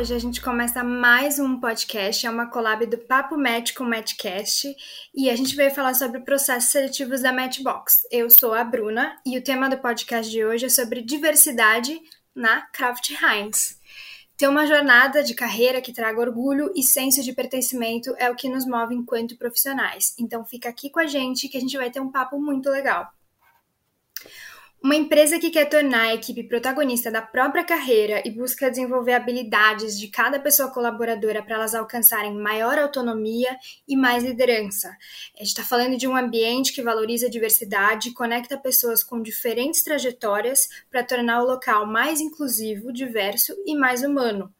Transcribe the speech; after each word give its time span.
Hoje 0.00 0.14
a 0.14 0.18
gente 0.18 0.40
começa 0.40 0.82
mais 0.82 1.38
um 1.38 1.60
podcast, 1.60 2.26
é 2.26 2.30
uma 2.30 2.46
collab 2.46 2.86
do 2.86 2.96
Papo 2.96 3.36
Match 3.36 3.74
com 3.74 3.84
Matchcast, 3.84 4.74
e 5.14 5.28
a 5.28 5.36
gente 5.36 5.54
veio 5.54 5.70
falar 5.74 5.92
sobre 5.92 6.22
processos 6.22 6.70
seletivos 6.70 7.20
da 7.20 7.34
Matchbox. 7.34 8.08
Eu 8.10 8.30
sou 8.30 8.54
a 8.54 8.64
Bruna 8.64 9.14
e 9.26 9.36
o 9.36 9.44
tema 9.44 9.68
do 9.68 9.76
podcast 9.76 10.32
de 10.32 10.42
hoje 10.42 10.64
é 10.64 10.68
sobre 10.70 11.02
diversidade 11.02 12.00
na 12.34 12.62
Kraft 12.62 13.10
Heinz. 13.10 13.78
Ter 14.38 14.48
uma 14.48 14.66
jornada 14.66 15.22
de 15.22 15.34
carreira 15.34 15.82
que 15.82 15.92
traga 15.92 16.18
orgulho 16.18 16.72
e 16.74 16.82
senso 16.82 17.22
de 17.22 17.34
pertencimento 17.34 18.14
é 18.16 18.30
o 18.30 18.34
que 18.34 18.48
nos 18.48 18.64
move 18.64 18.94
enquanto 18.94 19.36
profissionais. 19.36 20.14
Então 20.18 20.46
fica 20.46 20.70
aqui 20.70 20.88
com 20.88 21.00
a 21.00 21.06
gente 21.06 21.46
que 21.46 21.58
a 21.58 21.60
gente 21.60 21.76
vai 21.76 21.90
ter 21.90 22.00
um 22.00 22.10
papo 22.10 22.40
muito 22.40 22.70
legal. 22.70 23.06
Uma 24.82 24.96
empresa 24.96 25.38
que 25.38 25.50
quer 25.50 25.66
tornar 25.66 26.04
a 26.04 26.14
equipe 26.14 26.42
protagonista 26.42 27.10
da 27.10 27.20
própria 27.20 27.62
carreira 27.62 28.22
e 28.24 28.30
busca 28.30 28.70
desenvolver 28.70 29.12
habilidades 29.12 29.98
de 29.98 30.08
cada 30.08 30.40
pessoa 30.40 30.70
colaboradora 30.70 31.42
para 31.42 31.56
elas 31.56 31.74
alcançarem 31.74 32.34
maior 32.34 32.78
autonomia 32.78 33.54
e 33.86 33.94
mais 33.94 34.24
liderança. 34.24 34.88
A 35.36 35.40
gente 35.40 35.48
está 35.48 35.62
falando 35.62 35.98
de 35.98 36.08
um 36.08 36.16
ambiente 36.16 36.72
que 36.72 36.80
valoriza 36.80 37.26
a 37.26 37.30
diversidade 37.30 38.08
e 38.08 38.14
conecta 38.14 38.56
pessoas 38.56 39.04
com 39.04 39.20
diferentes 39.20 39.84
trajetórias 39.84 40.66
para 40.90 41.04
tornar 41.04 41.42
o 41.42 41.46
local 41.46 41.84
mais 41.84 42.18
inclusivo, 42.18 42.90
diverso 42.90 43.54
e 43.66 43.76
mais 43.76 44.02
humano. 44.02 44.50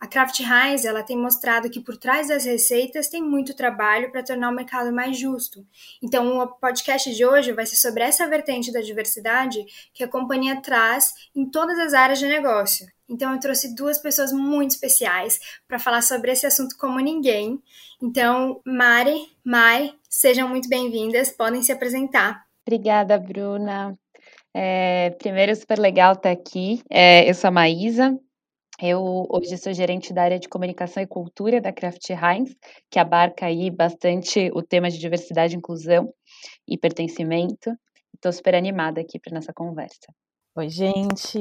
A 0.00 0.06
Kraft 0.06 0.40
Heinz 0.40 0.86
ela 0.86 1.02
tem 1.02 1.16
mostrado 1.16 1.68
que 1.68 1.78
por 1.78 1.94
trás 1.94 2.28
das 2.28 2.46
receitas 2.46 3.08
tem 3.08 3.22
muito 3.22 3.54
trabalho 3.54 4.10
para 4.10 4.22
tornar 4.22 4.48
o 4.48 4.54
mercado 4.54 4.90
mais 4.90 5.18
justo. 5.18 5.62
Então, 6.02 6.38
o 6.38 6.46
podcast 6.46 7.14
de 7.14 7.22
hoje 7.22 7.52
vai 7.52 7.66
ser 7.66 7.76
sobre 7.76 8.02
essa 8.02 8.26
vertente 8.26 8.72
da 8.72 8.80
diversidade 8.80 9.62
que 9.92 10.02
a 10.02 10.08
companhia 10.08 10.58
traz 10.62 11.12
em 11.36 11.44
todas 11.44 11.78
as 11.78 11.92
áreas 11.92 12.18
de 12.18 12.26
negócio. 12.26 12.86
Então, 13.06 13.34
eu 13.34 13.40
trouxe 13.40 13.74
duas 13.74 13.98
pessoas 13.98 14.32
muito 14.32 14.70
especiais 14.70 15.38
para 15.68 15.78
falar 15.78 16.00
sobre 16.00 16.32
esse 16.32 16.46
assunto 16.46 16.78
como 16.78 16.98
ninguém. 16.98 17.62
Então, 18.02 18.58
Mari, 18.64 19.30
Mai, 19.44 19.92
sejam 20.08 20.48
muito 20.48 20.66
bem-vindas, 20.66 21.30
podem 21.30 21.62
se 21.62 21.72
apresentar. 21.72 22.46
Obrigada, 22.66 23.18
Bruna. 23.18 23.98
É, 24.54 25.10
primeiro, 25.18 25.54
super 25.54 25.78
legal 25.78 26.14
estar 26.14 26.30
aqui. 26.30 26.82
É, 26.88 27.28
eu 27.28 27.34
sou 27.34 27.48
a 27.48 27.50
Maísa, 27.50 28.18
eu 28.82 29.26
hoje 29.28 29.56
sou 29.58 29.72
gerente 29.72 30.12
da 30.12 30.22
área 30.22 30.38
de 30.38 30.48
comunicação 30.48 31.02
e 31.02 31.06
cultura 31.06 31.60
da 31.60 31.72
Kraft 31.72 32.08
Heinz, 32.10 32.54
que 32.90 32.98
abarca 32.98 33.46
aí 33.46 33.70
bastante 33.70 34.50
o 34.54 34.62
tema 34.62 34.90
de 34.90 34.98
diversidade, 34.98 35.56
inclusão 35.56 36.12
e 36.66 36.78
pertencimento. 36.78 37.76
Estou 38.14 38.32
super 38.32 38.54
animada 38.54 39.00
aqui 39.00 39.18
para 39.18 39.34
nossa 39.34 39.52
conversa. 39.52 40.12
Oi, 40.56 40.68
gente. 40.68 41.38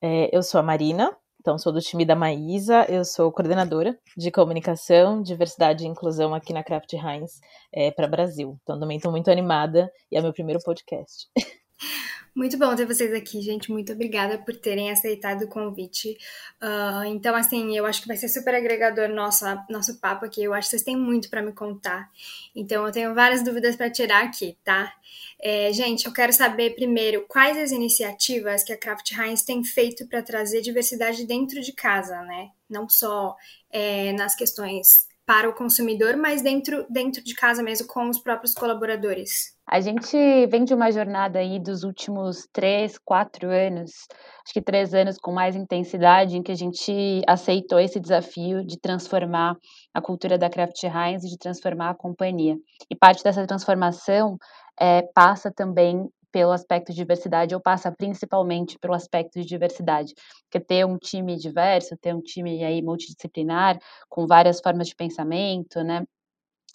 É, 0.00 0.36
eu 0.36 0.42
sou 0.42 0.58
a 0.58 0.62
Marina, 0.62 1.16
então 1.40 1.58
sou 1.58 1.72
do 1.72 1.80
time 1.80 2.04
da 2.04 2.14
Maísa, 2.14 2.86
eu 2.88 3.04
sou 3.04 3.32
coordenadora 3.32 3.98
de 4.16 4.30
comunicação, 4.30 5.22
diversidade 5.22 5.84
e 5.84 5.88
inclusão 5.88 6.34
aqui 6.34 6.52
na 6.52 6.62
Kraft 6.62 6.92
Heinz 6.92 7.40
é, 7.72 7.90
para 7.90 8.06
Brasil. 8.06 8.58
Então 8.62 8.78
também 8.78 8.96
estou 8.96 9.10
muito 9.10 9.30
animada 9.30 9.90
e 10.10 10.16
é 10.16 10.22
meu 10.22 10.32
primeiro 10.32 10.60
podcast. 10.62 11.28
Muito 12.34 12.56
bom 12.56 12.74
ter 12.74 12.86
vocês 12.86 13.12
aqui, 13.12 13.42
gente. 13.42 13.70
Muito 13.70 13.92
obrigada 13.92 14.38
por 14.38 14.56
terem 14.56 14.90
aceitado 14.90 15.42
o 15.42 15.48
convite. 15.48 16.16
Uh, 16.62 17.04
então, 17.04 17.34
assim, 17.34 17.76
eu 17.76 17.84
acho 17.84 18.00
que 18.00 18.08
vai 18.08 18.16
ser 18.16 18.28
super 18.28 18.54
agregador 18.54 19.10
nosso, 19.10 19.44
nosso 19.68 20.00
papo 20.00 20.24
aqui. 20.24 20.42
Eu 20.42 20.54
acho 20.54 20.66
que 20.66 20.70
vocês 20.70 20.82
têm 20.82 20.96
muito 20.96 21.28
para 21.28 21.42
me 21.42 21.52
contar. 21.52 22.10
Então, 22.56 22.86
eu 22.86 22.92
tenho 22.92 23.14
várias 23.14 23.44
dúvidas 23.44 23.76
para 23.76 23.90
tirar 23.90 24.24
aqui, 24.24 24.56
tá? 24.64 24.90
É, 25.38 25.70
gente, 25.74 26.06
eu 26.06 26.12
quero 26.12 26.32
saber 26.32 26.74
primeiro 26.74 27.26
quais 27.28 27.58
as 27.58 27.70
iniciativas 27.70 28.64
que 28.64 28.72
a 28.72 28.78
Kraft 28.78 29.12
Heinz 29.12 29.42
tem 29.42 29.62
feito 29.62 30.06
para 30.08 30.22
trazer 30.22 30.62
diversidade 30.62 31.26
dentro 31.26 31.60
de 31.60 31.72
casa, 31.74 32.22
né? 32.22 32.48
Não 32.68 32.88
só 32.88 33.36
é, 33.70 34.10
nas 34.14 34.34
questões 34.34 35.06
para 35.26 35.50
o 35.50 35.54
consumidor, 35.54 36.16
mas 36.16 36.40
dentro, 36.40 36.86
dentro 36.88 37.22
de 37.22 37.34
casa 37.34 37.62
mesmo, 37.62 37.86
com 37.86 38.08
os 38.08 38.18
próprios 38.18 38.54
colaboradores? 38.54 39.54
A 39.72 39.80
gente 39.80 40.14
vem 40.48 40.64
de 40.64 40.74
uma 40.74 40.92
jornada 40.92 41.38
aí 41.38 41.58
dos 41.58 41.82
últimos 41.82 42.46
três, 42.52 42.98
quatro 42.98 43.48
anos, 43.48 44.06
acho 44.44 44.52
que 44.52 44.60
três 44.60 44.92
anos 44.92 45.16
com 45.16 45.32
mais 45.32 45.56
intensidade, 45.56 46.36
em 46.36 46.42
que 46.42 46.52
a 46.52 46.54
gente 46.54 47.22
aceitou 47.26 47.80
esse 47.80 47.98
desafio 47.98 48.62
de 48.66 48.78
transformar 48.78 49.56
a 49.94 50.02
cultura 50.02 50.36
da 50.36 50.50
Kraft 50.50 50.84
Heinz 50.84 51.24
e 51.24 51.30
de 51.30 51.38
transformar 51.38 51.88
a 51.88 51.94
companhia. 51.94 52.58
E 52.90 52.94
parte 52.94 53.24
dessa 53.24 53.46
transformação 53.46 54.36
é, 54.78 55.00
passa 55.14 55.50
também 55.50 56.06
pelo 56.30 56.52
aspecto 56.52 56.92
de 56.92 56.98
diversidade 56.98 57.54
ou 57.54 57.60
passa 57.60 57.90
principalmente 57.90 58.78
pelo 58.78 58.92
aspecto 58.92 59.40
de 59.40 59.46
diversidade, 59.46 60.12
porque 60.50 60.60
ter 60.60 60.84
um 60.84 60.98
time 60.98 61.34
diverso, 61.38 61.96
ter 61.96 62.14
um 62.14 62.20
time 62.20 62.62
aí 62.62 62.82
multidisciplinar, 62.82 63.78
com 64.10 64.26
várias 64.26 64.60
formas 64.60 64.88
de 64.88 64.94
pensamento, 64.94 65.82
né, 65.82 66.04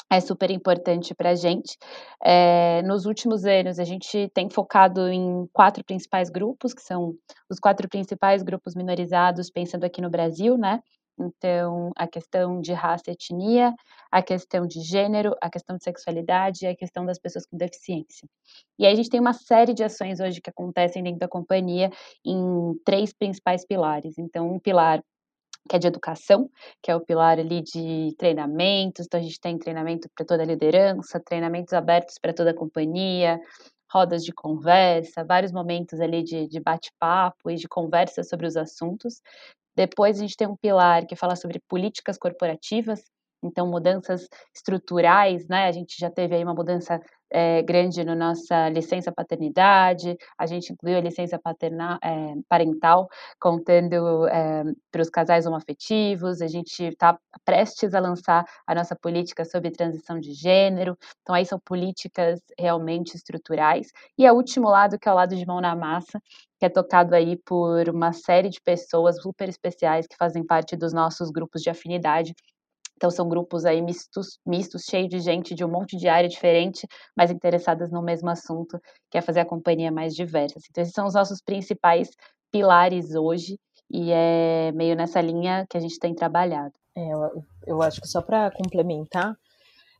é 0.10 0.20
super 0.20 0.50
importante 0.52 1.14
para 1.14 1.32
a 1.32 1.36
gente. 1.36 1.78
É, 2.24 2.82
nos 2.84 3.06
últimos 3.06 3.46
anos, 3.46 3.80
a 3.80 3.84
gente 3.84 4.30
tem 4.34 4.50
focado 4.50 5.08
em 5.10 5.48
quatro 5.54 5.84
principais 5.84 6.30
grupos, 6.30 6.74
que 6.74 6.82
são 6.82 7.14
os 7.50 7.60
quatro 7.60 7.90
principais 7.90 8.42
grupos 8.42 8.76
minorizados, 8.76 9.50
pensando 9.50 9.84
aqui 9.84 10.02
no 10.02 10.10
Brasil, 10.10 10.58
né? 10.58 10.82
Então, 11.20 11.92
a 11.96 12.08
questão 12.08 12.62
de 12.62 12.74
raça 12.74 13.10
e 13.10 13.14
etnia, 13.14 13.74
a 14.12 14.22
questão 14.22 14.68
de 14.68 14.82
gênero, 14.82 15.36
a 15.42 15.50
questão 15.50 15.76
de 15.76 15.84
sexualidade 15.84 16.64
e 16.64 16.68
a 16.68 16.76
questão 16.76 17.06
das 17.06 17.18
pessoas 17.18 17.46
com 17.46 17.58
deficiência. 17.58 18.28
E 18.78 18.86
aí 18.86 18.94
a 18.94 18.96
gente 18.96 19.10
tem 19.10 19.20
uma 19.20 19.34
série 19.34 19.74
de 19.74 19.84
ações 19.84 20.20
hoje 20.20 20.40
que 20.40 20.50
acontecem 20.50 21.02
dentro 21.02 21.20
da 21.20 21.28
companhia 21.28 21.90
em 22.24 22.76
três 22.86 23.12
principais 23.14 23.66
pilares. 23.66 24.18
Então, 24.20 24.48
um 24.54 24.60
pilar 24.60 25.02
que 25.68 25.76
é 25.76 25.80
de 25.80 25.88
educação, 25.88 26.50
que 26.82 26.90
é 26.90 26.96
o 26.96 27.02
pilar 27.02 27.40
ali 27.40 27.62
de 27.62 28.16
treinamentos, 28.18 29.06
então 29.06 29.20
a 29.20 29.24
gente 29.24 29.40
tem 29.40 29.58
treinamento 29.58 30.10
para 30.16 30.26
toda 30.26 30.44
a 30.44 30.46
liderança, 30.46 31.20
treinamentos 31.20 31.74
abertos 31.74 32.18
para 32.20 32.34
toda 32.34 32.52
a 32.52 32.56
companhia, 32.56 33.40
rodas 33.92 34.24
de 34.24 34.34
conversa, 34.34 35.24
vários 35.24 35.52
momentos 35.52 36.00
ali 36.00 36.24
de, 36.24 36.48
de 36.48 36.60
bate-papo 36.60 37.50
e 37.50 37.56
de 37.56 37.68
conversa 37.68 38.24
sobre 38.24 38.46
os 38.48 38.58
assuntos. 38.58 39.22
Depois 39.76 40.18
a 40.18 40.22
gente 40.22 40.36
tem 40.36 40.48
um 40.48 40.56
pilar 40.56 41.06
que 41.06 41.16
fala 41.16 41.36
sobre 41.36 41.60
políticas 41.68 42.18
corporativas, 42.18 43.04
então 43.44 43.68
mudanças 43.68 44.28
estruturais, 44.56 45.48
né? 45.48 45.68
A 45.68 45.72
gente 45.72 45.96
já 46.00 46.10
teve 46.10 46.36
aí 46.36 46.44
uma 46.44 46.56
mudança 46.56 47.00
é, 47.30 47.62
grande 47.62 48.04
na 48.04 48.16
nossa 48.16 48.70
licença 48.70 49.12
paternidade, 49.12 50.18
a 50.38 50.46
gente 50.46 50.72
incluiu 50.74 50.98
a 50.98 51.02
licença 51.02 51.38
paternal, 51.40 51.98
é, 52.04 52.36
parental, 52.48 53.08
contando 53.40 54.28
é, 54.28 54.64
para 54.92 55.02
os 55.02 55.10
casais 55.10 55.46
homoafetivos, 55.46 56.42
a 56.42 56.48
gente 56.48 56.84
está 56.84 57.18
prestes 57.46 57.94
a 57.94 58.00
lançar 58.00 58.46
a 58.66 58.76
nossa 58.76 58.96
política 58.96 59.46
sobre 59.46 59.72
transição 59.72 60.20
de 60.20 60.34
gênero, 60.34 60.98
então 61.22 61.36
aí 61.36 61.46
são 61.46 61.60
políticas 61.60 62.40
realmente 62.58 63.16
estruturais, 63.16 63.88
e 64.18 64.30
o 64.30 64.34
último 64.34 64.70
lado, 64.70 65.00
que 65.00 65.08
é 65.08 65.12
o 65.12 65.16
lado 65.16 65.36
de 65.36 65.46
mão 65.46 65.62
na 65.62 65.76
massa, 65.76 66.22
que 66.60 66.66
é 66.66 66.70
tocado 66.70 67.14
aí 67.16 67.38
por 67.38 67.88
uma 67.90 68.12
série 68.14 68.50
de 68.50 68.60
pessoas 68.62 69.22
super 69.22 69.48
especiais 69.48 70.08
que 70.08 70.18
fazem 70.18 70.44
parte 70.46 70.76
dos 70.76 70.92
nossos 70.92 71.30
grupos 71.30 71.62
de 71.62 71.70
afinidade. 71.70 72.34
Então 72.98 73.12
são 73.12 73.30
grupos 73.30 73.64
aí 73.64 73.82
mistos, 73.82 74.40
mistos, 74.46 74.84
cheios 74.90 75.08
de 75.08 75.20
gente 75.20 75.54
de 75.54 75.64
um 75.64 75.70
monte 75.70 75.96
de 75.96 76.08
área 76.08 76.28
diferente, 76.28 76.86
mas 77.16 77.32
interessadas 77.32 77.92
no 77.92 78.02
mesmo 78.02 78.30
assunto, 78.30 78.80
que 79.10 79.18
é 79.18 79.22
fazer 79.22 79.42
a 79.42 79.46
companhia 79.46 79.92
mais 79.92 80.16
diversa. 80.16 80.60
Então 80.70 80.82
esses 80.82 80.94
são 80.94 81.06
os 81.06 81.14
nossos 81.14 81.40
principais 81.42 82.10
pilares 82.52 83.14
hoje 83.14 83.60
e 83.90 84.12
é 84.12 84.72
meio 84.74 84.96
nessa 84.96 85.22
linha 85.22 85.66
que 85.70 85.78
a 85.78 85.80
gente 85.80 86.00
tem 86.00 86.14
trabalhado. 86.14 86.74
É, 86.96 87.14
eu, 87.14 87.46
eu 87.68 87.82
acho 87.84 88.02
que 88.02 88.08
só 88.08 88.22
para 88.22 88.50
complementar, 88.52 89.38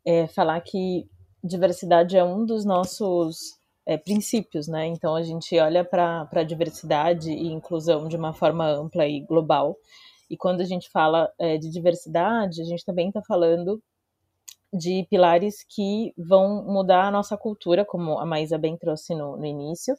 é, 0.04 0.26
falar 0.28 0.60
que 0.62 1.08
diversidade 1.44 2.18
é 2.18 2.24
um 2.24 2.46
dos 2.46 2.66
nossos 2.66 3.58
é, 3.86 3.98
princípios, 3.98 4.68
né? 4.68 4.88
Então 4.88 5.16
a 5.16 5.22
gente 5.22 5.58
olha 5.60 5.86
para 5.86 6.28
a 6.32 6.44
diversidade 6.44 7.32
e 7.32 7.48
inclusão 7.48 8.08
de 8.08 8.18
uma 8.18 8.34
forma 8.34 8.68
ampla 8.68 9.06
e 9.06 9.22
global. 9.22 9.78
E 10.30 10.38
quando 10.38 10.62
a 10.62 10.66
gente 10.66 10.90
fala 10.90 11.32
é, 11.40 11.58
de 11.58 11.70
diversidade, 11.70 12.62
a 12.62 12.66
gente 12.66 12.84
também 12.86 13.08
está 13.08 13.22
falando 13.22 13.82
de 14.74 15.08
pilares 15.10 15.66
que 15.68 16.14
vão 16.18 16.64
mudar 16.66 17.06
a 17.06 17.12
nossa 17.12 17.38
cultura, 17.38 17.86
como 17.86 18.20
a 18.20 18.26
Maísa 18.26 18.58
bem 18.58 18.78
trouxe 18.78 19.16
no, 19.16 19.38
no 19.38 19.46
início, 19.46 19.96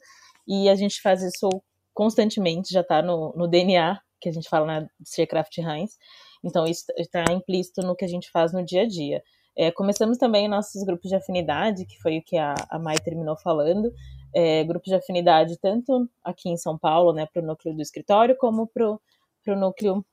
e 0.47 0.69
a 0.69 0.75
gente 0.75 1.01
faz 1.01 1.21
isso 1.23 1.49
constantemente, 1.93 2.73
já 2.73 2.81
está 2.81 3.01
no, 3.01 3.33
no, 3.35 3.47
DNA, 3.47 3.99
que 4.21 4.29
a 4.29 4.31
gente 4.31 4.47
fala 4.47 4.65
na 4.65 4.87
Craft 5.27 5.57
Heinz, 5.57 5.97
então 6.43 6.65
isso 6.65 6.85
está 6.97 7.23
implícito 7.31 7.81
no 7.81 7.95
que 7.95 8.05
a 8.05 8.07
gente 8.07 8.29
faz 8.31 8.53
no 8.53 8.63
dia 8.63 8.83
a 8.83 8.87
dia. 8.87 9.23
É, 9.57 9.71
começamos 9.71 10.17
também 10.17 10.47
nossos 10.47 10.83
grupos 10.83 11.09
de 11.09 11.15
afinidade, 11.15 11.85
que 11.85 11.99
foi 11.99 12.19
o 12.19 12.23
que 12.23 12.37
a, 12.37 12.53
a 12.69 12.79
Mai 12.79 12.95
terminou 12.97 13.35
falando. 13.35 13.91
É, 14.33 14.63
grupos 14.63 14.87
de 14.87 14.95
afinidade 14.95 15.57
tanto 15.59 16.09
aqui 16.23 16.49
em 16.49 16.55
São 16.55 16.77
Paulo, 16.77 17.11
né, 17.11 17.25
para 17.25 17.41
o 17.41 17.45
núcleo 17.45 17.75
do 17.75 17.81
escritório, 17.81 18.37
como 18.37 18.67
para 18.67 18.89
o 18.89 18.99
núcleo 19.47 20.05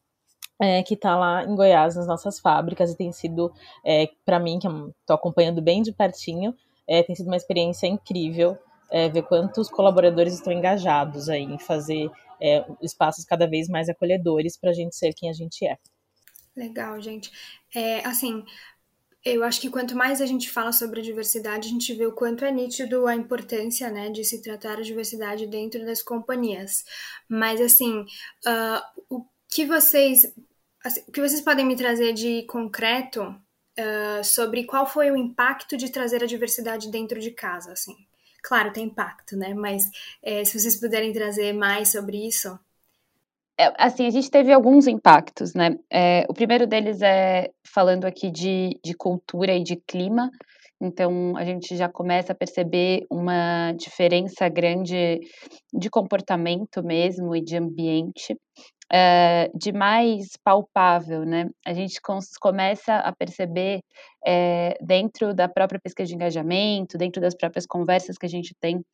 é, 0.61 0.83
que 0.83 0.95
está 0.95 1.17
lá 1.17 1.45
em 1.45 1.55
Goiás, 1.55 1.97
nas 1.97 2.07
nossas 2.07 2.39
fábricas, 2.39 2.93
e 2.93 2.97
tem 2.97 3.13
sido, 3.13 3.53
é, 3.85 4.09
para 4.25 4.39
mim, 4.39 4.59
que 4.59 4.67
estou 4.67 5.15
acompanhando 5.15 5.61
bem 5.61 5.83
de 5.83 5.93
pertinho, 5.93 6.55
é, 6.89 7.03
tem 7.03 7.15
sido 7.15 7.27
uma 7.27 7.37
experiência 7.37 7.87
incrível 7.87 8.59
é, 8.91 9.09
ver 9.09 9.23
quantos 9.23 9.69
colaboradores 9.69 10.35
estão 10.35 10.53
engajados 10.53 11.29
aí 11.29 11.43
em 11.43 11.59
fazer 11.59 12.11
é, 12.41 12.65
espaços 12.83 13.25
cada 13.25 13.47
vez 13.47 13.69
mais 13.69 13.89
acolhedores 13.89 14.57
para 14.57 14.71
a 14.71 14.75
gente 14.75 14.95
ser 14.97 15.13
quem 15.13 15.29
a 15.29 15.33
gente 15.33 15.67
é. 15.67 15.77
Legal, 16.57 17.01
gente. 17.01 17.31
É, 17.75 18.07
assim, 18.07 18.45
eu 19.25 19.43
acho 19.43 19.61
que 19.61 19.69
quanto 19.69 19.97
mais 19.97 20.21
a 20.21 20.27
gente 20.27 20.49
fala 20.49 20.73
sobre 20.73 21.01
a 21.01 21.03
diversidade, 21.03 21.69
a 21.69 21.71
gente 21.71 21.93
vê 21.95 22.07
o 22.07 22.13
quanto 22.13 22.45
é 22.45 22.53
nítido 22.53 23.07
a 23.07 23.15
importância, 23.15 23.91
né, 23.91 24.09
de 24.09 24.25
se 24.25 24.41
tratar 24.41 24.79
a 24.79 24.83
diversidade 24.83 25.47
dentro 25.47 25.85
das 25.85 26.03
companhias. 26.03 26.85
Mas, 27.29 27.61
assim, 27.61 28.01
uh, 28.01 29.05
o 29.11 29.27
que 29.49 29.65
vocês, 29.65 30.23
assim, 30.85 31.03
que 31.13 31.21
vocês 31.21 31.41
podem 31.41 31.65
me 31.65 31.77
trazer 31.77 32.13
de 32.13 32.43
concreto 32.45 33.23
uh, 33.79 34.25
sobre 34.25 34.65
qual 34.65 34.87
foi 34.87 35.11
o 35.11 35.17
impacto 35.17 35.77
de 35.77 35.91
trazer 35.91 36.23
a 36.23 36.27
diversidade 36.27 36.91
dentro 36.91 37.21
de 37.21 37.31
casa, 37.31 37.73
assim? 37.73 37.95
Claro, 38.43 38.73
tem 38.73 38.85
impacto, 38.85 39.37
né? 39.37 39.55
Mas 39.55 39.85
é, 40.23 40.45
se 40.45 40.59
vocês 40.59 40.79
puderem 40.79 41.13
trazer 41.13 41.53
mais 41.53 41.91
sobre 41.91 42.27
isso. 42.27 42.59
É, 43.59 43.73
assim, 43.79 44.07
a 44.07 44.11
gente 44.11 44.31
teve 44.31 44.53
alguns 44.53 44.87
impactos, 44.87 45.55
né? 45.55 45.77
É, 45.91 46.25
o 46.29 46.35
primeiro 46.35 46.67
deles 46.67 47.03
é 47.03 47.51
falando 47.65 48.05
aqui 48.05 48.31
de, 48.31 48.79
de 48.85 48.95
cultura 48.95 49.55
e 49.55 49.63
de 49.63 49.77
clima. 49.77 50.31
Então, 50.81 51.35
a 51.37 51.45
gente 51.45 51.75
já 51.75 51.89
começa 51.89 52.33
a 52.33 52.37
perceber 52.37 53.07
uma 53.11 53.73
diferença 53.73 54.47
grande 54.49 55.19
de 55.73 55.89
comportamento 55.89 56.85
mesmo 56.85 57.35
e 57.35 57.43
de 57.43 57.57
ambiente 57.57 58.37
é, 58.93 59.51
de 59.55 59.73
mais 59.73 60.37
palpável, 60.45 61.25
né? 61.25 61.49
A 61.65 61.73
gente 61.73 62.01
começa 62.41 62.97
a 62.97 63.13
perceber 63.15 63.81
é, 64.25 64.77
dentro 64.81 65.35
da 65.35 65.49
própria 65.49 65.81
pesquisa 65.81 66.09
de 66.09 66.15
engajamento, 66.15 66.97
dentro 66.97 67.21
das 67.21 67.35
próprias 67.35 67.67
conversas 67.67 68.17
que 68.17 68.27
a 68.27 68.29
gente 68.29 68.55
tem 68.61 68.85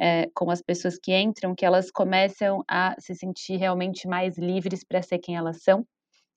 é, 0.00 0.28
com 0.34 0.50
as 0.50 0.62
pessoas 0.62 0.98
que 1.02 1.14
entram, 1.14 1.54
que 1.54 1.66
elas 1.66 1.90
começam 1.90 2.62
a 2.68 2.94
se 2.98 3.14
sentir 3.14 3.56
realmente 3.56 4.08
mais 4.08 4.38
livres 4.38 4.84
para 4.84 5.02
ser 5.02 5.18
quem 5.18 5.36
elas 5.36 5.62
são. 5.62 5.84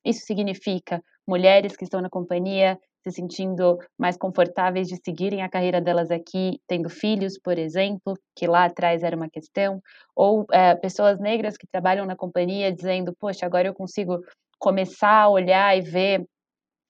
Isso 0.04 0.24
significa 0.24 1.02
mulheres 1.26 1.76
que 1.76 1.84
estão 1.84 2.00
na 2.00 2.10
companhia 2.10 2.78
se 3.06 3.12
sentindo 3.12 3.78
mais 3.96 4.16
confortáveis 4.16 4.88
de 4.88 4.96
seguirem 4.96 5.42
a 5.42 5.48
carreira 5.48 5.80
delas 5.80 6.10
aqui, 6.10 6.60
tendo 6.66 6.88
filhos, 6.90 7.38
por 7.38 7.56
exemplo, 7.56 8.18
que 8.34 8.46
lá 8.46 8.64
atrás 8.64 9.02
era 9.02 9.16
uma 9.16 9.30
questão, 9.30 9.80
ou 10.14 10.44
é, 10.50 10.74
pessoas 10.74 11.20
negras 11.20 11.56
que 11.56 11.66
trabalham 11.66 12.04
na 12.04 12.16
companhia 12.16 12.72
dizendo, 12.72 13.14
poxa, 13.18 13.46
agora 13.46 13.68
eu 13.68 13.74
consigo 13.74 14.20
começar 14.58 15.22
a 15.22 15.28
olhar 15.28 15.76
e 15.76 15.82
ver 15.82 16.26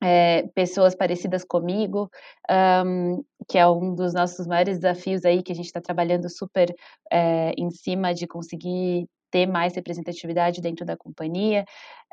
é, 0.02 0.46
pessoas 0.54 0.94
parecidas 0.94 1.44
comigo, 1.44 2.10
um, 2.84 3.22
que 3.48 3.58
é 3.58 3.66
um 3.68 3.94
dos 3.94 4.14
nossos 4.14 4.46
maiores 4.46 4.78
desafios 4.78 5.24
aí, 5.24 5.42
que 5.42 5.52
a 5.52 5.54
gente 5.54 5.66
está 5.66 5.80
trabalhando 5.80 6.30
super 6.30 6.74
é, 7.12 7.52
em 7.58 7.70
cima 7.70 8.14
de 8.14 8.26
conseguir 8.26 9.06
ter 9.30 9.46
mais 9.46 9.74
representatividade 9.74 10.60
dentro 10.62 10.86
da 10.86 10.96
companhia, 10.96 11.64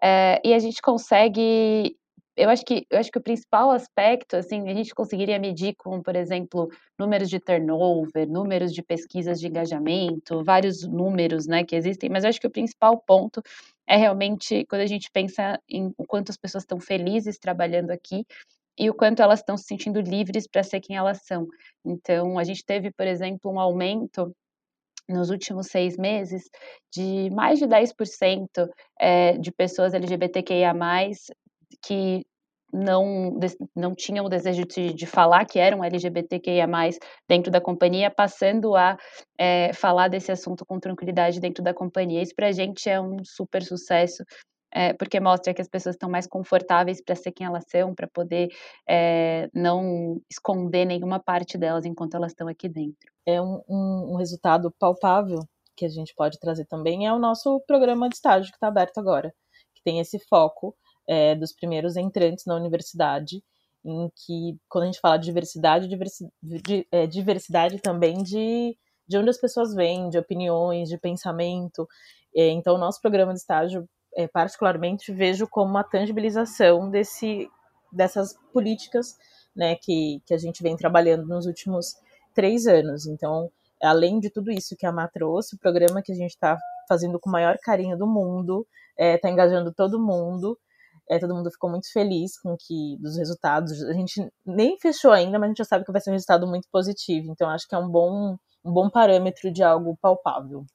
é, 0.02 0.42
e 0.44 0.54
a 0.54 0.60
gente 0.60 0.82
consegue 0.82 1.96
eu 2.36 2.50
acho 2.50 2.66
que 2.66 2.86
eu 2.90 3.00
acho 3.00 3.12
que 3.12 3.18
o 3.18 3.22
principal 3.22 3.72
aspecto, 3.72 4.36
assim, 4.36 4.70
a 4.70 4.74
gente 4.74 4.94
conseguiria 4.96 5.40
medir 5.40 5.76
com, 5.76 6.02
por 6.02 6.16
exemplo, 6.16 6.70
números 7.00 7.30
de 7.30 7.40
turnover, 7.40 8.28
números 8.28 8.74
de 8.74 8.82
pesquisas 8.82 9.40
de 9.40 9.48
engajamento, 9.48 10.44
vários 10.44 10.84
números, 10.88 11.48
né, 11.48 11.64
que 11.64 11.76
existem, 11.76 12.10
mas 12.10 12.24
eu 12.24 12.30
acho 12.30 12.42
que 12.42 12.48
o 12.48 12.52
principal 12.52 12.98
ponto 13.06 13.42
é 13.88 13.98
realmente 13.98 14.66
quando 14.66 14.82
a 14.82 14.88
gente 14.88 15.10
pensa 15.12 15.60
em 15.70 15.94
o 15.98 16.06
quanto 16.06 16.32
as 16.32 16.38
pessoas 16.38 16.64
estão 16.64 16.80
felizes 16.80 17.38
trabalhando 17.38 17.92
aqui 17.92 18.26
e 18.78 18.90
o 18.90 18.94
quanto 18.94 19.22
elas 19.22 19.40
estão 19.40 19.58
se 19.58 19.66
sentindo 19.66 20.02
livres 20.02 20.48
para 20.48 20.64
ser 20.64 20.80
quem 20.80 20.96
elas 20.96 21.22
são. 21.24 21.48
Então, 21.86 22.40
a 22.40 22.44
gente 22.44 22.66
teve, 22.66 22.92
por 22.92 23.06
exemplo, 23.06 23.52
um 23.52 23.60
aumento 23.60 24.34
nos 25.08 25.30
últimos 25.30 25.68
seis 25.68 25.98
meses 25.98 26.50
de 26.92 27.30
mais 27.32 27.60
de 27.60 27.68
10% 27.68 28.70
é, 29.00 29.38
de 29.38 29.52
pessoas 29.52 29.94
LGBTQIA+, 29.94 30.74
que 31.82 32.26
não, 32.74 33.38
não 33.76 33.94
tinham 33.94 34.26
o 34.26 34.30
desejo 34.30 34.66
de, 34.66 34.94
de 34.94 35.06
falar 35.06 35.46
que 35.46 35.60
eram 35.60 35.84
LGBTQIA+, 35.84 36.68
dentro 37.30 37.52
da 37.52 37.62
companhia, 37.62 38.10
passando 38.10 38.76
a 38.76 38.98
é, 39.38 39.72
falar 39.74 40.08
desse 40.08 40.32
assunto 40.32 40.66
com 40.66 40.80
tranquilidade 40.80 41.40
dentro 41.40 41.64
da 41.64 41.74
companhia. 41.74 42.24
Isso 42.24 42.34
para 42.36 42.48
a 42.48 42.52
gente 42.52 42.90
é 42.90 43.00
um 43.00 43.24
super 43.24 43.62
sucesso, 43.64 44.24
é, 44.74 44.92
porque 44.94 45.20
mostra 45.20 45.54
que 45.54 45.62
as 45.62 45.68
pessoas 45.68 45.94
estão 45.94 46.10
mais 46.10 46.26
confortáveis 46.26 47.00
para 47.00 47.16
ser 47.16 47.32
quem 47.32 47.46
elas 47.46 47.66
são, 47.70 47.94
para 47.94 48.08
poder 48.08 48.50
é, 48.90 49.48
não 49.54 50.20
esconder 50.28 50.86
nenhuma 50.86 51.20
parte 51.20 51.60
delas 51.60 51.86
enquanto 51.86 52.16
elas 52.16 52.32
estão 52.32 52.48
aqui 52.48 52.68
dentro. 52.68 53.14
É 53.24 53.40
um, 53.40 53.62
um, 53.70 54.14
um 54.14 54.16
resultado 54.16 54.74
palpável 54.80 55.40
que 55.78 55.86
a 55.86 55.90
gente 55.90 56.14
pode 56.16 56.40
trazer 56.40 56.66
também, 56.66 57.06
é 57.06 57.14
o 57.14 57.20
nosso 57.20 57.62
programa 57.68 58.10
de 58.10 58.16
estágio 58.16 58.52
que 58.52 58.58
está 58.58 58.68
aberto 58.68 58.98
agora, 59.00 59.34
que 59.76 59.84
tem 59.84 60.00
esse 60.00 60.20
foco 60.28 60.76
é, 61.08 61.36
dos 61.36 61.54
primeiros 61.54 61.96
entrantes 61.96 62.46
na 62.46 62.56
universidade, 62.56 63.44
em 63.86 64.10
que, 64.16 64.58
quando 64.70 64.84
a 64.84 64.86
gente 64.88 65.00
fala 65.00 65.18
de 65.18 65.26
diversidade, 65.26 65.88
diversi 65.88 66.30
de, 66.42 66.88
é, 66.92 67.06
diversidade 67.06 67.80
também 67.80 68.24
de, 68.24 68.78
de 69.08 69.18
onde 69.18 69.30
as 69.30 69.38
pessoas 69.38 69.74
vêm, 69.74 70.10
de 70.10 70.18
opiniões, 70.18 70.90
de 70.90 70.98
pensamento. 70.98 71.88
É, 72.36 72.50
então, 72.50 72.76
o 72.76 72.80
nosso 72.80 73.02
programa 73.02 73.34
de 73.34 73.40
estágio, 73.40 73.88
é, 74.16 74.28
particularmente, 74.28 75.12
vejo 75.12 75.48
como 75.48 75.70
uma 75.70 75.84
tangibilização 75.84 76.90
desse, 76.90 77.50
dessas 77.92 78.38
políticas 78.54 79.18
né, 79.56 79.76
que, 79.76 80.22
que 80.26 80.34
a 80.34 80.38
gente 80.38 80.64
vem 80.64 80.78
trabalhando 80.78 81.28
nos 81.28 81.46
últimos 81.46 81.96
três 82.34 82.66
anos. 82.66 83.06
Então, 83.06 83.52
além 83.82 84.20
de 84.20 84.30
tudo 84.30 84.52
isso 84.52 84.78
que 84.78 84.86
a 84.86 84.92
Má 84.92 85.08
trouxe, 85.08 85.56
o 85.56 85.60
programa 85.60 86.02
que 86.02 86.12
a 86.12 86.16
gente 86.16 86.32
está 86.32 86.58
fazendo 86.88 87.20
com 87.20 87.30
o 87.30 87.34
maior 87.34 87.58
carinho 87.62 87.98
do 87.98 88.08
mundo, 88.08 88.66
está 88.98 89.28
é, 89.28 89.32
engajando 89.32 89.74
todo 89.74 90.00
mundo, 90.00 90.58
é, 91.10 91.20
todo 91.20 91.36
mundo 91.36 91.52
ficou 91.52 91.70
muito 91.70 91.92
feliz 91.92 92.40
com 92.40 92.56
que 92.58 92.98
dos 93.00 93.18
resultados. 93.18 93.84
A 93.84 93.94
gente 93.94 94.22
nem 94.46 94.78
fechou 94.80 95.12
ainda, 95.12 95.38
mas 95.38 95.44
a 95.44 95.48
gente 95.50 95.58
já 95.58 95.66
sabe 95.66 95.86
que 95.86 95.92
vai 95.92 96.02
ser 96.02 96.10
um 96.10 96.14
resultado 96.14 96.48
muito 96.48 96.68
positivo. 96.72 97.32
Então 97.32 97.50
acho 97.50 97.68
que 97.68 97.76
é 97.76 97.78
um 97.78 97.90
bom, 97.90 98.38
um 98.64 98.74
bom 98.74 98.90
parâmetro 98.90 99.52
de 99.52 99.64
algo 99.64 99.98
palpável. 100.02 100.66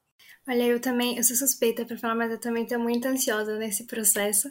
Olha, 0.48 0.62
eu 0.62 0.80
também, 0.80 1.16
eu 1.16 1.24
sou 1.24 1.36
suspeita 1.36 1.84
para 1.84 1.98
falar, 1.98 2.14
mas 2.14 2.32
eu 2.32 2.40
também 2.40 2.62
estou 2.62 2.78
muito 2.78 3.06
ansiosa 3.06 3.58
nesse 3.58 3.86
processo. 3.86 4.50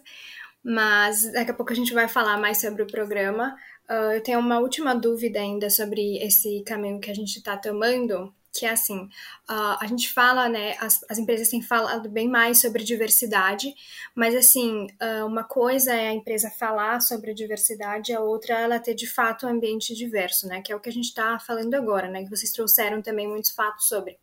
Mas 0.64 1.32
daqui 1.32 1.52
a 1.52 1.54
pouco 1.54 1.72
a 1.72 1.76
gente 1.76 1.94
vai 1.94 2.08
falar 2.08 2.38
mais 2.38 2.60
sobre 2.60 2.84
o 2.84 2.88
programa. 2.88 3.56
Uh, 3.90 4.12
eu 4.14 4.22
tenho 4.22 4.40
uma 4.40 4.60
última 4.60 4.94
dúvida 4.94 5.40
ainda 5.40 5.70
sobre 5.70 6.18
esse 6.18 6.62
caminho 6.66 7.00
que 7.00 7.10
a 7.10 7.16
gente 7.16 7.38
está 7.38 7.56
tomando, 7.56 8.34
que 8.58 8.66
é 8.66 8.72
assim, 8.72 9.04
uh, 9.50 9.78
a 9.80 9.86
gente 9.88 10.12
fala, 10.12 10.50
né, 10.50 10.76
as, 10.80 11.04
as 11.10 11.18
empresas 11.18 11.50
têm 11.50 11.62
falado 11.62 12.10
bem 12.10 12.28
mais 12.28 12.60
sobre 12.60 12.84
diversidade, 12.84 13.74
mas 14.16 14.36
assim, 14.36 14.88
uh, 15.02 15.26
uma 15.26 15.44
coisa 15.44 15.94
é 15.94 16.10
a 16.10 16.14
empresa 16.14 16.50
falar 16.50 17.02
sobre 17.02 17.34
diversidade, 17.34 18.14
a 18.14 18.20
outra 18.20 18.60
é 18.60 18.64
ela 18.64 18.80
ter 18.80 18.94
de 18.94 19.08
fato 19.08 19.46
um 19.46 19.50
ambiente 19.50 19.94
diverso, 19.96 20.48
né, 20.48 20.62
que 20.62 20.72
é 20.72 20.76
o 20.76 20.80
que 20.80 20.90
a 20.90 20.94
gente 20.94 21.06
está 21.06 21.40
falando 21.40 21.74
agora, 21.76 22.10
né, 22.10 22.24
que 22.24 22.30
vocês 22.30 22.52
trouxeram 22.52 23.02
também 23.02 23.28
muitos 23.28 23.52
fatos 23.52 23.88
sobre. 23.88 24.18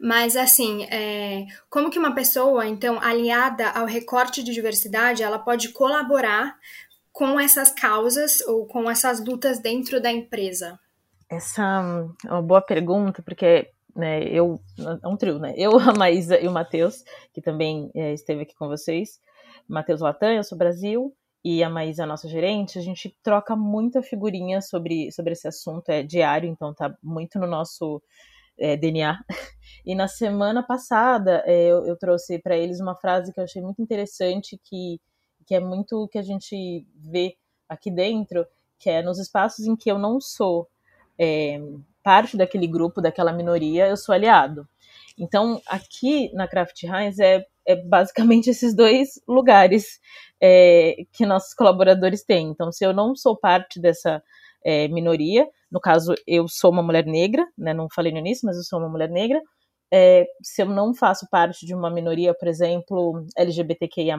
Mas 0.00 0.34
assim, 0.34 0.84
é, 0.84 1.46
como 1.68 1.90
que 1.90 1.98
uma 1.98 2.14
pessoa, 2.14 2.66
então, 2.66 2.98
aliada 3.02 3.68
ao 3.70 3.84
recorte 3.84 4.42
de 4.42 4.52
diversidade, 4.52 5.22
ela 5.22 5.38
pode 5.38 5.70
colaborar 5.70 6.56
com 7.12 7.38
essas 7.38 7.70
causas 7.70 8.40
ou 8.42 8.66
com 8.66 8.90
essas 8.90 9.22
lutas 9.22 9.58
dentro 9.58 10.00
da 10.00 10.10
empresa? 10.10 10.80
Essa 11.30 12.10
é 12.26 12.32
uma 12.32 12.42
boa 12.42 12.60
pergunta, 12.60 13.22
porque 13.22 13.70
né, 13.94 14.24
eu, 14.24 14.60
é 15.00 15.06
um 15.06 15.16
trio, 15.16 15.38
né? 15.38 15.54
Eu, 15.56 15.78
a 15.78 15.94
Maísa 15.94 16.40
e 16.40 16.48
o 16.48 16.50
Matheus, 16.50 17.04
que 17.32 17.40
também 17.40 17.88
é, 17.94 18.12
esteve 18.12 18.42
aqui 18.42 18.54
com 18.56 18.66
vocês. 18.66 19.20
Matheus 19.68 20.00
Latam, 20.00 20.32
eu 20.32 20.42
sou 20.42 20.58
Brasil, 20.58 21.14
e 21.44 21.62
a 21.62 21.70
Maísa, 21.70 22.04
nossa 22.04 22.28
gerente, 22.28 22.80
a 22.80 22.82
gente 22.82 23.16
troca 23.22 23.54
muita 23.54 24.02
figurinha 24.02 24.60
sobre, 24.60 25.12
sobre 25.12 25.32
esse 25.32 25.46
assunto, 25.46 25.88
é 25.88 26.02
diário, 26.02 26.50
então 26.50 26.74
tá 26.74 26.92
muito 27.00 27.38
no 27.38 27.46
nosso 27.46 28.02
é, 28.58 28.76
DNA. 28.76 29.18
E 29.86 29.94
na 29.94 30.08
semana 30.08 30.62
passada 30.62 31.42
é, 31.46 31.68
eu, 31.68 31.86
eu, 31.86 31.96
trouxe 31.96 32.38
para 32.38 32.54
eles 32.56 32.80
uma 32.80 32.94
frase 32.94 33.32
que 33.32 33.40
eu 33.40 33.44
achei 33.44 33.62
muito 33.62 33.80
interessante, 33.80 34.60
que, 34.62 35.00
que 35.46 35.54
é 35.54 35.60
muito 35.60 36.02
o 36.02 36.08
que 36.08 36.18
a 36.18 36.22
gente 36.22 36.86
vê 36.96 37.36
aqui 37.66 37.90
dentro, 37.90 38.44
que 38.78 38.90
é 38.90 39.00
nos 39.00 39.18
espaços 39.18 39.64
em 39.64 39.74
que 39.74 39.90
eu 39.90 39.98
não 39.98 40.20
sou 40.20 40.68
é, 41.20 41.60
parte 42.02 42.36
daquele 42.36 42.66
grupo, 42.66 43.02
daquela 43.02 43.32
minoria, 43.32 43.86
eu 43.86 43.96
sou 43.96 44.14
aliado. 44.14 44.66
Então, 45.18 45.60
aqui 45.66 46.32
na 46.32 46.48
Craft 46.48 46.82
Heinz 46.84 47.18
é, 47.18 47.44
é 47.66 47.76
basicamente 47.76 48.48
esses 48.50 48.74
dois 48.74 49.20
lugares 49.28 50.00
é, 50.40 50.96
que 51.12 51.26
nossos 51.26 51.52
colaboradores 51.52 52.24
têm. 52.24 52.48
Então, 52.48 52.72
se 52.72 52.84
eu 52.84 52.94
não 52.94 53.14
sou 53.14 53.36
parte 53.36 53.78
dessa 53.78 54.22
é, 54.64 54.88
minoria, 54.88 55.46
no 55.70 55.80
caso, 55.80 56.14
eu 56.26 56.48
sou 56.48 56.70
uma 56.70 56.82
mulher 56.82 57.04
negra, 57.04 57.46
né, 57.56 57.74
não 57.74 57.86
falei 57.94 58.12
no 58.12 58.18
início, 58.18 58.46
mas 58.46 58.56
eu 58.56 58.62
sou 58.62 58.78
uma 58.78 58.88
mulher 58.88 59.10
negra, 59.10 59.40
é, 59.92 60.26
se 60.42 60.62
eu 60.62 60.66
não 60.66 60.94
faço 60.94 61.26
parte 61.30 61.66
de 61.66 61.74
uma 61.74 61.90
minoria, 61.90 62.32
por 62.32 62.48
exemplo, 62.48 63.26
LGBTQIA+, 63.36 64.16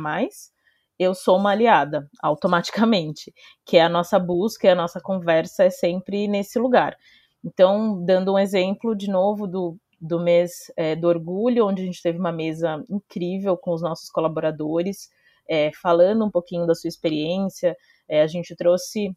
eu 1.02 1.16
sou 1.16 1.36
uma 1.36 1.50
aliada, 1.50 2.08
automaticamente, 2.22 3.34
que 3.66 3.76
é 3.78 3.82
a 3.82 3.90
nossa 3.90 4.20
busca 4.20 4.68
e 4.68 4.70
a 4.70 4.76
nossa 4.76 5.02
conversa 5.02 5.64
é 5.64 5.70
sempre 5.72 6.28
nesse 6.28 6.60
lugar. 6.60 6.96
Então, 7.44 8.06
dando 8.06 8.34
um 8.34 8.38
exemplo 8.38 8.96
de 8.96 9.10
novo 9.10 9.48
do, 9.48 9.80
do 10.00 10.20
mês 10.20 10.72
é, 10.78 10.96
do 10.96 11.08
orgulho, 11.08 11.66
onde 11.66 11.82
a 11.82 11.86
gente 11.86 12.04
teve 12.04 12.20
uma 12.20 12.32
mesa 12.32 12.86
incrível 12.88 13.58
com 13.58 13.74
os 13.74 13.82
nossos 13.82 14.12
colaboradores, 14.12 15.10
é, 15.50 15.72
falando 15.82 16.24
um 16.24 16.30
pouquinho 16.30 16.68
da 16.68 16.76
sua 16.76 16.88
experiência. 16.88 17.76
É, 18.08 18.22
a 18.22 18.28
gente 18.28 18.56
trouxe 18.56 19.10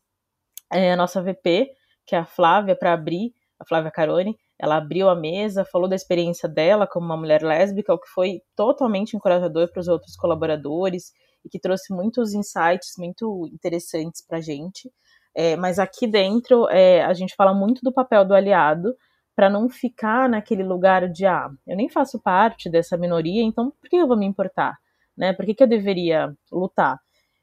é, 0.72 0.90
a 0.90 0.96
nossa 0.96 1.22
VP, 1.22 1.70
que 2.06 2.16
é 2.16 2.18
a 2.18 2.24
Flávia, 2.24 2.74
para 2.74 2.94
abrir, 2.94 3.34
a 3.60 3.64
Flávia 3.66 3.90
Caroni, 3.90 4.38
ela 4.58 4.76
abriu 4.78 5.10
a 5.10 5.14
mesa, 5.14 5.66
falou 5.66 5.86
da 5.86 5.96
experiência 5.96 6.48
dela 6.48 6.86
como 6.86 7.04
uma 7.04 7.16
mulher 7.16 7.42
lésbica, 7.42 7.92
o 7.92 7.98
que 7.98 8.08
foi 8.08 8.40
totalmente 8.56 9.14
encorajador 9.14 9.70
para 9.70 9.80
os 9.80 9.88
outros 9.88 10.16
colaboradores 10.16 11.12
e 11.44 11.48
que 11.48 11.58
trouxe 11.58 11.92
muitos 11.92 12.32
insights 12.34 12.94
muito 12.98 13.48
interessantes 13.52 14.24
para 14.26 14.38
a 14.38 14.40
gente. 14.40 14.90
É, 15.34 15.56
mas 15.56 15.78
aqui 15.78 16.06
dentro 16.06 16.68
é, 16.70 17.02
a 17.04 17.12
gente 17.12 17.34
fala 17.34 17.52
muito 17.52 17.80
do 17.82 17.92
papel 17.92 18.24
do 18.24 18.34
aliado 18.34 18.94
para 19.34 19.50
não 19.50 19.68
ficar 19.68 20.28
naquele 20.28 20.62
lugar 20.62 21.08
de 21.08 21.26
ah, 21.26 21.50
eu 21.66 21.76
nem 21.76 21.88
faço 21.88 22.20
parte 22.20 22.70
dessa 22.70 22.96
minoria, 22.96 23.42
então 23.42 23.72
por 23.80 23.90
que 23.90 23.96
eu 23.96 24.06
vou 24.06 24.16
me 24.16 24.26
importar? 24.26 24.76
Né? 25.16 25.32
Por 25.32 25.44
que, 25.44 25.54
que 25.54 25.62
eu 25.62 25.68
deveria 25.68 26.32
lutar? 26.52 26.98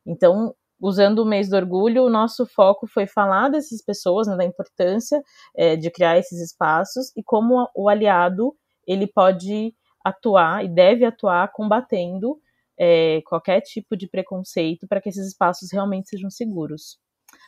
Então, 0.05 0.55
usando 0.81 1.19
o 1.19 1.25
mês 1.25 1.49
do 1.49 1.55
orgulho, 1.55 2.03
o 2.03 2.09
nosso 2.09 2.45
foco 2.45 2.87
foi 2.87 3.05
falar 3.05 3.49
dessas 3.49 3.83
pessoas, 3.83 4.27
né, 4.27 4.35
da 4.35 4.45
importância 4.45 5.21
é, 5.55 5.75
de 5.75 5.91
criar 5.91 6.17
esses 6.17 6.39
espaços 6.39 7.11
e 7.15 7.21
como 7.21 7.69
o 7.75 7.87
aliado 7.87 8.55
ele 8.87 9.05
pode 9.05 9.73
atuar 10.03 10.65
e 10.65 10.67
deve 10.67 11.05
atuar 11.05 11.51
combatendo 11.51 12.39
é, 12.79 13.21
qualquer 13.25 13.61
tipo 13.61 13.95
de 13.97 14.07
preconceito 14.07 14.87
para 14.87 15.01
que 15.01 15.09
esses 15.09 15.27
espaços 15.27 15.69
realmente 15.71 16.09
sejam 16.09 16.29
seguros. 16.29 16.97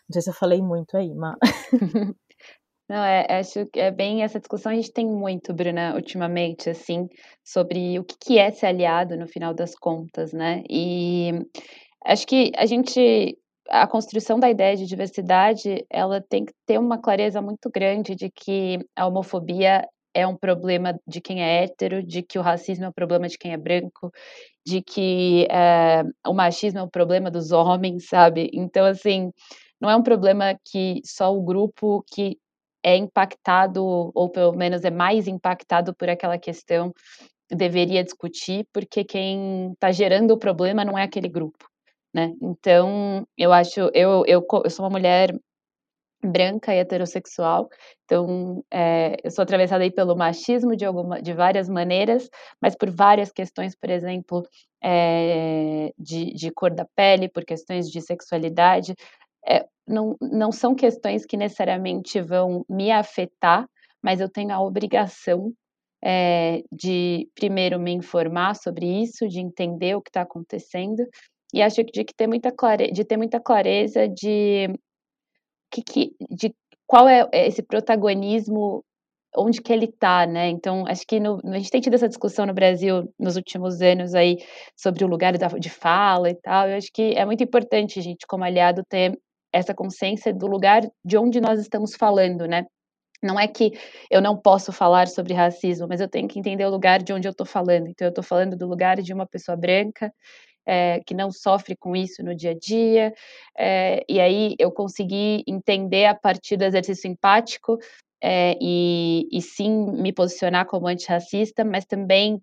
Não 0.10 0.14
sei 0.14 0.22
se 0.22 0.30
eu 0.30 0.34
falei 0.34 0.62
muito 0.62 0.96
aí, 0.98 1.14
mas. 1.14 1.36
Não, 2.90 3.04
é, 3.04 3.26
acho 3.40 3.66
que 3.68 3.80
é 3.80 3.90
bem 3.92 4.24
essa 4.24 4.40
discussão 4.40 4.72
a 4.72 4.76
gente 4.76 4.92
tem 4.92 5.08
muito, 5.08 5.54
Bruna, 5.54 5.96
ultimamente, 5.96 6.70
assim, 6.70 7.08
sobre 7.44 7.98
o 7.98 8.04
que 8.04 8.38
é 8.38 8.52
ser 8.52 8.68
aliado 8.68 9.18
no 9.18 9.28
final 9.28 9.54
das 9.54 9.74
contas, 9.74 10.34
né? 10.34 10.64
E 10.70 11.32
acho 12.06 12.28
que 12.28 12.52
a 12.58 12.66
gente, 12.66 13.38
a 13.70 13.88
construção 13.88 14.40
da 14.40 14.50
ideia 14.50 14.76
de 14.76 14.86
diversidade, 14.86 15.86
ela 15.90 16.22
tem 16.22 16.46
que 16.46 16.54
ter 16.66 16.78
uma 16.78 17.00
clareza 17.02 17.42
muito 17.42 17.70
grande 17.74 18.16
de 18.16 18.30
que 18.30 18.80
a 18.96 19.08
homofobia 19.08 19.88
é 20.14 20.26
um 20.28 20.36
problema 20.36 21.00
de 21.08 21.20
quem 21.22 21.44
é 21.44 21.64
hétero, 21.64 22.04
de 22.04 22.22
que 22.22 22.38
o 22.38 22.42
racismo 22.42 22.86
é 22.86 22.90
um 22.90 22.94
problema 22.94 23.28
de 23.28 23.38
quem 23.38 23.54
é 23.54 23.58
branco, 23.58 24.12
de 24.66 24.82
que 24.82 25.48
é, 25.50 26.04
o 26.28 26.34
machismo 26.34 26.80
é 26.80 26.84
um 26.84 26.90
problema 26.90 27.32
dos 27.32 27.52
homens, 27.52 28.08
sabe? 28.08 28.50
Então, 28.54 28.86
assim, 28.86 29.32
não 29.82 29.90
é 29.90 29.96
um 29.96 30.04
problema 30.04 30.58
que 30.66 31.02
só 31.04 31.36
o 31.36 31.42
grupo 31.42 32.04
que 32.14 32.38
é 32.84 32.96
impactado, 32.98 34.12
ou 34.14 34.30
pelo 34.30 34.54
menos 34.54 34.84
é 34.84 34.92
mais 34.92 35.28
impactado 35.28 35.96
por 35.96 36.10
aquela 36.10 36.38
questão, 36.38 36.94
deveria 37.50 38.04
discutir, 38.04 38.68
porque 38.74 39.04
quem 39.04 39.72
está 39.74 39.92
gerando 39.92 40.32
o 40.32 40.38
problema 40.38 40.84
não 40.86 40.98
é 40.98 41.04
aquele 41.04 41.30
grupo, 41.30 41.66
né? 42.14 42.34
Então, 42.42 43.26
eu 43.38 43.54
acho, 43.54 43.80
eu, 43.94 44.24
eu, 44.26 44.46
eu 44.64 44.70
sou 44.70 44.86
uma 44.86 44.92
mulher 44.92 45.34
branca 46.24 46.74
e 46.74 46.80
heterossexual, 46.80 47.70
então 48.06 48.64
é, 48.72 49.18
eu 49.24 49.32
sou 49.32 49.44
atravessada 49.44 49.84
aí 49.84 49.92
pelo 49.92 50.16
machismo 50.16 50.76
de 50.76 50.86
alguma, 50.86 51.22
de 51.22 51.34
várias 51.34 51.68
maneiras, 51.68 52.30
mas 52.62 52.76
por 52.76 52.90
várias 52.90 53.32
questões, 53.32 53.76
por 53.76 53.90
exemplo, 53.90 54.44
é, 54.84 55.92
de, 55.98 56.34
de 56.34 56.52
cor 56.52 56.74
da 56.74 56.86
pele, 56.96 57.30
por 57.30 57.44
questões 57.44 57.90
de 57.90 58.02
sexualidade, 58.02 58.96
é, 59.48 59.66
não, 59.88 60.16
não 60.22 60.52
são 60.52 60.74
questões 60.74 61.26
que 61.26 61.38
necessariamente 61.38 62.22
vão 62.22 62.66
me 62.70 62.92
afetar, 62.92 63.68
mas 64.02 64.22
eu 64.22 64.30
tenho 64.30 64.54
a 64.54 64.62
obrigação 64.62 65.52
de 66.70 67.30
primeiro 67.34 67.80
me 67.80 67.94
informar 67.94 68.56
sobre 68.58 68.86
isso, 68.86 69.26
de 69.26 69.40
entender 69.40 69.96
o 69.96 70.02
que 70.02 70.10
está 70.10 70.22
acontecendo, 70.22 71.02
e 71.54 71.62
acho 71.62 71.78
que 71.86 71.92
de 71.92 72.04
que 72.04 72.14
ter 72.14 72.28
muita 72.28 72.52
clare... 72.52 72.92
de 72.92 73.06
ter 73.06 73.16
muita 73.16 73.40
clareza 73.40 74.08
de 74.08 74.68
que, 75.74 75.82
que, 75.82 76.16
de 76.30 76.54
qual 76.86 77.10
é 77.10 77.28
esse 77.34 77.64
protagonismo, 77.64 78.84
onde 79.36 79.62
que 79.62 79.74
ele 79.74 79.86
está, 79.86 80.28
né? 80.28 80.50
Então, 80.50 80.86
acho 80.88 81.06
que 81.08 81.20
no, 81.20 81.40
a 81.44 81.58
gente 81.58 81.72
tem 81.72 81.82
tido 81.82 81.96
essa 81.96 82.08
discussão 82.08 82.46
no 82.46 82.54
Brasil 82.54 83.12
nos 83.20 83.36
últimos 83.36 83.82
anos 83.82 84.14
aí 84.14 84.38
sobre 84.78 85.04
o 85.04 85.08
lugar 85.08 85.36
da, 85.38 85.48
de 85.48 85.70
fala 85.70 86.30
e 86.30 86.36
tal. 86.36 86.70
Eu 86.70 86.78
acho 86.78 86.90
que 86.94 87.14
é 87.16 87.26
muito 87.26 87.44
importante 87.44 87.98
a 88.00 88.02
gente, 88.04 88.28
como 88.28 88.44
aliado, 88.44 88.84
ter 88.88 89.20
essa 89.52 89.74
consciência 89.74 90.34
do 90.34 90.46
lugar 90.48 90.84
de 91.04 91.18
onde 91.18 91.42
nós 91.42 91.60
estamos 91.60 91.96
falando, 91.96 92.48
né? 92.48 92.66
Não 93.24 93.40
é 93.40 93.48
que 93.48 93.72
eu 94.12 94.22
não 94.22 94.38
posso 94.38 94.72
falar 94.72 95.08
sobre 95.08 95.34
racismo, 95.34 95.88
mas 95.88 96.02
eu 96.02 96.10
tenho 96.10 96.28
que 96.28 96.38
entender 96.38 96.66
o 96.66 96.70
lugar 96.70 97.02
de 97.02 97.14
onde 97.14 97.28
eu 97.28 97.32
estou 97.32 97.48
falando. 97.48 97.88
Então, 97.88 98.06
eu 98.08 98.10
estou 98.10 98.24
falando 98.24 98.58
do 98.58 98.68
lugar 98.68 99.02
de 99.02 99.14
uma 99.14 99.26
pessoa 99.26 99.56
branca 99.56 100.14
é, 100.66 101.02
que 101.06 101.14
não 101.14 101.32
sofre 101.32 101.76
com 101.76 101.96
isso 101.96 102.24
no 102.24 102.36
dia 102.36 102.52
a 102.52 102.58
dia, 102.58 103.14
é, 103.58 104.04
e 104.08 104.20
aí 104.20 104.56
eu 104.60 104.72
consegui 104.72 105.44
entender 105.48 106.06
a 106.06 106.16
partir 106.16 106.58
do 106.58 106.64
exercício 106.64 107.10
empático 107.10 107.78
é, 108.22 108.58
e, 108.62 109.28
e, 109.32 109.42
sim 109.42 109.92
me 109.92 110.14
posicionar 110.14 110.66
como 110.66 110.88
antirracista, 110.88 111.64
mas 111.64 111.86
também 111.86 112.42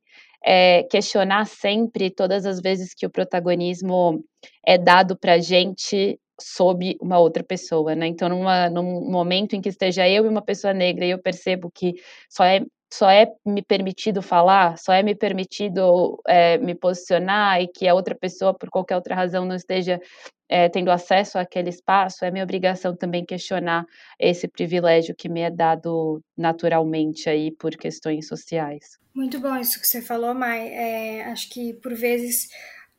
questionar 0.90 1.46
sempre 1.46 2.08
todas 2.10 2.46
as 2.46 2.62
vezes 2.62 2.94
que 2.94 3.04
o 3.04 3.10
protagonismo 3.10 4.24
é 4.66 4.78
dado 4.78 5.14
para 5.14 5.34
a 5.34 5.38
gente 5.38 6.18
sob 6.40 6.96
uma 7.00 7.18
outra 7.18 7.44
pessoa, 7.44 7.94
né? 7.94 8.06
Então, 8.06 8.28
numa, 8.28 8.70
num 8.70 9.08
momento 9.10 9.54
em 9.54 9.60
que 9.60 9.68
esteja 9.68 10.08
eu 10.08 10.24
e 10.24 10.28
uma 10.28 10.42
pessoa 10.42 10.72
negra 10.72 11.04
e 11.04 11.10
eu 11.10 11.18
percebo 11.18 11.70
que 11.70 11.94
só 12.28 12.44
é 12.44 12.62
só 12.92 13.08
é 13.08 13.32
me 13.46 13.62
permitido 13.62 14.20
falar, 14.20 14.76
só 14.76 14.92
é 14.92 15.02
me 15.02 15.14
permitido 15.14 16.20
é, 16.26 16.58
me 16.58 16.74
posicionar 16.74 17.60
e 17.60 17.68
que 17.68 17.86
a 17.86 17.94
outra 17.94 18.14
pessoa, 18.14 18.52
por 18.52 18.68
qualquer 18.68 18.96
outra 18.96 19.14
razão, 19.14 19.44
não 19.44 19.54
esteja 19.54 20.00
é, 20.48 20.68
tendo 20.68 20.90
acesso 20.90 21.38
àquele 21.38 21.68
espaço, 21.68 22.24
é 22.24 22.30
minha 22.30 22.42
obrigação 22.42 22.96
também 22.96 23.24
questionar 23.24 23.86
esse 24.18 24.48
privilégio 24.48 25.14
que 25.14 25.28
me 25.28 25.40
é 25.42 25.50
dado 25.50 26.20
naturalmente 26.36 27.30
aí 27.30 27.52
por 27.52 27.70
questões 27.76 28.26
sociais. 28.26 28.98
Muito 29.14 29.38
bom 29.38 29.56
isso 29.56 29.80
que 29.80 29.86
você 29.86 30.02
falou, 30.02 30.34
Mai. 30.34 30.68
É, 30.68 31.24
acho 31.26 31.48
que 31.50 31.74
por 31.74 31.94
vezes 31.94 32.48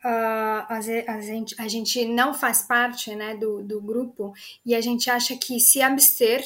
Uh, 0.04 0.66
a, 0.68 0.82
gente, 1.22 1.56
a 1.60 1.68
gente 1.68 2.06
não 2.06 2.34
faz 2.34 2.64
parte 2.64 3.14
né, 3.14 3.36
do, 3.36 3.62
do 3.62 3.80
grupo 3.80 4.34
e 4.66 4.74
a 4.74 4.82
gente 4.82 5.12
acha 5.12 5.38
que 5.38 5.60
se 5.60 5.80
abster 5.80 6.44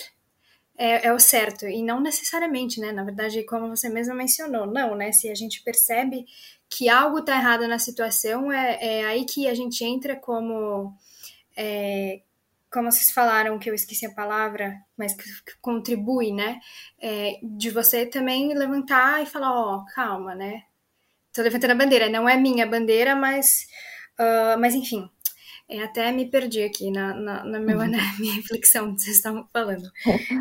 é, 0.78 1.08
é, 1.08 1.14
o 1.14 1.20
certo, 1.20 1.66
e 1.66 1.82
não 1.82 2.02
necessariamente, 2.02 2.80
né? 2.80 2.92
Na 2.92 3.04
verdade, 3.04 3.44
como 3.46 3.70
você 3.70 3.90
mesma 3.90 4.14
mencionou, 4.14 4.66
não, 4.68 4.96
né? 4.96 5.12
Se 5.12 5.30
a 5.30 5.36
gente 5.36 5.64
percebe 5.64 6.26
que 6.70 6.90
algo 6.90 7.20
está 7.20 7.36
errado 7.38 7.68
na 7.68 7.80
situação, 7.80 8.52
é, 8.52 8.78
é, 8.82 9.06
aí 9.06 9.26
que 9.26 9.48
a 9.48 9.54
gente 9.56 9.84
entra 9.84 10.16
como. 10.16 10.94
É, 11.58 12.22
como 12.72 12.92
vocês 12.92 13.12
falaram, 13.12 13.58
que 13.58 13.70
eu 13.70 13.74
esqueci 13.74 14.06
a 14.06 14.14
palavra, 14.14 14.76
mas 14.98 15.14
que, 15.14 15.24
contribui, 15.62 16.34
né? 16.34 16.60
É, 17.02 17.40
de 17.42 17.70
você 17.70 18.06
também 18.06 18.54
levantar 18.54 19.24
e 19.24 19.26
falar: 19.26 19.54
ó, 19.54 19.78
oh, 19.78 19.86
calma, 19.94 20.36
né? 20.36 20.64
Tô 21.34 21.42
levantando 21.42 21.72
a 21.72 21.76
bandeira, 21.76 22.10
não 22.10 22.28
é 22.28 22.38
minha 22.38 22.66
bandeira, 22.68 23.16
mas. 23.16 23.68
Uh, 24.20 24.60
mas 24.60 24.74
enfim, 24.74 25.10
é, 25.68 25.82
até 25.82 26.12
me 26.12 26.26
perdi 26.26 26.64
aqui 26.64 26.92
na, 26.92 27.14
na, 27.14 27.44
na, 27.44 27.60
meu, 27.60 27.80
uhum. 27.80 27.88
na 27.90 28.20
minha 28.20 28.36
reflexão 28.36 28.94
que 28.94 29.02
vocês 29.02 29.18
estavam 29.18 29.48
falando. 29.52 29.90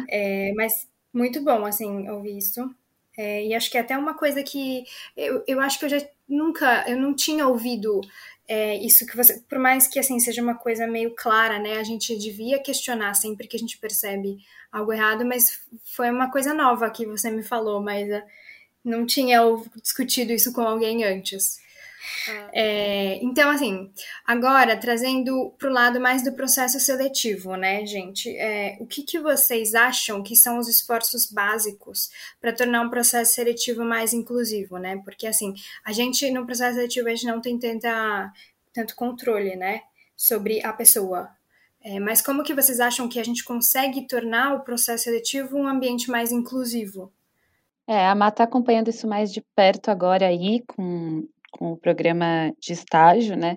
É, 0.09 0.53
mas 0.55 0.89
muito 1.13 1.43
bom, 1.43 1.65
assim, 1.65 2.09
ouvir 2.09 2.39
isso. 2.39 2.75
É, 3.17 3.47
e 3.47 3.55
acho 3.55 3.71
que 3.71 3.79
é 3.79 3.81
até 3.81 3.97
uma 3.97 4.15
coisa 4.15 4.43
que 4.43 4.85
eu, 5.17 5.45
eu 5.47 5.61
acho 5.61 5.79
que 5.79 5.85
eu 5.85 5.89
já 5.89 6.05
nunca, 6.29 6.85
eu 6.89 6.97
não 6.97 7.15
tinha 7.15 7.47
ouvido 7.47 8.01
é, 8.49 8.77
isso 8.77 9.07
que 9.07 9.17
você, 9.17 9.41
por 9.49 9.59
mais 9.59 9.87
que 9.87 9.99
assim 9.99 10.19
seja 10.19 10.43
uma 10.43 10.55
coisa 10.55 10.87
meio 10.87 11.15
clara, 11.15 11.59
né, 11.59 11.79
a 11.79 11.85
gente 11.85 12.17
devia 12.19 12.59
questionar 12.59 13.15
sempre 13.15 13.47
que 13.47 13.57
a 13.57 13.59
gente 13.59 13.79
percebe 13.79 14.39
algo 14.71 14.93
errado, 14.93 15.25
mas 15.25 15.63
foi 15.85 16.11
uma 16.11 16.31
coisa 16.31 16.53
nova 16.53 16.91
que 16.91 17.07
você 17.07 17.31
me 17.31 17.43
falou, 17.43 17.81
mas 17.81 18.09
uh, 18.09 18.23
não 18.85 19.07
tinha 19.07 19.41
discutido 19.81 20.33
isso 20.33 20.53
com 20.53 20.63
alguém 20.63 21.05
antes. 21.05 21.63
É, 22.53 23.19
então, 23.23 23.51
assim, 23.51 23.91
agora 24.27 24.77
trazendo 24.77 25.55
para 25.59 25.69
o 25.69 25.73
lado 25.73 26.01
mais 26.01 26.23
do 26.23 26.33
processo 26.33 26.79
seletivo, 26.81 27.57
né, 27.57 27.85
gente? 27.87 28.35
É, 28.37 28.77
o 28.81 28.87
que, 28.87 29.03
que 29.03 29.19
vocês 29.19 29.75
acham 29.75 30.23
que 30.23 30.37
são 30.37 30.59
os 30.59 30.69
esforços 30.69 31.31
básicos 31.31 32.11
para 32.41 32.53
tornar 32.53 32.83
um 32.83 32.91
processo 32.91 33.35
seletivo 33.35 33.85
mais 33.85 34.13
inclusivo, 34.13 34.79
né? 34.79 35.01
Porque, 35.05 35.27
assim, 35.27 35.55
a 35.85 35.93
gente 35.93 36.31
no 36.31 36.47
processo 36.47 36.75
seletivo 36.75 37.09
a 37.09 37.11
gente 37.11 37.27
não 37.27 37.41
tem 37.41 37.59
tanta, 37.59 38.33
tanto 38.73 38.95
controle, 38.95 39.57
né, 39.57 39.83
sobre 40.17 40.65
a 40.65 40.73
pessoa. 40.73 41.31
É, 41.83 42.01
mas 42.01 42.23
como 42.23 42.43
que 42.43 42.55
vocês 42.55 42.81
acham 42.81 43.09
que 43.09 43.21
a 43.21 43.25
gente 43.25 43.45
consegue 43.45 44.07
tornar 44.07 44.55
o 44.55 44.61
processo 44.61 45.05
seletivo 45.05 45.59
um 45.59 45.69
ambiente 45.69 46.11
mais 46.11 46.33
inclusivo? 46.33 47.13
É, 47.87 48.07
a 48.07 48.15
Má 48.15 48.29
está 48.29 48.45
acompanhando 48.45 48.89
isso 48.89 49.07
mais 49.07 49.31
de 49.31 49.43
perto 49.55 49.91
agora 49.91 50.27
aí, 50.27 50.63
com 50.67 51.29
com 51.59 51.73
o 51.73 51.77
programa 51.77 52.53
de 52.59 52.73
estágio, 52.73 53.37
né? 53.37 53.57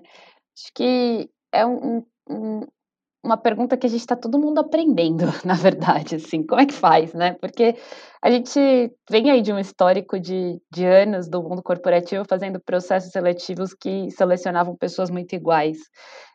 Acho 0.56 0.72
que 0.74 1.30
é 1.52 1.64
um, 1.66 2.04
um, 2.28 2.60
uma 3.22 3.36
pergunta 3.36 3.76
que 3.76 3.86
a 3.86 3.90
gente 3.90 4.00
está 4.00 4.16
todo 4.16 4.38
mundo 4.38 4.58
aprendendo, 4.58 5.24
na 5.44 5.54
verdade, 5.54 6.16
assim, 6.16 6.42
como 6.42 6.60
é 6.60 6.66
que 6.66 6.74
faz, 6.74 7.12
né? 7.12 7.36
Porque 7.40 7.76
a 8.22 8.30
gente 8.30 8.58
vem 9.10 9.30
aí 9.30 9.42
de 9.42 9.52
um 9.52 9.58
histórico 9.58 10.18
de, 10.18 10.60
de 10.72 10.84
anos 10.84 11.28
do 11.28 11.42
mundo 11.42 11.62
corporativo 11.62 12.24
fazendo 12.28 12.60
processos 12.60 13.12
seletivos 13.12 13.74
que 13.74 14.10
selecionavam 14.10 14.76
pessoas 14.76 15.10
muito 15.10 15.34
iguais. 15.34 15.78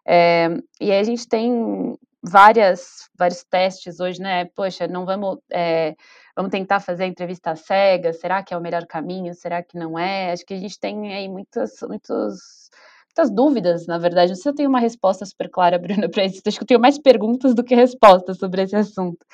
É, 0.08 0.50
e 0.80 0.92
aí 0.92 1.00
a 1.00 1.04
gente 1.04 1.28
tem 1.28 1.98
várias, 2.24 3.10
vários 3.18 3.44
testes 3.44 4.00
hoje, 4.00 4.22
né? 4.22 4.46
Poxa, 4.56 4.88
não 4.88 5.06
vamos, 5.06 5.40
é, 5.52 5.96
vamos 6.36 6.52
tentar 6.52 6.80
fazer 6.80 7.04
a 7.04 7.08
entrevista 7.08 7.56
cega, 7.56 8.14
será 8.14 8.42
que 8.42 8.54
é 8.54 8.58
o 8.58 8.62
melhor 8.62 8.86
caminho, 8.86 9.34
será 9.34 9.62
que 9.62 9.78
não 9.78 10.00
é? 10.00 10.32
Acho 10.32 10.46
que 10.46 10.54
a 10.54 10.60
gente 10.60 10.80
tem 10.80 11.14
aí 11.14 11.28
muitas, 11.28 11.72
muitos 11.82 12.70
muitas 13.16 13.30
dúvidas, 13.30 13.86
na 13.86 13.98
verdade. 13.98 14.30
Não 14.30 14.36
sei 14.36 14.44
se 14.44 14.50
eu 14.50 14.56
tenho 14.56 14.70
uma 14.70 14.80
resposta 14.80 15.26
super 15.26 15.50
clara, 15.50 15.78
Bruna, 15.80 16.10
para 16.10 16.26
isso. 16.26 16.42
Acho 16.46 16.58
que 16.58 16.64
eu 16.64 16.68
tenho 16.68 16.80
mais 16.80 16.98
perguntas 16.98 17.54
do 17.54 17.64
que 17.64 17.76
respostas 17.76 18.38
sobre 18.38 18.64
esse 18.64 18.76
assunto. 18.76 19.26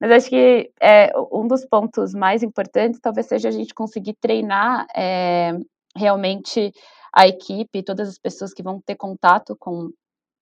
Mas 0.00 0.10
acho 0.10 0.30
que 0.30 0.70
é, 0.80 1.12
um 1.32 1.46
dos 1.46 1.64
pontos 1.64 2.12
mais 2.12 2.42
importantes 2.42 3.00
talvez 3.00 3.26
seja 3.26 3.48
a 3.48 3.52
gente 3.52 3.72
conseguir 3.72 4.14
treinar 4.14 4.86
é, 4.96 5.52
realmente 5.96 6.72
a 7.14 7.28
equipe, 7.28 7.82
todas 7.82 8.08
as 8.08 8.18
pessoas 8.18 8.52
que 8.52 8.62
vão 8.62 8.80
ter 8.80 8.96
contato 8.96 9.56
com 9.58 9.90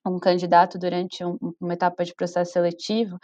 um 0.07 0.19
candidato 0.19 0.78
durante 0.78 1.25
um, 1.25 1.37
uma 1.61 1.75
etapa 1.75 2.04
de 2.04 2.14
processo 2.14 2.52
seletivo, 2.52 3.19